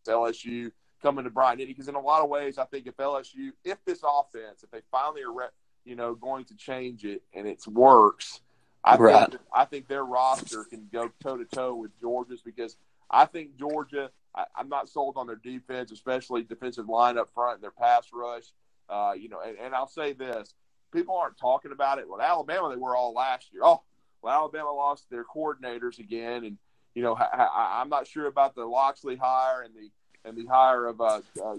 LSU 0.08 0.72
coming 1.02 1.24
to 1.24 1.30
Bryant 1.32 1.60
because 1.60 1.88
in 1.88 1.96
a 1.96 2.00
lot 2.00 2.22
of 2.22 2.30
ways, 2.30 2.58
I 2.58 2.66
think 2.66 2.86
if 2.86 2.98
LSU, 2.98 3.52
if 3.64 3.84
this 3.86 4.02
offense, 4.04 4.64
if 4.64 4.70
they 4.72 4.82
finally 4.92 5.22
are, 5.24 5.52
you 5.86 5.96
know, 5.96 6.16
going 6.16 6.46
to 6.46 6.56
change 6.56 7.06
it 7.06 7.22
and 7.34 7.48
it 7.48 7.66
works, 7.68 8.42
I 8.84 8.98
right. 8.98 9.30
think 9.30 9.42
I 9.54 9.66
think 9.66 9.88
their 9.88 10.04
roster 10.04 10.64
can 10.64 10.88
go 10.92 11.12
toe 11.22 11.38
to 11.38 11.46
toe 11.46 11.76
with 11.76 11.92
Georgia's 12.00 12.42
because 12.42 12.78
I 13.10 13.26
think 13.26 13.58
Georgia. 13.58 14.10
I, 14.34 14.46
am 14.58 14.70
not 14.70 14.88
sold 14.88 15.18
on 15.18 15.28
their 15.28 15.36
defense, 15.36 15.92
especially 15.92 16.44
defensive 16.44 16.88
line 16.88 17.18
up 17.18 17.30
front 17.34 17.56
and 17.56 17.64
their 17.64 17.72
pass 17.72 18.08
rush. 18.14 18.46
Uh, 18.90 19.12
you 19.12 19.28
know, 19.28 19.42
and, 19.42 19.58
and 19.58 19.76
I'll 19.76 19.90
say 19.90 20.14
this: 20.14 20.54
people 20.94 21.18
aren't 21.18 21.38
talking 21.38 21.74
about 21.74 22.00
it. 22.00 22.08
Well, 22.08 22.22
Alabama, 22.22 22.70
they 22.70 22.78
were 22.78 22.96
all 22.96 23.14
last 23.14 23.52
year. 23.52 23.62
Oh, 23.64 23.82
well, 24.22 24.34
Alabama 24.34 24.72
lost 24.72 25.10
their 25.10 25.26
coordinators 25.26 26.00
again, 26.00 26.46
and 26.46 26.58
you 26.94 27.04
know, 27.04 27.16
I, 27.16 27.82
am 27.82 27.90
not 27.90 28.08
sure 28.08 28.28
about 28.28 28.56
the 28.56 28.66
Locksley 28.66 29.16
hire 29.16 29.64
and 29.64 29.74
the 29.76 29.90
and 30.24 30.38
the 30.38 30.46
hire 30.46 30.86
of 30.88 31.02
uh, 31.02 31.22
uh 31.44 31.56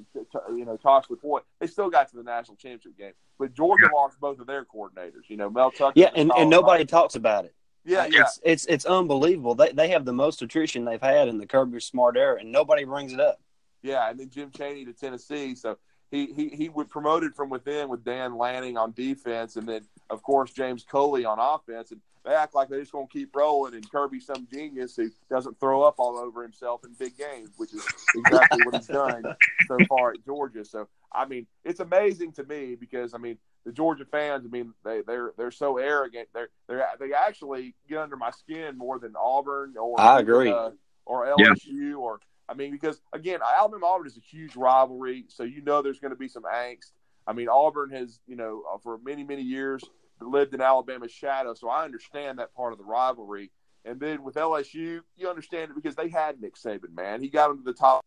you 0.51 0.65
know 0.65 0.77
Tosh 0.77 1.07
Lupoi. 1.07 1.41
They 1.61 1.67
still 1.67 1.91
got 1.91 2.11
to 2.11 2.17
the 2.17 2.23
national 2.23 2.57
championship 2.57 2.97
game, 2.97 3.13
but 3.43 3.55
Georgia 3.55 3.91
lost 3.93 4.21
both 4.21 4.39
of 4.39 4.47
their 4.47 4.65
coordinators. 4.65 5.27
You 5.27 5.37
know, 5.37 5.51
Mel 5.51 5.73
Tucker. 5.73 5.95
Yeah, 5.97 6.11
and, 6.15 6.31
and 6.37 6.49
nobody 6.49 6.85
talks 6.85 7.17
about 7.17 7.45
it. 7.45 7.53
Yeah, 7.85 8.07
yeah. 8.07 8.21
It's, 8.21 8.41
it's 8.45 8.67
it's 8.67 8.85
unbelievable. 8.85 9.57
They 9.57 9.73
they 9.73 9.89
have 9.89 10.05
the 10.05 10.13
most 10.13 10.43
attrition 10.43 10.85
they've 10.85 11.03
had 11.03 11.27
in 11.27 11.39
the 11.39 11.47
Kirby 11.47 11.81
Smart 11.81 12.17
era, 12.17 12.39
and 12.39 12.53
nobody 12.53 12.85
brings 12.85 13.13
it 13.13 13.19
up. 13.19 13.41
Yeah, 13.83 14.09
and 14.09 14.21
then 14.21 14.31
Jim 14.31 14.53
Chaney 14.57 14.85
to 14.85 14.93
Tennessee. 14.93 15.57
So 15.57 15.77
he 16.13 16.27
he 16.27 16.51
he 16.51 16.69
would 16.69 16.89
promoted 16.89 17.35
from 17.35 17.51
within 17.51 17.89
with 17.89 18.05
Dan 18.05 18.39
Lanning 18.39 18.77
on 18.77 18.93
defense, 18.93 19.57
and 19.57 19.69
then 19.69 19.83
of 20.09 20.23
course 20.23 20.53
James 20.53 20.85
Coley 20.85 21.25
on 21.25 21.41
offense, 21.41 21.91
and 21.91 22.01
they 22.25 22.33
act 22.33 22.55
like 22.55 22.69
they're 22.69 22.79
just 22.79 22.93
going 22.93 23.09
to 23.09 23.13
keep 23.13 23.35
rolling. 23.35 23.75
And 23.75 23.91
Kirby, 23.91 24.21
some 24.21 24.47
genius 24.53 24.95
who 24.95 25.11
doesn't 25.29 25.59
throw 25.59 25.83
up 25.83 25.97
all 25.99 26.17
over 26.17 26.45
himself 26.45 26.85
in 26.85 26.93
big 26.93 27.19
games, 27.19 27.51
which 27.57 27.75
is 27.75 27.85
exactly 28.15 28.61
what 28.65 28.77
he's 28.77 28.87
done 28.87 29.25
so 29.67 29.79
far 29.89 30.13
at 30.13 30.25
Georgia. 30.25 30.65
So 30.65 30.87
I 31.15 31.27
mean, 31.27 31.47
it's 31.65 31.81
amazing 31.81 32.33
to 32.33 32.45
me 32.45 32.75
because 32.75 33.15
I 33.15 33.19
mean 33.19 33.39
the 33.65 33.73
Georgia 33.73 34.05
fans. 34.05 34.45
I 34.47 34.49
mean 34.49 34.75
they 34.85 35.03
they're 35.07 35.33
they're 35.37 35.51
so 35.51 35.79
arrogant. 35.79 36.29
They're 36.35 36.49
they 36.69 36.81
they 37.01 37.13
actually 37.13 37.75
get 37.89 37.99
under 37.99 38.17
my 38.17 38.31
skin 38.31 38.79
more 38.79 38.99
than 38.99 39.15
Auburn 39.17 39.75
or 39.77 40.01
I 40.01 40.21
agree 40.21 40.51
uh, 40.51 40.71
or 41.05 41.27
LSU 41.27 41.57
yeah. 41.67 41.95
or 41.95 42.21
I 42.49 42.55
mean, 42.55 42.73
because 42.73 43.01
again, 43.13 43.41
Alabama 43.59 43.87
Auburn 43.87 44.07
is 44.07 44.17
a 44.17 44.21
huge 44.21 44.57
rivalry, 44.57 45.25
so 45.29 45.43
you 45.43 45.63
know 45.63 45.81
there's 45.81 46.01
going 46.01 46.13
to 46.13 46.19
be 46.19 46.29
some 46.29 46.43
angst. 46.43 46.93
I 47.27 47.33
mean, 47.33 47.49
Auburn 47.49 47.91
has, 47.91 48.21
you 48.27 48.37
know, 48.37 48.65
uh, 48.71 48.79
for 48.79 48.99
many, 48.99 49.25
many 49.25 49.43
years 49.43 49.83
lived 50.21 50.55
in 50.55 50.61
Alabama's 50.61 51.13
shadow, 51.13 51.55
so 51.55 51.69
I 51.69 51.85
understand 51.85 52.39
that 52.39 52.55
part 52.55 52.73
of 52.73 52.79
the 52.79 52.85
rivalry. 52.85 53.51
And 53.85 53.99
then 53.99 54.23
with 54.23 54.35
LSU, 54.35 55.01
you 55.17 55.29
understand 55.29 55.71
it 55.71 55.75
because 55.75 55.97
they 55.97 56.09
had 56.09 56.41
Nick 56.41 56.57
Saban, 56.57 56.95
man. 56.95 57.21
He 57.21 57.29
got 57.29 57.49
them 57.49 57.59
to 57.59 57.65
the 57.65 57.73
top 57.73 58.05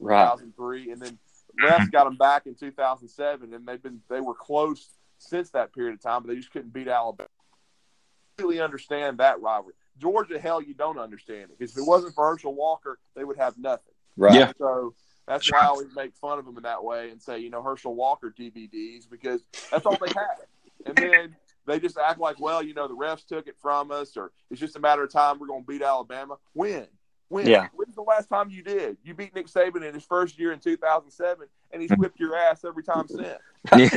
right. 0.00 0.24
2003, 0.24 0.92
and 0.92 1.00
then 1.00 1.18
Les 1.62 1.70
mm-hmm. 1.70 1.90
got 1.90 2.04
them 2.04 2.16
back 2.16 2.46
in 2.46 2.54
2007, 2.54 3.52
and 3.54 3.66
they've 3.66 3.82
been 3.82 4.00
they 4.08 4.20
were 4.20 4.34
close 4.34 4.90
since 5.18 5.50
that 5.50 5.74
period 5.74 5.94
of 5.94 6.00
time, 6.00 6.22
but 6.22 6.28
they 6.28 6.36
just 6.36 6.52
couldn't 6.52 6.72
beat 6.72 6.88
Alabama. 6.88 7.28
I 8.38 8.42
really 8.42 8.60
understand 8.60 9.18
that 9.18 9.40
rivalry. 9.40 9.74
Georgia, 9.98 10.38
hell, 10.38 10.62
you 10.62 10.74
don't 10.74 10.98
understand 10.98 11.50
it 11.50 11.58
because 11.58 11.72
if 11.72 11.78
it 11.78 11.86
wasn't 11.86 12.14
for 12.14 12.30
Herschel 12.30 12.54
Walker, 12.54 12.98
they 13.16 13.24
would 13.24 13.36
have 13.36 13.58
nothing. 13.58 13.92
Right. 14.16 14.34
Yeah. 14.34 14.52
So 14.58 14.94
that's 15.26 15.50
why 15.50 15.58
I 15.58 15.66
always 15.66 15.88
make 15.94 16.14
fun 16.14 16.38
of 16.38 16.44
them 16.44 16.56
in 16.56 16.62
that 16.62 16.84
way 16.84 17.10
and 17.10 17.20
say, 17.20 17.40
you 17.40 17.50
know, 17.50 17.62
Herschel 17.62 17.94
Walker 17.94 18.32
DVDs 18.36 19.08
because 19.10 19.42
that's 19.70 19.84
all 19.84 19.96
they 20.00 20.08
had. 20.08 20.46
And 20.86 20.96
then 20.96 21.36
they 21.66 21.78
just 21.78 21.98
act 21.98 22.18
like, 22.18 22.40
well, 22.40 22.62
you 22.62 22.74
know, 22.74 22.88
the 22.88 22.94
refs 22.94 23.26
took 23.26 23.46
it 23.46 23.56
from 23.60 23.90
us, 23.90 24.16
or 24.16 24.32
it's 24.50 24.60
just 24.60 24.76
a 24.76 24.80
matter 24.80 25.02
of 25.02 25.12
time 25.12 25.38
we're 25.38 25.46
going 25.46 25.64
to 25.64 25.66
beat 25.66 25.82
Alabama. 25.82 26.36
When? 26.54 26.86
When? 27.28 27.46
Yeah. 27.46 27.68
When's 27.74 27.94
the 27.94 28.02
last 28.02 28.28
time 28.28 28.50
you 28.50 28.62
did? 28.62 28.96
You 29.02 29.14
beat 29.14 29.34
Nick 29.34 29.48
Saban 29.48 29.86
in 29.86 29.94
his 29.94 30.04
first 30.04 30.38
year 30.38 30.52
in 30.52 30.60
2007, 30.60 31.46
and 31.70 31.82
he's 31.82 31.90
whipped 31.92 32.18
your 32.18 32.36
ass 32.36 32.64
every 32.64 32.82
time 32.82 33.06
since. 33.06 33.38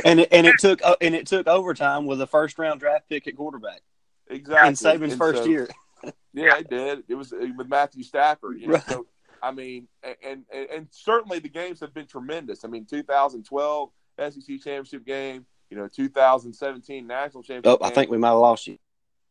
and 0.04 0.20
it, 0.20 0.28
and 0.30 0.46
it 0.46 0.56
took 0.58 0.84
uh, 0.84 0.96
and 1.00 1.14
it 1.14 1.26
took 1.26 1.46
overtime 1.46 2.04
with 2.06 2.20
a 2.20 2.26
first 2.26 2.58
round 2.58 2.80
draft 2.80 3.08
pick 3.08 3.26
at 3.26 3.36
quarterback. 3.36 3.80
Exactly. 4.28 4.68
In 4.68 4.74
Saban's 4.74 5.12
and 5.12 5.18
first 5.18 5.44
so, 5.44 5.48
year. 5.48 5.68
yeah, 6.34 6.58
it 6.58 6.68
did. 6.68 7.04
It 7.08 7.14
was 7.14 7.32
with 7.32 7.68
Matthew 7.68 8.02
Stafford. 8.02 8.60
You 8.60 8.68
know? 8.68 8.74
right. 8.74 8.84
So 8.88 9.06
I 9.42 9.50
mean, 9.50 9.88
and, 10.02 10.44
and 10.54 10.70
and 10.70 10.86
certainly 10.90 11.38
the 11.38 11.48
games 11.48 11.80
have 11.80 11.92
been 11.92 12.06
tremendous. 12.06 12.64
I 12.64 12.68
mean, 12.68 12.84
2012 12.84 13.90
SEC 14.18 14.44
championship 14.46 15.04
game, 15.04 15.46
you 15.70 15.76
know, 15.76 15.88
2017 15.88 17.06
national 17.06 17.42
championship. 17.42 17.80
Oh, 17.80 17.84
I 17.84 17.90
think 17.90 18.10
we 18.10 18.18
might 18.18 18.28
have 18.28 18.38
lost 18.38 18.66
you. 18.66 18.78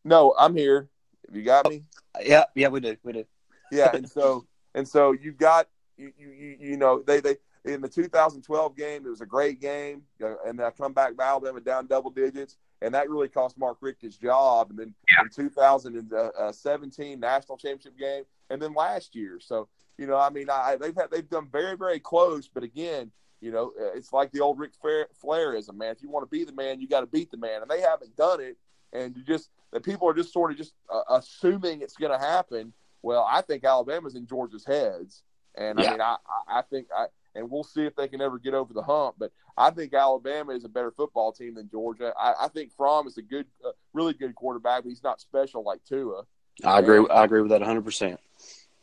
No, 0.03 0.33
I'm 0.37 0.55
here. 0.55 0.89
Have 1.27 1.35
you 1.35 1.43
got 1.43 1.69
me? 1.69 1.83
Yeah, 2.23 2.45
yeah, 2.55 2.67
we 2.67 2.79
do, 2.79 2.97
we 3.03 3.13
do. 3.13 3.25
Yeah, 3.71 3.95
and 3.95 4.09
so 4.09 4.45
and 4.75 4.87
so 4.87 5.11
you 5.11 5.31
got 5.31 5.67
you 5.97 6.11
you 6.17 6.57
you 6.59 6.77
know 6.77 7.01
they 7.05 7.19
they 7.19 7.37
in 7.63 7.81
the 7.81 7.89
2012 7.89 8.75
game 8.75 9.05
it 9.05 9.09
was 9.09 9.21
a 9.21 9.25
great 9.25 9.61
game, 9.61 10.03
and 10.45 10.61
I 10.61 10.71
come 10.71 10.93
back 10.93 11.15
by 11.15 11.25
Alabama 11.25 11.61
down 11.61 11.87
double 11.87 12.11
digits, 12.11 12.57
and 12.81 12.93
that 12.93 13.09
really 13.09 13.27
cost 13.27 13.57
Mark 13.57 13.77
Richt 13.81 14.01
his 14.01 14.17
job. 14.17 14.71
And 14.71 14.79
then 14.79 14.93
yeah. 15.11 15.23
in 15.23 15.29
2017 15.29 17.19
national 17.19 17.57
championship 17.57 17.97
game, 17.97 18.23
and 18.49 18.61
then 18.61 18.73
last 18.73 19.15
year. 19.15 19.39
So 19.39 19.67
you 19.97 20.07
know, 20.07 20.17
I 20.17 20.29
mean, 20.29 20.49
I, 20.49 20.77
they've 20.79 20.95
had 20.95 21.11
they've 21.11 21.29
done 21.29 21.47
very 21.51 21.77
very 21.77 21.99
close, 21.99 22.47
but 22.47 22.63
again, 22.63 23.11
you 23.41 23.51
know, 23.51 23.71
it's 23.95 24.13
like 24.13 24.31
the 24.31 24.39
old 24.39 24.59
Ric 24.59 24.71
Flairism, 24.81 25.75
man. 25.75 25.91
If 25.91 26.01
you 26.01 26.09
want 26.09 26.23
to 26.23 26.29
be 26.29 26.43
the 26.43 26.53
man, 26.53 26.79
you 26.79 26.87
got 26.87 27.01
to 27.01 27.07
beat 27.07 27.31
the 27.31 27.37
man, 27.37 27.61
and 27.61 27.69
they 27.69 27.81
haven't 27.81 28.15
done 28.15 28.39
it. 28.39 28.57
And 28.93 29.15
you 29.15 29.23
just 29.23 29.49
the 29.71 29.79
people 29.79 30.07
are 30.07 30.13
just 30.13 30.33
sort 30.33 30.51
of 30.51 30.57
just 30.57 30.73
uh, 30.93 31.01
assuming 31.09 31.81
it's 31.81 31.95
going 31.95 32.11
to 32.11 32.23
happen. 32.23 32.73
Well, 33.01 33.27
I 33.29 33.41
think 33.41 33.63
Alabama's 33.63 34.15
in 34.15 34.27
Georgia's 34.27 34.65
heads, 34.65 35.23
and 35.55 35.79
yeah. 35.79 35.85
I 35.85 35.91
mean, 35.91 36.01
I 36.01 36.17
I 36.47 36.61
think 36.69 36.87
I 36.95 37.07
and 37.35 37.49
we'll 37.49 37.63
see 37.63 37.85
if 37.85 37.95
they 37.95 38.07
can 38.07 38.21
ever 38.21 38.37
get 38.37 38.53
over 38.53 38.73
the 38.73 38.83
hump. 38.83 39.15
But 39.17 39.31
I 39.57 39.69
think 39.71 39.93
Alabama 39.93 40.53
is 40.53 40.65
a 40.65 40.69
better 40.69 40.91
football 40.91 41.31
team 41.31 41.55
than 41.55 41.69
Georgia. 41.69 42.13
I, 42.19 42.33
I 42.41 42.47
think 42.49 42.71
Fromm 42.75 43.07
is 43.07 43.17
a 43.17 43.21
good, 43.21 43.45
uh, 43.65 43.71
really 43.93 44.13
good 44.13 44.35
quarterback, 44.35 44.83
but 44.83 44.89
he's 44.89 45.03
not 45.03 45.21
special 45.21 45.63
like 45.63 45.83
Tua. 45.87 46.23
I 46.63 46.79
agree. 46.79 46.97
And, 46.97 47.11
I 47.11 47.23
agree 47.23 47.41
with 47.41 47.51
that 47.51 47.61
100. 47.61 47.83
percent 47.83 48.19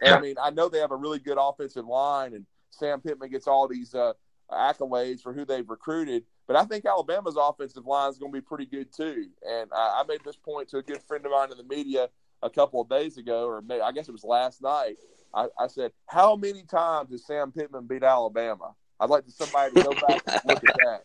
And 0.01 0.15
I 0.15 0.21
mean, 0.21 0.37
I 0.41 0.51
know 0.51 0.69
they 0.69 0.79
have 0.79 0.93
a 0.93 0.97
really 0.97 1.19
good 1.19 1.39
offensive 1.41 1.87
line, 1.87 2.35
and 2.35 2.47
Sam 2.71 3.01
Pittman 3.01 3.31
gets 3.31 3.47
all 3.47 3.69
these 3.69 3.95
uh, 3.95 4.15
accolades 4.51 5.21
for 5.21 5.33
who 5.33 5.45
they've 5.45 5.69
recruited. 5.69 6.25
But 6.47 6.57
I 6.57 6.65
think 6.65 6.87
Alabama's 6.87 7.37
offensive 7.39 7.85
line 7.85 8.11
is 8.11 8.19
going 8.19 8.33
to 8.33 8.37
be 8.37 8.45
pretty 8.45 8.65
good 8.65 8.93
too. 8.93 9.27
And 9.47 9.71
I, 9.75 10.01
I, 10.01 10.05
made 10.09 10.21
this 10.25 10.37
point 10.37 10.69
to 10.71 10.79
a 10.79 10.83
good 10.83 11.03
friend 11.03 11.27
of 11.27 11.33
mine 11.33 11.51
in 11.53 11.59
the 11.59 11.65
media 11.65 12.09
a 12.43 12.51
couple 12.51 12.81
of 12.81 12.89
days 12.89 13.17
ago, 13.17 13.47
or 13.47 13.63
maybe, 13.63 13.81
I 13.81 13.93
guess 13.93 14.09
it 14.09 14.13
was 14.13 14.25
last 14.25 14.63
night. 14.63 14.97
I, 15.35 15.49
I, 15.59 15.67
said, 15.67 15.93
"How 16.07 16.37
many 16.37 16.63
times 16.63 17.11
has 17.11 17.27
Sam 17.27 17.53
Pittman 17.53 17.87
beat 17.87 18.03
Alabama?" 18.03 18.75
I'd 19.01 19.11
like 19.11 19.27
to 19.27 19.31
somebody 19.31 19.75
to 19.75 19.83
go 19.83 19.91
back 19.91 20.23
and 20.27 20.41
look 20.47 20.65
at 20.69 20.77
that. 20.85 21.05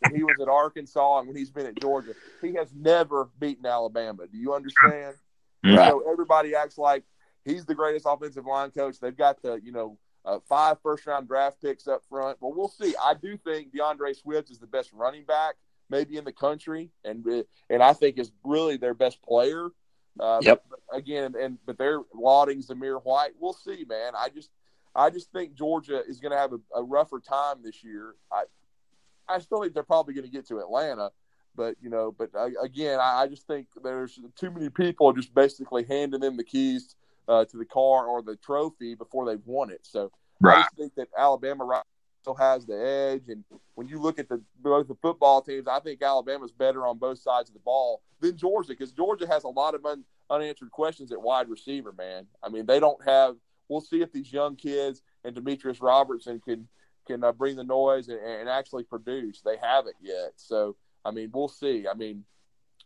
When 0.00 0.14
he 0.14 0.22
was 0.22 0.36
at 0.40 0.48
Arkansas 0.48 1.20
and 1.20 1.28
when 1.28 1.36
he's 1.36 1.50
been 1.50 1.66
at 1.66 1.80
Georgia, 1.80 2.14
he 2.42 2.54
has 2.54 2.68
never 2.74 3.30
beaten 3.38 3.64
Alabama. 3.64 4.26
Do 4.26 4.36
you 4.36 4.52
understand? 4.52 5.14
Right. 5.64 5.88
So 5.88 6.10
everybody 6.10 6.54
acts 6.54 6.76
like 6.76 7.04
he's 7.44 7.64
the 7.64 7.74
greatest 7.74 8.04
offensive 8.08 8.44
line 8.44 8.70
coach. 8.70 8.98
They've 9.00 9.16
got 9.16 9.40
the 9.42 9.60
you 9.62 9.72
know 9.72 9.98
uh, 10.24 10.40
five 10.48 10.78
first 10.82 11.06
round 11.06 11.28
draft 11.28 11.62
picks 11.62 11.86
up 11.86 12.02
front. 12.08 12.38
Well, 12.40 12.52
we'll 12.52 12.68
see. 12.68 12.94
I 13.02 13.14
do 13.14 13.36
think 13.36 13.72
D'Andre 13.72 14.12
Swift 14.12 14.50
is 14.50 14.58
the 14.58 14.66
best 14.66 14.92
running 14.92 15.24
back 15.24 15.54
maybe 15.92 16.16
in 16.16 16.24
the 16.24 16.32
country, 16.32 16.90
and 17.04 17.24
and 17.70 17.82
I 17.82 17.92
think 17.92 18.18
is 18.18 18.32
really 18.42 18.76
their 18.76 18.94
best 18.94 19.22
player. 19.22 19.68
Uh, 20.18 20.40
yep. 20.42 20.62
But, 20.68 20.80
again, 20.96 21.34
and 21.40 21.58
but 21.66 21.78
they're 21.78 22.00
lauding 22.14 22.62
Zamir 22.62 23.02
White. 23.04 23.32
We'll 23.38 23.52
see, 23.52 23.84
man. 23.88 24.12
I 24.16 24.28
just 24.28 24.50
I 24.94 25.10
just 25.10 25.32
think 25.32 25.54
Georgia 25.54 26.02
is 26.06 26.20
going 26.20 26.32
to 26.32 26.38
have 26.38 26.52
a, 26.52 26.58
a, 26.74 26.82
rougher 26.82 27.18
time 27.18 27.56
this 27.62 27.82
year. 27.82 28.14
I 28.30 28.44
I 29.28 29.38
still 29.38 29.62
think 29.62 29.74
they're 29.74 29.82
probably 29.82 30.14
going 30.14 30.26
to 30.26 30.30
get 30.30 30.46
to 30.48 30.58
Atlanta, 30.58 31.10
but 31.56 31.76
you 31.80 31.88
know, 31.88 32.12
but 32.16 32.30
uh, 32.34 32.48
again, 32.62 33.00
I, 33.00 33.22
I, 33.22 33.26
just 33.28 33.46
think 33.46 33.68
there's 33.82 34.18
too 34.38 34.50
many 34.50 34.68
people 34.68 35.12
just 35.12 35.34
basically 35.34 35.84
handing 35.84 36.20
them 36.20 36.36
the 36.36 36.44
keys 36.44 36.94
uh, 37.28 37.44
to 37.46 37.56
the 37.56 37.64
car 37.64 38.06
or 38.06 38.22
the 38.22 38.36
trophy 38.36 38.94
before 38.94 39.26
they've 39.26 39.46
won 39.46 39.70
it. 39.70 39.80
So 39.82 40.10
right. 40.40 40.58
I 40.58 40.62
just 40.62 40.76
think 40.76 40.94
that 40.96 41.08
Alabama 41.16 41.64
right 41.64 41.82
still 42.22 42.34
has 42.34 42.64
the 42.64 42.74
edge. 42.74 43.28
And 43.28 43.44
when 43.74 43.88
you 43.88 44.00
look 44.00 44.18
at 44.18 44.28
the 44.28 44.40
both 44.60 44.88
the 44.88 44.94
football 45.02 45.42
teams, 45.42 45.66
I 45.68 45.80
think 45.80 46.00
Alabama's 46.02 46.52
better 46.52 46.86
on 46.86 46.98
both 46.98 47.18
sides 47.18 47.50
of 47.50 47.54
the 47.54 47.60
ball 47.60 48.02
than 48.20 48.36
Georgia 48.36 48.68
because 48.68 48.92
Georgia 48.92 49.26
has 49.26 49.44
a 49.44 49.48
lot 49.48 49.74
of 49.74 49.84
un, 49.84 50.04
unanswered 50.30 50.70
questions 50.70 51.12
at 51.12 51.20
wide 51.20 51.48
receiver. 51.48 51.92
Man, 51.92 52.26
I 52.42 52.48
mean 52.48 52.66
they 52.66 52.80
don't 52.80 53.02
have. 53.04 53.36
We'll 53.68 53.80
see 53.80 54.02
if 54.02 54.12
these 54.12 54.32
young 54.32 54.56
kids 54.56 55.02
and 55.24 55.34
Demetrius 55.34 55.80
Robertson 55.80 56.40
can 56.40 56.68
can 57.06 57.24
uh, 57.24 57.32
bring 57.32 57.56
the 57.56 57.64
noise 57.64 58.08
and, 58.08 58.20
and, 58.20 58.48
actually 58.48 58.84
produce. 58.84 59.40
They 59.40 59.56
haven't 59.60 59.96
yet, 60.00 60.34
so 60.36 60.76
I 61.04 61.10
mean 61.10 61.30
we'll 61.32 61.48
see. 61.48 61.86
I 61.90 61.94
mean 61.94 62.24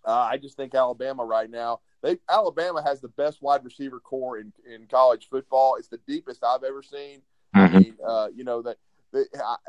uh, 0.05 0.29
I 0.31 0.39
just 0.39 0.57
think 0.57 0.75
Alabama 0.75 1.25
right 1.25 1.51
now 1.51 1.81
they 2.03 2.19
Alabama 2.31 2.83
has 2.83 3.01
the 3.01 3.09
best 3.09 3.43
wide 3.43 3.65
receiver 3.65 4.01
corps 4.01 4.39
in, 4.39 4.53
in 4.73 4.87
college 4.87 5.29
football. 5.29 5.77
It's 5.77 5.89
the 5.89 6.01
deepest 6.07 6.43
I've 6.43 6.63
ever 6.63 6.83
seen. 6.83 7.21
Mm-hmm. 7.55 7.77
I 7.77 7.79
mean, 7.79 7.97
uh, 8.07 8.29
you 8.35 8.45
know 8.45 8.63
that 8.63 8.77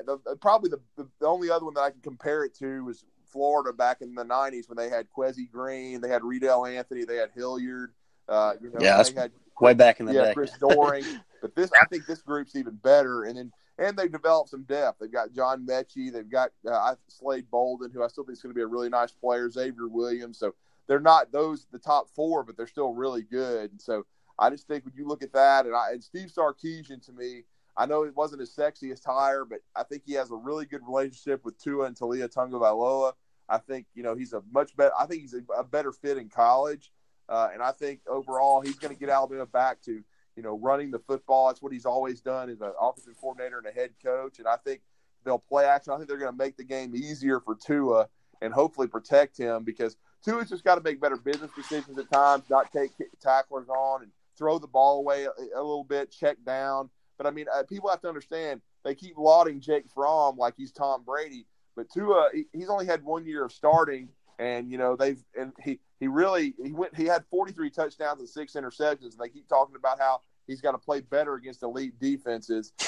the, 0.06 0.20
the, 0.26 0.36
probably 0.36 0.70
the, 0.70 0.80
the, 0.96 1.08
the 1.20 1.28
only 1.28 1.50
other 1.50 1.66
one 1.66 1.74
that 1.76 1.82
I 1.82 1.92
can 1.92 2.02
compare 2.02 2.44
it 2.44 2.56
to 2.60 2.84
was 2.84 3.06
Florida 3.32 3.74
back 3.74 4.02
in 4.02 4.16
the 4.16 4.24
'90s 4.24 4.70
when 4.70 4.78
they 4.78 4.90
had 4.90 5.08
Jacquez 5.10 5.38
Green, 5.52 6.02
they 6.02 6.10
had 6.10 6.24
Reidel 6.24 6.66
Anthony, 6.66 7.06
they 7.06 7.18
had 7.18 7.30
Hilliard. 7.36 7.94
Uh, 8.28 8.54
you 8.62 8.70
know, 8.70 8.80
yeah, 8.82 9.02
they 9.02 9.14
had 9.14 9.32
way 9.62 9.74
back 9.74 10.00
in 10.00 10.06
the 10.06 10.14
yeah, 10.14 10.26
day. 10.26 10.34
Chris 10.34 10.52
Doering. 10.60 11.06
but 11.42 11.56
this, 11.56 11.72
I 11.82 11.86
think, 11.86 12.06
this 12.06 12.22
group's 12.22 12.56
even 12.56 12.76
better. 12.76 13.24
And 13.24 13.38
then 13.38 13.52
and 13.80 13.96
they've 13.96 14.12
developed 14.12 14.50
some 14.50 14.64
depth. 14.64 15.00
They've 15.00 15.12
got 15.12 15.34
John 15.34 15.66
Metchie, 15.66 16.12
they've 16.12 16.30
got 16.30 16.50
uh, 16.70 16.96
Slade 17.08 17.50
Bolden, 17.52 17.92
who 17.92 18.04
I 18.04 18.08
still 18.08 18.24
think 18.24 18.38
is 18.38 18.42
going 18.42 18.54
to 18.54 18.58
be 18.58 18.64
a 18.64 18.68
really 18.68 18.90
nice 18.90 19.12
player. 19.12 19.50
Xavier 19.50 19.88
Williams. 19.88 20.40
So 20.40 20.56
they're 20.88 21.00
not 21.00 21.32
those 21.32 21.68
the 21.72 21.80
top 21.80 22.10
four, 22.10 22.44
but 22.44 22.58
they're 22.58 22.68
still 22.68 22.94
really 22.94 23.22
good. 23.22 23.72
And 23.72 23.82
so 23.82 24.06
I 24.40 24.50
just 24.50 24.68
think 24.68 24.86
when 24.86 24.96
you 24.96 25.08
look 25.08 25.22
at 25.22 25.34
that, 25.34 25.66
and, 25.66 25.76
I, 25.76 25.92
and 25.92 26.04
Steve 26.04 26.32
Sarkisian 26.36 27.06
to 27.06 27.12
me, 27.14 27.44
I 27.78 27.86
know 27.86 28.04
it 28.04 28.16
wasn't 28.16 28.42
his 28.42 28.56
sexiest 28.56 29.06
hire, 29.06 29.46
but 29.46 29.60
I 29.76 29.84
think 29.84 30.04
he 30.06 30.14
has 30.14 30.32
a 30.32 30.36
really 30.36 30.66
good 30.66 30.82
relationship 30.86 31.46
with 31.46 31.62
Tua 31.62 31.86
and 31.86 31.96
Taulia 31.96 32.28
Tagovailoa. 32.28 33.14
I 33.48 33.60
think 33.60 33.86
you 33.94 34.04
know 34.04 34.16
he's 34.16 34.34
a 34.34 34.42
much 34.52 34.76
better. 34.76 34.92
I 35.00 35.06
think 35.06 35.22
he's 35.22 35.36
a, 35.36 35.44
a 35.58 35.64
better 35.64 35.92
fit 35.92 36.18
in 36.18 36.30
college, 36.30 36.92
uh, 37.30 37.50
and 37.54 37.62
I 37.62 37.72
think 37.72 38.02
overall 38.10 38.62
he's 38.62 38.78
going 38.78 38.94
to 38.94 39.00
get 39.00 39.10
Alabama 39.10 39.46
back 39.46 39.82
to 39.84 40.04
you 40.36 40.44
know 40.44 40.58
running 40.58 40.92
the 40.92 41.00
football. 41.00 41.48
That's 41.48 41.62
what 41.62 41.72
he's 41.72 41.86
always 41.86 42.20
done 42.20 42.50
as 42.50 42.62
an 42.62 42.74
offensive 42.82 43.16
coordinator 43.22 43.60
and 43.60 43.68
a 43.68 43.72
head 43.72 43.92
coach. 44.04 44.40
And 44.40 44.48
I 44.48 44.58
think 44.58 44.82
they'll 45.24 45.40
play 45.40 45.66
action. 45.66 45.94
I 45.94 45.98
think 45.98 46.10
they're 46.10 46.18
going 46.18 46.32
to 46.32 46.38
make 46.38 46.58
the 46.58 46.64
game 46.64 46.96
easier 46.96 47.40
for 47.40 47.56
Tua 47.56 48.08
and 48.42 48.54
hopefully 48.54 48.88
protect 48.88 49.38
him 49.38 49.64
because 49.64 49.98
Tua's 50.24 50.50
just 50.50 50.64
got 50.64 50.76
to 50.76 50.82
make 50.82 51.00
better 51.00 51.18
business 51.18 51.52
decisions 51.56 51.98
at 51.98 52.12
times, 52.12 52.44
not 52.50 52.72
take 52.72 52.92
tacklers 53.22 53.70
on 53.70 54.04
and 54.04 54.12
throw 54.38 54.60
the 54.60 54.68
ball 54.68 55.00
away 55.00 55.26
a, 55.26 55.30
a 55.30 55.62
little 55.62 55.84
bit, 55.84 56.12
check 56.12 56.38
down. 56.46 56.90
But 57.18 57.28
I 57.28 57.32
mean, 57.32 57.46
uh, 57.54 57.64
people 57.64 57.90
have 57.90 58.02
to 58.02 58.08
understand 58.08 58.62
they 58.84 58.96
keep 58.96 59.18
lauding 59.18 59.60
Jake 59.60 59.90
Fromm 59.90 60.38
like 60.38 60.54
he's 60.58 60.72
Tom 60.72 61.04
Brady, 61.04 61.46
but 61.76 61.88
Tua 61.92 62.30
he, 62.34 62.46
he's 62.54 62.70
only 62.70 62.86
had 62.86 63.04
one 63.04 63.26
year 63.26 63.44
of 63.46 63.52
starting, 63.52 64.10
and 64.40 64.72
you 64.72 64.78
know 64.78 64.96
they've 64.96 65.24
and 65.38 65.54
he 65.64 65.80
he 66.00 66.08
really 66.08 66.54
he 66.64 66.72
went 66.72 66.96
he 66.96 67.06
had 67.06 67.26
43 67.30 67.70
touchdowns 67.70 68.20
and 68.20 68.30
six 68.30 68.54
interceptions, 68.54 69.12
and 69.12 69.20
they 69.20 69.30
keep 69.30 69.48
talking 69.48 69.76
about 69.76 70.00
how 70.00 70.22
he's 70.46 70.62
got 70.62 70.72
to 70.72 70.78
play 70.78 71.02
better 71.02 71.36
against 71.36 71.64
elite 71.64 72.00
defenses. 72.00 72.74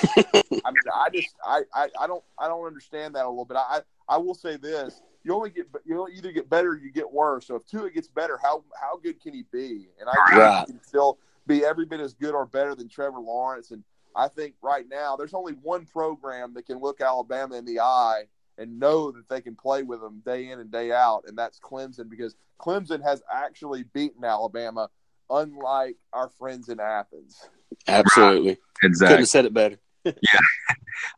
I 0.66 0.72
mean, 0.72 0.84
I 0.94 1.10
just 1.12 1.36
I, 1.46 1.62
I 1.74 1.90
I 2.00 2.08
don't 2.08 2.24
I 2.38 2.48
don't 2.48 2.66
understand 2.66 3.16
that 3.16 3.26
a 3.26 3.30
little 3.30 3.46
bit. 3.46 3.58
I 3.58 3.82
I 4.08 4.18
will 4.18 4.36
say 4.36 4.58
this: 4.58 5.02
you 5.24 5.34
only 5.34 5.50
get 5.50 5.68
you 5.86 6.08
either 6.08 6.32
get 6.32 6.50
better 6.50 6.70
or 6.72 6.78
you 6.78 6.92
get 6.92 7.12
worse. 7.12 7.48
So 7.48 7.56
if 7.56 7.66
Tua 7.66 7.90
gets 7.92 8.08
better, 8.08 8.40
how 8.42 8.64
how 8.80 8.98
good 8.98 9.22
can 9.22 9.34
he 9.34 9.44
be? 9.52 9.90
And 10.00 10.10
I 10.10 10.36
right. 10.38 10.66
can 10.66 10.82
still 10.82 11.20
be 11.46 11.66
every 11.66 11.86
bit 11.86 12.00
as 12.00 12.14
good 12.14 12.34
or 12.34 12.46
better 12.46 12.76
than 12.76 12.88
Trevor 12.88 13.20
Lawrence. 13.20 13.72
And 13.72 13.84
I 14.16 14.28
think 14.28 14.56
right 14.62 14.86
now 14.90 15.16
there's 15.16 15.34
only 15.34 15.54
one 15.54 15.86
program 15.86 16.54
that 16.56 16.66
can 16.66 16.80
look 16.80 17.02
Alabama 17.02 17.56
in 17.56 17.66
the 17.66 17.80
eye 17.80 18.24
and 18.58 18.80
know 18.80 19.12
that 19.12 19.30
they 19.30 19.42
can 19.42 19.56
play 19.56 19.84
with 19.84 20.02
them 20.02 20.22
day 20.26 20.50
in 20.50 20.60
and 20.60 20.72
day 20.72 20.92
out, 20.92 21.24
and 21.28 21.38
that's 21.38 21.60
Clemson 21.60 22.10
because 22.10 22.36
Clemson 22.60 23.02
has 23.04 23.22
actually 23.32 23.84
beaten 23.84 24.24
Alabama, 24.24 24.90
unlike 25.30 25.96
our 26.12 26.30
friends 26.30 26.70
in 26.70 26.80
Athens. 26.80 27.48
Absolutely, 27.88 28.58
exactly. 28.84 29.08
Couldn't 29.08 29.20
have 29.22 29.30
said 29.30 29.46
it 29.46 29.54
better. 29.54 29.80
yeah. 30.06 30.14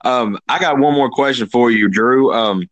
Um, 0.06 0.38
I 0.48 0.60
got 0.60 0.80
one 0.80 0.94
more 0.94 1.10
question 1.10 1.48
for 1.48 1.72
you, 1.72 1.90
Drew. 1.90 2.34
Um, 2.34 2.68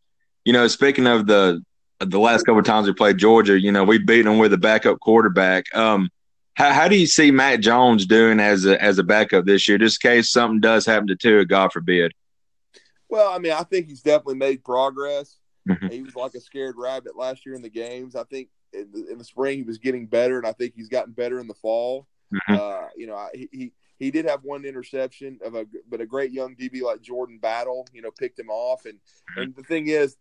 you 0.45 0.53
know, 0.53 0.67
speaking 0.67 1.07
of 1.07 1.25
the 1.25 1.63
the 1.99 2.19
last 2.19 2.43
couple 2.43 2.59
of 2.59 2.65
times 2.65 2.87
we 2.87 2.93
played 2.93 3.17
Georgia, 3.17 3.59
you 3.59 3.71
know, 3.71 3.83
we 3.83 3.97
beat 3.97 4.21
them 4.21 4.37
with 4.37 4.53
a 4.53 4.57
backup 4.57 4.99
quarterback. 4.99 5.65
Um, 5.75 6.09
how, 6.59 6.73
how 6.73 6.87
do 6.89 6.97
you 6.97 7.07
see 7.07 7.31
Mac 7.31 7.61
Jones 7.61 8.05
doing 8.05 8.39
as 8.41 8.65
a 8.65 8.81
as 8.83 8.99
a 8.99 9.03
backup 9.03 9.45
this 9.45 9.67
year, 9.67 9.77
just 9.77 10.03
in 10.03 10.11
case 10.11 10.29
something 10.29 10.59
does 10.59 10.85
happen 10.85 11.07
to 11.07 11.15
Tua, 11.15 11.45
God 11.45 11.71
forbid? 11.71 12.13
Well, 13.07 13.31
I 13.31 13.39
mean, 13.39 13.53
I 13.53 13.63
think 13.63 13.87
he's 13.87 14.01
definitely 14.01 14.35
made 14.35 14.63
progress. 14.63 15.37
Mm-hmm. 15.67 15.87
He 15.87 16.01
was 16.01 16.15
like 16.15 16.33
a 16.35 16.41
scared 16.41 16.75
rabbit 16.77 17.15
last 17.15 17.45
year 17.45 17.55
in 17.55 17.61
the 17.61 17.69
games. 17.69 18.15
I 18.15 18.23
think 18.25 18.49
in 18.73 18.89
the, 18.91 19.11
in 19.11 19.17
the, 19.17 19.23
spring 19.23 19.57
he 19.57 19.63
was 19.63 19.77
getting 19.77 20.05
better, 20.05 20.37
and 20.37 20.45
I 20.45 20.51
think 20.51 20.73
he's 20.75 20.89
gotten 20.89 21.13
better 21.13 21.39
in 21.39 21.47
the 21.47 21.53
fall. 21.55 22.07
Mm-hmm. 22.33 22.61
Uh, 22.61 22.87
you 22.95 23.07
know, 23.07 23.27
he, 23.33 23.49
he 23.51 23.71
he 23.97 24.11
did 24.11 24.25
have 24.25 24.43
one 24.43 24.65
interception 24.65 25.39
of 25.43 25.55
a 25.55 25.65
but 25.89 26.01
a 26.01 26.05
great 26.05 26.31
young 26.31 26.55
DB 26.55 26.81
like 26.81 27.01
Jordan 27.01 27.39
Battle, 27.39 27.87
you 27.93 28.01
know, 28.01 28.11
picked 28.11 28.37
him 28.37 28.49
off. 28.49 28.85
And 28.85 28.95
mm-hmm. 28.95 29.41
and 29.41 29.55
the 29.55 29.63
thing 29.63 29.87
is, 29.87 30.17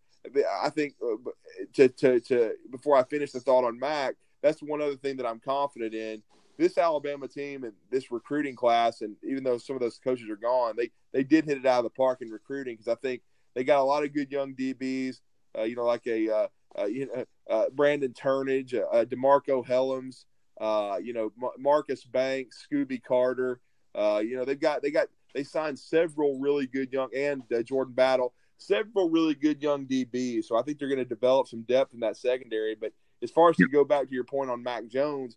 I 0.62 0.70
think 0.70 0.95
uh, 1.03 1.30
to, 1.74 1.89
to 1.89 2.20
to 2.20 2.53
before 2.70 2.97
I 2.97 3.03
finish 3.03 3.32
the 3.32 3.41
thought 3.41 3.64
on 3.64 3.78
Mac, 3.78 4.14
that's 4.49 4.62
one 4.62 4.80
other 4.80 4.96
thing 4.96 5.18
that 5.18 5.26
I'm 5.26 5.40
confident 5.40 5.94
in. 5.94 6.22
This 6.57 6.78
Alabama 6.78 7.28
team 7.28 7.64
and 7.64 7.74
this 7.90 8.11
recruiting 8.11 8.57
class, 8.57 9.03
and 9.03 9.14
even 9.22 9.44
though 9.44 9.59
some 9.59 9.76
of 9.76 9.80
those 9.80 10.01
coaches 10.03 10.28
are 10.28 10.36
gone, 10.36 10.74
they 10.76 10.90
they 11.12 11.22
did 11.22 11.44
hit 11.44 11.59
it 11.59 11.66
out 11.66 11.78
of 11.78 11.84
the 11.84 11.90
park 11.90 12.20
in 12.22 12.30
recruiting 12.30 12.74
because 12.74 12.88
I 12.88 12.96
think 12.96 13.22
they 13.55 13.62
got 13.62 13.80
a 13.80 13.84
lot 13.84 14.05
of 14.05 14.12
good 14.12 14.32
young 14.32 14.55
DBs. 14.55 15.20
Uh, 15.57 15.62
you 15.62 15.76
know, 15.76 15.84
like 15.84 16.07
a 16.07 16.30
uh, 16.30 16.49
uh, 16.78 16.86
you 16.86 17.07
know 17.07 17.24
uh, 17.49 17.66
Brandon 17.72 18.12
Turnage, 18.12 18.74
uh, 18.74 19.05
Demarco 19.05 19.64
Hellams, 19.64 20.24
you 21.05 21.12
know 21.12 21.30
Marcus 21.59 22.05
Banks, 22.05 22.66
Scooby 22.66 23.01
Carter. 23.03 23.61
you 23.94 24.34
know 24.36 24.44
they've 24.44 24.59
got 24.59 24.82
they 24.82 24.90
got 24.90 25.09
they 25.34 25.44
signed 25.44 25.78
several 25.78 26.40
really 26.40 26.66
good 26.66 26.92
young 26.92 27.11
and 27.14 27.42
Jordan 27.64 27.94
Battle, 27.94 28.32
several 28.57 29.11
really 29.11 29.34
good 29.34 29.62
young 29.62 29.86
DBs. 29.86 30.46
So 30.46 30.57
I 30.57 30.62
think 30.62 30.78
they're 30.78 30.88
going 30.88 30.99
to 30.99 31.05
develop 31.05 31.46
some 31.46 31.62
depth 31.62 31.94
in 31.94 32.01
that 32.01 32.16
secondary. 32.16 32.74
But 32.74 32.92
as 33.23 33.31
far 33.31 33.51
as 33.51 33.57
to 33.57 33.69
go 33.69 33.85
back 33.85 34.09
to 34.09 34.14
your 34.14 34.25
point 34.25 34.51
on 34.51 34.62
Mac 34.62 34.87
Jones, 34.87 35.37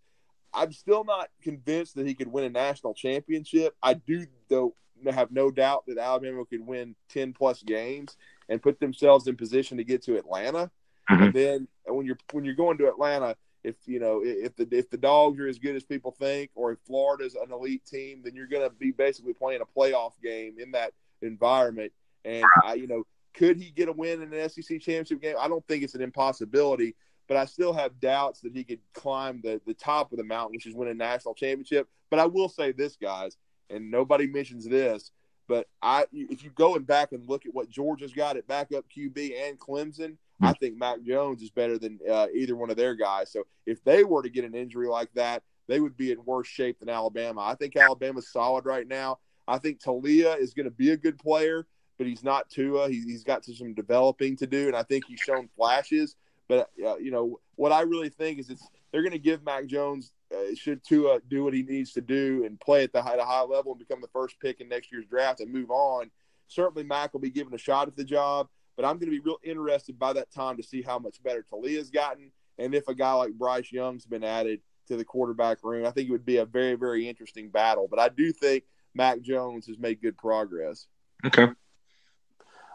I'm 0.54 0.72
still 0.72 1.04
not 1.04 1.30
convinced 1.42 1.96
that 1.96 2.08
he 2.08 2.14
could 2.14 2.28
win 2.28 2.44
a 2.44 2.50
national 2.50 2.94
championship. 2.94 3.76
I 3.82 3.94
do 3.96 4.26
though 4.50 4.76
have 5.10 5.32
no 5.32 5.50
doubt 5.50 5.86
that 5.88 5.98
Alabama 5.98 6.46
could 6.46 6.66
win 6.66 6.96
10 7.10 7.34
plus 7.34 7.64
games 7.64 8.18
and 8.50 8.62
put 8.62 8.80
themselves 8.80 9.28
in 9.28 9.36
position 9.36 9.78
to 9.78 9.84
get 9.84 10.04
to 10.04 10.18
Atlanta. 10.18 10.70
Mm-hmm. 11.10 11.24
And 11.24 11.34
then 11.34 11.68
when 11.86 12.06
you're 12.06 12.18
when 12.32 12.46
you're 12.46 12.54
going 12.54 12.78
to 12.78 12.88
Atlanta, 12.88 13.36
if 13.64 13.76
you 13.86 14.00
know 14.00 14.22
if 14.24 14.56
the 14.56 14.68
if 14.72 14.90
the 14.90 14.98
dogs 14.98 15.40
are 15.40 15.48
as 15.48 15.58
good 15.58 15.76
as 15.76 15.84
people 15.84 16.12
think, 16.12 16.52
or 16.56 16.72
if 16.72 16.80
Florida's 16.86 17.36
an 17.36 17.52
elite 17.52 17.86
team, 17.86 18.22
then 18.24 18.36
you're 18.36 18.48
going 18.48 18.68
to 18.68 18.76
be 18.76 18.92
basically 18.92 19.34
playing 19.34 19.62
a 19.62 19.80
playoff 19.80 20.14
game 20.22 20.56
in 20.60 20.72
that 20.72 20.94
environment. 21.22 21.92
And 22.24 22.46
I, 22.64 22.76
you 22.76 22.88
know, 22.88 23.04
could 23.34 23.58
he 23.58 23.72
get 23.72 23.90
a 23.90 23.92
win 23.92 24.22
in 24.22 24.34
an 24.34 24.50
SEC 24.50 24.80
championship 24.80 25.22
game? 25.22 25.36
I 25.40 25.48
don't 25.48 25.66
think 25.68 25.84
it's 25.84 25.96
an 25.96 26.02
impossibility, 26.02 26.96
but 27.32 27.38
I 27.38 27.46
still 27.46 27.72
have 27.72 27.98
doubts 28.02 28.42
that 28.42 28.54
he 28.54 28.66
could 28.66 28.82
climb 28.94 29.40
the 29.42 29.62
the 29.66 29.74
top 29.74 30.12
of 30.12 30.18
the 30.18 30.24
mountain, 30.26 30.52
which 30.58 30.66
is 30.66 30.76
win 30.76 30.90
a 30.90 30.94
national 30.94 31.34
championship. 31.34 31.88
But 32.10 32.20
I 32.20 32.26
will 32.26 32.50
say 32.50 32.74
this, 32.74 32.98
guys, 32.98 33.38
and 33.70 33.90
nobody 33.90 34.28
mentions 34.28 34.68
this, 34.68 35.12
but 35.48 35.70
I 35.82 36.08
if 36.12 36.44
you 36.44 36.50
go 36.50 36.76
and 36.76 36.86
back 36.86 37.14
and 37.14 37.26
look 37.30 37.46
at 37.46 37.54
what 37.54 37.70
Georgia's 37.70 38.12
got 38.12 38.36
at 38.36 38.50
backup 38.50 38.84
QB 38.94 39.48
and 39.48 39.58
Clemson, 39.58 40.18
I 40.42 40.48
hmm. 40.48 40.54
think 40.60 40.78
Mac 40.78 41.04
Jones 41.04 41.42
is 41.42 41.52
better 41.52 41.78
than 41.78 42.00
uh, 42.12 42.28
either 42.36 42.58
one 42.58 42.70
of 42.70 42.76
their 42.76 42.96
guys. 42.96 43.32
So 43.32 43.46
if 43.66 43.82
they 43.86 44.04
were 44.04 44.24
to 44.24 44.30
get 44.30 44.44
an 44.44 44.54
injury 44.54 44.90
like 44.90 45.14
that, 45.14 45.42
they 45.70 45.80
would 45.80 45.96
be 45.96 46.12
in 46.12 46.26
worse 46.26 46.50
shape 46.50 46.82
than 46.82 46.90
Alabama. 46.90 47.44
I 47.44 47.56
think 47.56 47.78
Alabama's 47.78 48.30
solid 48.30 48.66
right 48.66 48.86
now. 48.86 49.20
I 49.48 49.58
think 49.58 49.82
Taulia 49.82 50.38
is 50.38 50.54
going 50.54 50.66
to 50.66 50.70
be 50.70 50.92
a 50.92 50.98
good 50.98 51.18
player, 51.18 51.66
but 51.98 52.08
he's 52.08 52.26
not 52.26 52.50
Tua. 52.50 52.90
He, 52.90 53.10
has 53.14 53.24
got 53.24 53.46
some 53.46 53.74
developing 53.74 54.36
to 54.36 54.48
do, 54.48 54.68
and 54.68 54.76
I 54.76 54.84
think 54.84 55.06
he's 55.08 55.22
shown 55.22 55.48
flashes. 55.56 56.18
But 56.52 56.70
uh, 56.86 56.98
you 56.98 57.12
know 57.12 57.40
what 57.56 57.72
I 57.72 57.84
really 57.84 58.10
think 58.10 58.38
is 58.38 58.50
it's 58.50 58.68
they're 58.92 59.04
going 59.04 59.14
to 59.14 59.20
give 59.20 59.42
Mac 59.42 59.68
Jones 59.68 60.12
uh, 60.36 60.54
should 60.54 60.84
Tua 60.84 61.22
do 61.30 61.46
what 61.46 61.54
he 61.54 61.64
needs 61.64 61.94
to 61.94 62.02
do 62.02 62.44
and 62.46 62.60
play 62.60 62.84
at 62.84 62.92
the 62.92 63.02
high, 63.02 63.14
at 63.14 63.20
a 63.20 63.24
high 63.24 63.44
level 63.44 63.72
and 63.72 63.80
become 63.80 64.02
the 64.02 64.10
first 64.10 64.38
pick 64.42 64.60
in 64.60 64.68
next 64.68 64.92
year's 64.92 65.06
draft 65.06 65.40
and 65.40 65.50
move 65.50 65.72
on. 65.72 66.12
Certainly, 66.50 66.84
Mac 66.84 67.14
will 67.14 67.22
be 67.22 67.30
given 67.30 67.54
a 67.54 67.58
shot 67.58 67.88
at 67.88 67.96
the 67.96 68.04
job, 68.04 68.50
but 68.76 68.84
I'm 68.84 68.98
going 68.98 69.10
to 69.10 69.18
be 69.18 69.22
real 69.22 69.38
interested 69.46 69.98
by 69.98 70.12
that 70.12 70.30
time 70.30 70.58
to 70.58 70.64
see 70.64 70.82
how 70.82 71.00
much 71.00 71.24
better 71.24 71.46
Taulia's 71.50 71.90
gotten 71.90 72.34
and 72.58 72.76
if 72.76 72.90
a 72.90 72.96
guy 72.96 73.14
like 73.14 73.32
Bryce 73.32 73.72
Young's 73.72 74.06
been 74.06 74.26
added 74.26 74.60
to 74.90 74.98
the 74.98 75.06
quarterback 75.06 75.60
room. 75.64 75.86
I 75.86 75.92
think 75.92 76.10
it 76.10 76.12
would 76.12 76.26
be 76.26 76.38
a 76.38 76.46
very, 76.46 76.76
very 76.76 77.08
interesting 77.08 77.48
battle. 77.48 77.88
But 77.90 78.00
I 78.00 78.10
do 78.10 78.34
think 78.34 78.66
Mac 78.94 79.22
Jones 79.22 79.68
has 79.68 79.80
made 79.80 80.02
good 80.02 80.18
progress. 80.18 80.88
Okay. 81.26 81.48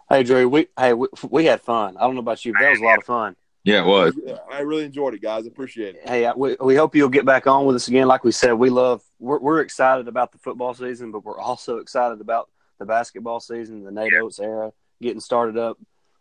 Hey, 0.08 0.22
Drew, 0.22 0.48
we 0.48 0.68
hey 0.78 0.94
we, 0.94 1.08
we 1.28 1.44
had 1.44 1.60
fun. 1.60 1.98
I 1.98 2.04
don't 2.04 2.14
know 2.14 2.20
about 2.20 2.42
you, 2.42 2.54
but 2.54 2.60
that 2.60 2.70
was 2.70 2.80
a 2.80 2.84
lot 2.84 2.98
of 2.98 3.04
fun. 3.04 3.36
Yeah, 3.66 3.82
it 3.82 3.86
was. 3.86 4.14
I 4.48 4.60
really 4.60 4.84
enjoyed 4.84 5.14
it, 5.14 5.20
guys. 5.20 5.44
Appreciate 5.44 5.96
it. 5.96 6.08
Hey, 6.08 6.30
we, 6.36 6.56
we 6.60 6.76
hope 6.76 6.94
you'll 6.94 7.08
get 7.08 7.26
back 7.26 7.48
on 7.48 7.66
with 7.66 7.74
us 7.74 7.88
again. 7.88 8.06
Like 8.06 8.22
we 8.22 8.30
said, 8.30 8.52
we 8.52 8.70
love 8.70 9.02
we're, 9.18 9.40
we're 9.40 9.60
excited 9.60 10.06
about 10.06 10.30
the 10.30 10.38
football 10.38 10.72
season, 10.72 11.10
but 11.10 11.24
we're 11.24 11.40
also 11.40 11.78
excited 11.78 12.20
about 12.20 12.48
the 12.78 12.86
basketball 12.86 13.40
season, 13.40 13.82
the 13.82 13.90
Nate 13.90 14.14
Oats 14.14 14.38
era 14.38 14.72
getting 15.02 15.18
started 15.18 15.58
up 15.58 15.78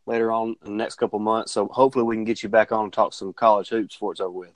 later 0.07 0.31
on 0.31 0.55
in 0.65 0.71
the 0.71 0.83
next 0.83 0.95
couple 0.95 1.19
months. 1.19 1.51
So 1.51 1.67
hopefully 1.67 2.03
we 2.03 2.15
can 2.15 2.23
get 2.23 2.41
you 2.41 2.49
back 2.49 2.71
on 2.71 2.85
and 2.85 2.93
talk 2.93 3.13
some 3.13 3.31
college 3.31 3.69
hoops 3.69 3.93
before 3.93 4.13
it's 4.13 4.21
over 4.21 4.31
with. 4.31 4.53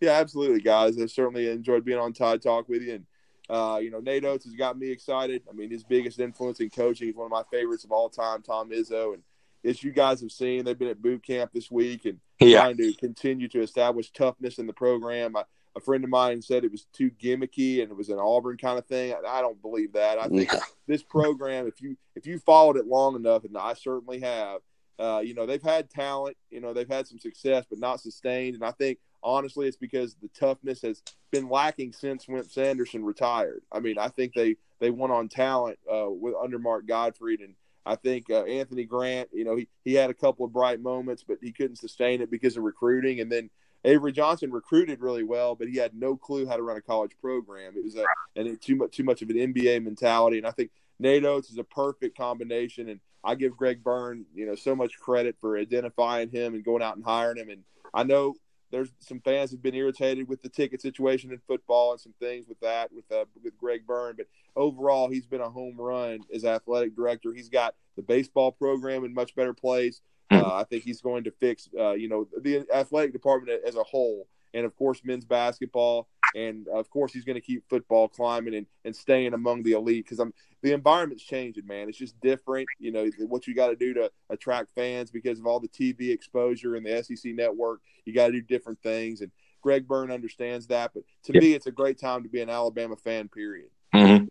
Yeah, 0.00 0.14
absolutely, 0.14 0.60
guys. 0.60 1.00
I 1.00 1.06
certainly 1.06 1.48
enjoyed 1.48 1.84
being 1.84 2.00
on 2.00 2.12
Tide 2.12 2.42
Talk 2.42 2.68
with 2.68 2.82
you. 2.82 2.94
And, 2.94 3.06
uh, 3.48 3.78
you 3.78 3.92
know, 3.92 4.00
Nate 4.00 4.24
Oats 4.24 4.44
has 4.44 4.54
got 4.54 4.76
me 4.76 4.90
excited. 4.90 5.42
I 5.48 5.52
mean, 5.52 5.70
his 5.70 5.84
biggest 5.84 6.18
influence 6.18 6.58
in 6.58 6.70
coaching. 6.70 7.06
He's 7.06 7.16
one 7.16 7.26
of 7.26 7.30
my 7.30 7.44
favorites 7.56 7.84
of 7.84 7.92
all 7.92 8.08
time, 8.08 8.42
Tom 8.42 8.70
Izzo. 8.70 9.14
And 9.14 9.22
as 9.64 9.82
you 9.82 9.92
guys 9.92 10.20
have 10.20 10.32
seen, 10.32 10.64
they've 10.64 10.78
been 10.78 10.88
at 10.88 11.00
boot 11.00 11.24
camp 11.24 11.52
this 11.52 11.70
week 11.70 12.04
and 12.04 12.18
yeah. 12.40 12.60
trying 12.60 12.76
to 12.78 12.92
continue 12.94 13.48
to 13.48 13.62
establish 13.62 14.10
toughness 14.10 14.58
in 14.58 14.66
the 14.66 14.72
program. 14.72 15.36
I, 15.36 15.44
a 15.76 15.80
friend 15.80 16.04
of 16.04 16.10
mine 16.10 16.40
said 16.40 16.64
it 16.64 16.70
was 16.70 16.86
too 16.92 17.10
gimmicky 17.10 17.82
and 17.82 17.90
it 17.90 17.96
was 17.96 18.08
an 18.08 18.18
Auburn 18.18 18.56
kind 18.56 18.78
of 18.78 18.86
thing. 18.86 19.12
I, 19.12 19.38
I 19.38 19.40
don't 19.40 19.60
believe 19.60 19.92
that. 19.94 20.18
I 20.18 20.28
think 20.28 20.52
yeah. 20.52 20.60
this 20.86 21.02
program, 21.02 21.66
if 21.66 21.80
you 21.80 21.96
if 22.14 22.26
you 22.26 22.38
followed 22.38 22.76
it 22.76 22.86
long 22.86 23.16
enough, 23.16 23.44
and 23.44 23.56
I 23.56 23.74
certainly 23.74 24.20
have, 24.20 24.60
uh, 24.98 25.20
you 25.24 25.34
know, 25.34 25.46
they've 25.46 25.62
had 25.62 25.90
talent, 25.90 26.36
you 26.50 26.60
know, 26.60 26.72
they've 26.72 26.88
had 26.88 27.08
some 27.08 27.18
success, 27.18 27.64
but 27.68 27.78
not 27.78 28.00
sustained. 28.00 28.54
And 28.54 28.64
I 28.64 28.70
think 28.70 28.98
honestly, 29.22 29.66
it's 29.66 29.76
because 29.76 30.14
the 30.22 30.28
toughness 30.28 30.82
has 30.82 31.02
been 31.32 31.48
lacking 31.48 31.92
since 31.92 32.28
Wimp 32.28 32.50
Sanderson 32.50 33.04
retired. 33.04 33.62
I 33.72 33.80
mean, 33.80 33.98
I 33.98 34.08
think 34.08 34.34
they 34.34 34.56
they 34.78 34.90
went 34.90 35.12
on 35.12 35.28
talent 35.28 35.78
uh, 35.92 36.08
with 36.08 36.34
under 36.40 36.58
Mark 36.58 36.86
Gottfried, 36.86 37.40
and 37.40 37.54
I 37.86 37.96
think 37.96 38.30
uh, 38.30 38.44
Anthony 38.44 38.84
Grant, 38.84 39.28
you 39.32 39.44
know, 39.44 39.56
he 39.56 39.68
he 39.84 39.94
had 39.94 40.10
a 40.10 40.14
couple 40.14 40.44
of 40.46 40.52
bright 40.52 40.80
moments, 40.80 41.24
but 41.26 41.38
he 41.42 41.52
couldn't 41.52 41.76
sustain 41.76 42.20
it 42.20 42.30
because 42.30 42.56
of 42.56 42.64
recruiting, 42.64 43.20
and 43.20 43.30
then. 43.30 43.50
Avery 43.86 44.12
Johnson 44.12 44.50
recruited 44.50 45.02
really 45.02 45.24
well, 45.24 45.54
but 45.54 45.68
he 45.68 45.76
had 45.76 45.92
no 45.92 46.16
clue 46.16 46.46
how 46.46 46.56
to 46.56 46.62
run 46.62 46.78
a 46.78 46.80
college 46.80 47.10
program. 47.20 47.74
It 47.76 47.84
was 47.84 47.96
a 47.96 48.04
and 48.34 48.58
too 48.58 48.76
much 48.76 48.92
too 48.92 49.04
much 49.04 49.20
of 49.20 49.28
an 49.28 49.36
NBA 49.36 49.84
mentality, 49.84 50.38
and 50.38 50.46
I 50.46 50.52
think 50.52 50.70
Nate 50.98 51.26
Oats 51.26 51.50
is 51.50 51.58
a 51.58 51.64
perfect 51.64 52.16
combination. 52.16 52.88
And 52.88 53.00
I 53.22 53.34
give 53.34 53.56
Greg 53.56 53.82
Byrne, 53.82 54.26
you 54.34 54.46
know, 54.46 54.54
so 54.54 54.74
much 54.74 54.98
credit 54.98 55.36
for 55.40 55.58
identifying 55.58 56.30
him 56.30 56.54
and 56.54 56.64
going 56.64 56.82
out 56.82 56.96
and 56.96 57.04
hiring 57.04 57.38
him. 57.38 57.50
And 57.50 57.62
I 57.92 58.04
know 58.04 58.34
there's 58.70 58.92
some 58.98 59.20
fans 59.20 59.50
have 59.50 59.62
been 59.62 59.74
irritated 59.74 60.28
with 60.28 60.42
the 60.42 60.48
ticket 60.48 60.82
situation 60.82 61.30
in 61.30 61.38
football 61.46 61.92
and 61.92 62.00
some 62.00 62.14
things 62.18 62.46
with 62.48 62.58
that 62.60 62.92
with 62.92 63.10
uh, 63.12 63.24
with 63.42 63.56
Greg 63.56 63.86
Byrne, 63.86 64.16
but 64.16 64.26
overall 64.56 65.08
he's 65.08 65.26
been 65.26 65.40
a 65.40 65.50
home 65.50 65.76
run 65.78 66.20
as 66.32 66.44
athletic 66.44 66.96
director. 66.96 67.32
He's 67.32 67.48
got 67.48 67.74
the 67.96 68.02
baseball 68.02 68.52
program 68.52 69.04
in 69.04 69.14
much 69.14 69.34
better 69.34 69.54
place. 69.54 70.00
Hmm. 70.30 70.38
Uh, 70.38 70.54
I 70.54 70.64
think 70.64 70.84
he's 70.84 71.00
going 71.00 71.24
to 71.24 71.30
fix, 71.30 71.68
uh, 71.78 71.92
you 71.92 72.08
know, 72.08 72.26
the 72.40 72.66
athletic 72.74 73.12
department 73.12 73.60
as 73.66 73.76
a 73.76 73.82
whole, 73.82 74.26
and 74.52 74.64
of 74.64 74.74
course 74.76 75.02
men's 75.04 75.24
basketball 75.24 76.08
and 76.34 76.68
of 76.68 76.90
course 76.90 77.12
he's 77.12 77.24
going 77.24 77.34
to 77.34 77.40
keep 77.40 77.68
football 77.68 78.08
climbing 78.08 78.54
and, 78.54 78.66
and 78.84 78.94
staying 78.94 79.34
among 79.34 79.62
the 79.62 79.72
elite 79.72 80.04
because 80.04 80.18
I'm 80.18 80.32
the 80.62 80.72
environment's 80.72 81.22
changing, 81.22 81.66
man. 81.66 81.88
It's 81.88 81.98
just 81.98 82.18
different, 82.20 82.66
you 82.78 82.90
know. 82.90 83.08
What 83.20 83.46
you 83.46 83.54
got 83.54 83.68
to 83.68 83.76
do 83.76 83.92
to 83.94 84.10
attract 84.30 84.74
fans 84.74 85.10
because 85.10 85.38
of 85.38 85.46
all 85.46 85.60
the 85.60 85.68
TV 85.68 86.10
exposure 86.10 86.74
and 86.74 86.86
the 86.86 87.02
SEC 87.02 87.34
network, 87.34 87.80
you 88.06 88.14
got 88.14 88.28
to 88.28 88.32
do 88.32 88.40
different 88.40 88.80
things. 88.82 89.20
And 89.20 89.30
Greg 89.60 89.86
Byrne 89.86 90.10
understands 90.10 90.66
that, 90.68 90.92
but 90.94 91.04
to 91.24 91.34
yep. 91.34 91.42
me, 91.42 91.52
it's 91.52 91.66
a 91.66 91.70
great 91.70 92.00
time 92.00 92.22
to 92.22 92.30
be 92.30 92.40
an 92.40 92.48
Alabama 92.48 92.96
fan. 92.96 93.28
Period. 93.28 93.68
Mm-hmm. 93.94 94.24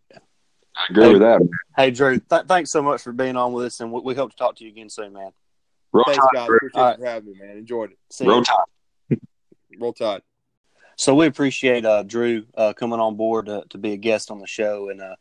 I 0.76 0.86
agree 0.90 1.04
hey, 1.04 1.14
with 1.14 1.22
that. 1.22 1.50
Hey, 1.78 1.92
Drew, 1.92 2.20
th- 2.20 2.46
thanks 2.48 2.72
so 2.72 2.82
much 2.82 3.04
for 3.04 3.12
being 3.12 3.36
on 3.36 3.54
with 3.54 3.66
us, 3.66 3.80
and 3.80 3.92
we, 3.92 4.02
we, 4.02 4.16
hope 4.16 4.32
to 4.32 4.38
talk 4.38 4.56
to 4.56 4.64
you 4.64 4.72
again 4.72 4.90
soon, 4.90 5.14
man. 5.14 5.32
Roll 5.92 6.04
thanks, 6.08 6.26
guys. 6.34 6.50
Appreciate 6.50 6.82
right. 6.82 6.98
you 6.98 7.04
for 7.04 7.10
having 7.10 7.32
me, 7.32 7.40
man. 7.40 7.58
Enjoyed 7.58 7.92
it. 7.92 7.98
See 8.10 8.26
Roll 8.26 8.42
Tide. 8.42 9.20
Roll 9.80 9.94
Tide. 9.94 10.22
So 10.96 11.16
we 11.16 11.26
appreciate 11.26 11.86
uh, 11.86 12.04
Drew 12.04 12.46
uh, 12.56 12.74
coming 12.74 13.00
on 13.00 13.16
board 13.16 13.48
to, 13.48 13.64
to, 13.70 13.78
be 13.78 13.94
a 13.94 13.98
guest 13.98 14.32
on 14.32 14.40
the 14.40 14.48
show, 14.48 14.90
and 14.90 15.02
uh, 15.02 15.16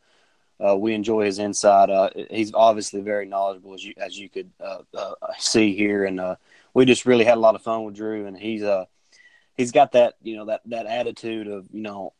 uh 0.64 0.76
we 0.76 0.94
enjoy 0.94 1.24
his 1.24 1.38
insight. 1.38 1.90
Uh, 1.90 2.10
he's 2.30 2.52
obviously 2.54 3.00
very 3.00 3.26
knowledgeable, 3.26 3.74
as 3.74 3.84
you 3.84 3.94
as 3.96 4.18
you 4.18 4.28
could 4.28 4.50
uh, 4.60 4.78
see 5.38 5.74
here, 5.74 6.04
and 6.04 6.20
we 6.74 6.84
just 6.84 7.06
really 7.06 7.24
had 7.24 7.36
a 7.36 7.40
lot 7.40 7.54
of 7.54 7.62
fun 7.62 7.84
with 7.84 7.94
Drew, 7.94 8.26
and 8.26 8.36
he's 8.36 8.62
he's 9.56 9.72
got 9.72 9.92
that 9.92 10.14
you 10.22 10.36
know 10.36 10.46
that 10.46 10.60
that 10.66 10.86
attitude 10.86 11.48
of 11.48 11.66
you 11.72 11.82
know 11.82 12.12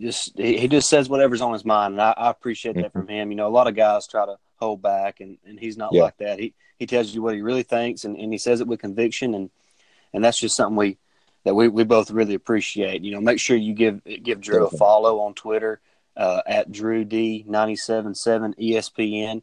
just 0.00 0.38
he 0.38 0.68
just 0.68 0.88
says 0.88 1.08
whatever's 1.08 1.40
on 1.40 1.52
his 1.52 1.64
mind, 1.64 1.94
and 1.94 2.02
I, 2.02 2.14
I 2.16 2.30
appreciate 2.30 2.74
that 2.76 2.86
mm-hmm. 2.86 2.98
from 2.98 3.08
him. 3.08 3.30
You 3.30 3.36
know, 3.36 3.48
a 3.48 3.50
lot 3.50 3.68
of 3.68 3.74
guys 3.74 4.06
try 4.06 4.26
to 4.26 4.36
hold 4.56 4.82
back, 4.82 5.20
and, 5.20 5.38
and 5.46 5.58
he's 5.58 5.76
not 5.76 5.92
yeah. 5.92 6.02
like 6.02 6.16
that. 6.18 6.38
He 6.38 6.54
he 6.78 6.86
tells 6.86 7.14
you 7.14 7.22
what 7.22 7.34
he 7.34 7.42
really 7.42 7.62
thinks, 7.62 8.04
and, 8.04 8.16
and 8.16 8.32
he 8.32 8.38
says 8.38 8.60
it 8.60 8.66
with 8.66 8.80
conviction, 8.80 9.34
and 9.34 9.50
and 10.12 10.24
that's 10.24 10.38
just 10.38 10.56
something 10.56 10.76
we 10.76 10.98
that 11.44 11.54
we, 11.54 11.68
we 11.68 11.84
both 11.84 12.10
really 12.10 12.34
appreciate. 12.34 13.02
You 13.02 13.12
know, 13.12 13.20
make 13.20 13.40
sure 13.40 13.56
you 13.56 13.74
give 13.74 14.02
give 14.22 14.40
Drew 14.40 14.66
a 14.66 14.70
follow 14.70 15.20
on 15.20 15.34
Twitter 15.34 15.80
uh, 16.16 16.42
at 16.46 16.70
Drew 16.70 17.04
D 17.04 17.44
ninety 17.46 17.76
seven 17.76 18.14
seven 18.14 18.54
ESPN. 18.54 19.42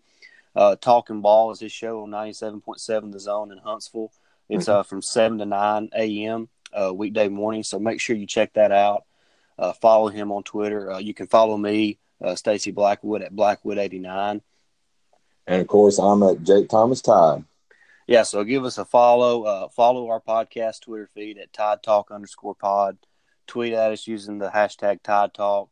Uh, 0.55 0.75
Talking 0.75 1.21
Ball 1.21 1.51
is 1.51 1.59
his 1.59 1.71
show 1.71 2.03
on 2.03 2.09
ninety 2.09 2.33
seven 2.33 2.61
point 2.61 2.79
seven 2.79 3.11
The 3.11 3.19
Zone 3.19 3.51
in 3.51 3.57
Huntsville. 3.57 4.11
It's 4.47 4.65
mm-hmm. 4.65 4.79
uh, 4.79 4.83
from 4.83 5.01
seven 5.01 5.37
to 5.39 5.45
nine 5.45 5.89
a.m. 5.95 6.49
Uh, 6.73 6.93
weekday 6.93 7.27
morning. 7.27 7.63
So 7.63 7.79
make 7.79 7.99
sure 7.99 8.15
you 8.15 8.27
check 8.27 8.53
that 8.53 8.71
out. 8.71 9.03
Uh, 9.57 9.73
follow 9.73 10.07
him 10.07 10.31
on 10.31 10.43
Twitter. 10.43 10.91
Uh, 10.91 10.99
you 10.99 11.13
can 11.13 11.27
follow 11.27 11.57
me, 11.57 11.99
uh, 12.23 12.35
Stacy 12.35 12.71
Blackwood 12.71 13.21
at 13.21 13.35
Blackwood 13.35 13.77
eighty 13.77 13.99
nine. 13.99 14.41
And 15.45 15.61
of 15.61 15.67
course, 15.67 15.97
I'm 15.97 16.23
at 16.23 16.43
Jake 16.43 16.69
Thomas 16.69 17.01
Tide 17.01 17.43
yeah, 18.09 18.23
so 18.23 18.43
give 18.43 18.65
us 18.65 18.79
a 18.79 18.85
follow. 18.85 19.43
Uh, 19.43 19.69
follow 19.69 20.09
our 20.09 20.19
podcast 20.19 20.81
Twitter 20.81 21.07
feed 21.13 21.37
at 21.37 21.53
Tide 21.53 21.83
Talk 21.83 22.09
underscore 22.09 22.55
pod. 22.55 22.97
Tweet 23.45 23.73
at 23.73 23.91
us 23.91 24.07
using 24.07 24.39
the 24.39 24.49
hashtag 24.49 25.03
Tide 25.03 25.31
Talk. 25.31 25.69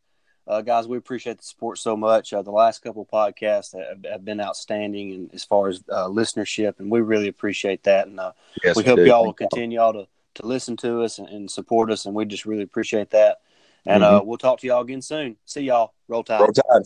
uh, 0.48 0.62
guys, 0.62 0.88
we 0.88 0.98
appreciate 0.98 1.40
the 1.40 1.44
support 1.44 1.80
so 1.80 1.98
much. 1.98 2.34
Uh, 2.34 2.44
the 2.44 2.52
last 2.52 2.84
couple 2.84 3.08
podcasts 3.12 3.76
have, 3.76 4.06
have, 4.06 4.24
been 4.24 4.40
outstanding, 4.40 5.14
and 5.14 5.34
as 5.34 5.44
far 5.44 5.68
as 5.70 5.84
uh, 5.92 6.06
listenership, 6.06 6.80
and 6.80 6.92
we 6.92 7.02
really 7.02 7.28
appreciate 7.28 7.82
that. 7.84 8.06
And 8.06 8.20
uh, 8.20 8.34
yes, 8.64 8.76
we, 8.76 8.84
we 8.84 8.90
hope 8.90 8.98
do. 8.98 9.06
y'all 9.06 9.26
will 9.26 9.34
continue 9.34 9.80
y'all 9.80 9.94
to 9.94 10.08
to 10.36 10.46
listen 10.46 10.78
to 10.78 11.02
us 11.02 11.18
and, 11.18 11.28
and, 11.30 11.50
support 11.50 11.90
us, 11.90 12.06
and 12.06 12.14
we 12.14 12.24
just 12.24 12.46
really 12.46 12.62
appreciate 12.62 13.10
that. 13.10 13.40
And 13.88 14.04
mm-hmm. 14.04 14.16
Uh, 14.18 14.22
we'll 14.22 14.38
talk 14.38 14.60
to 14.60 14.68
y'all 14.68 14.82
again 14.82 15.02
soon. 15.02 15.38
See 15.46 15.62
y'all. 15.62 15.96
Roll 16.08 16.24
Tide. 16.24 16.42
Roll 16.42 16.52
Tide. 16.52 16.84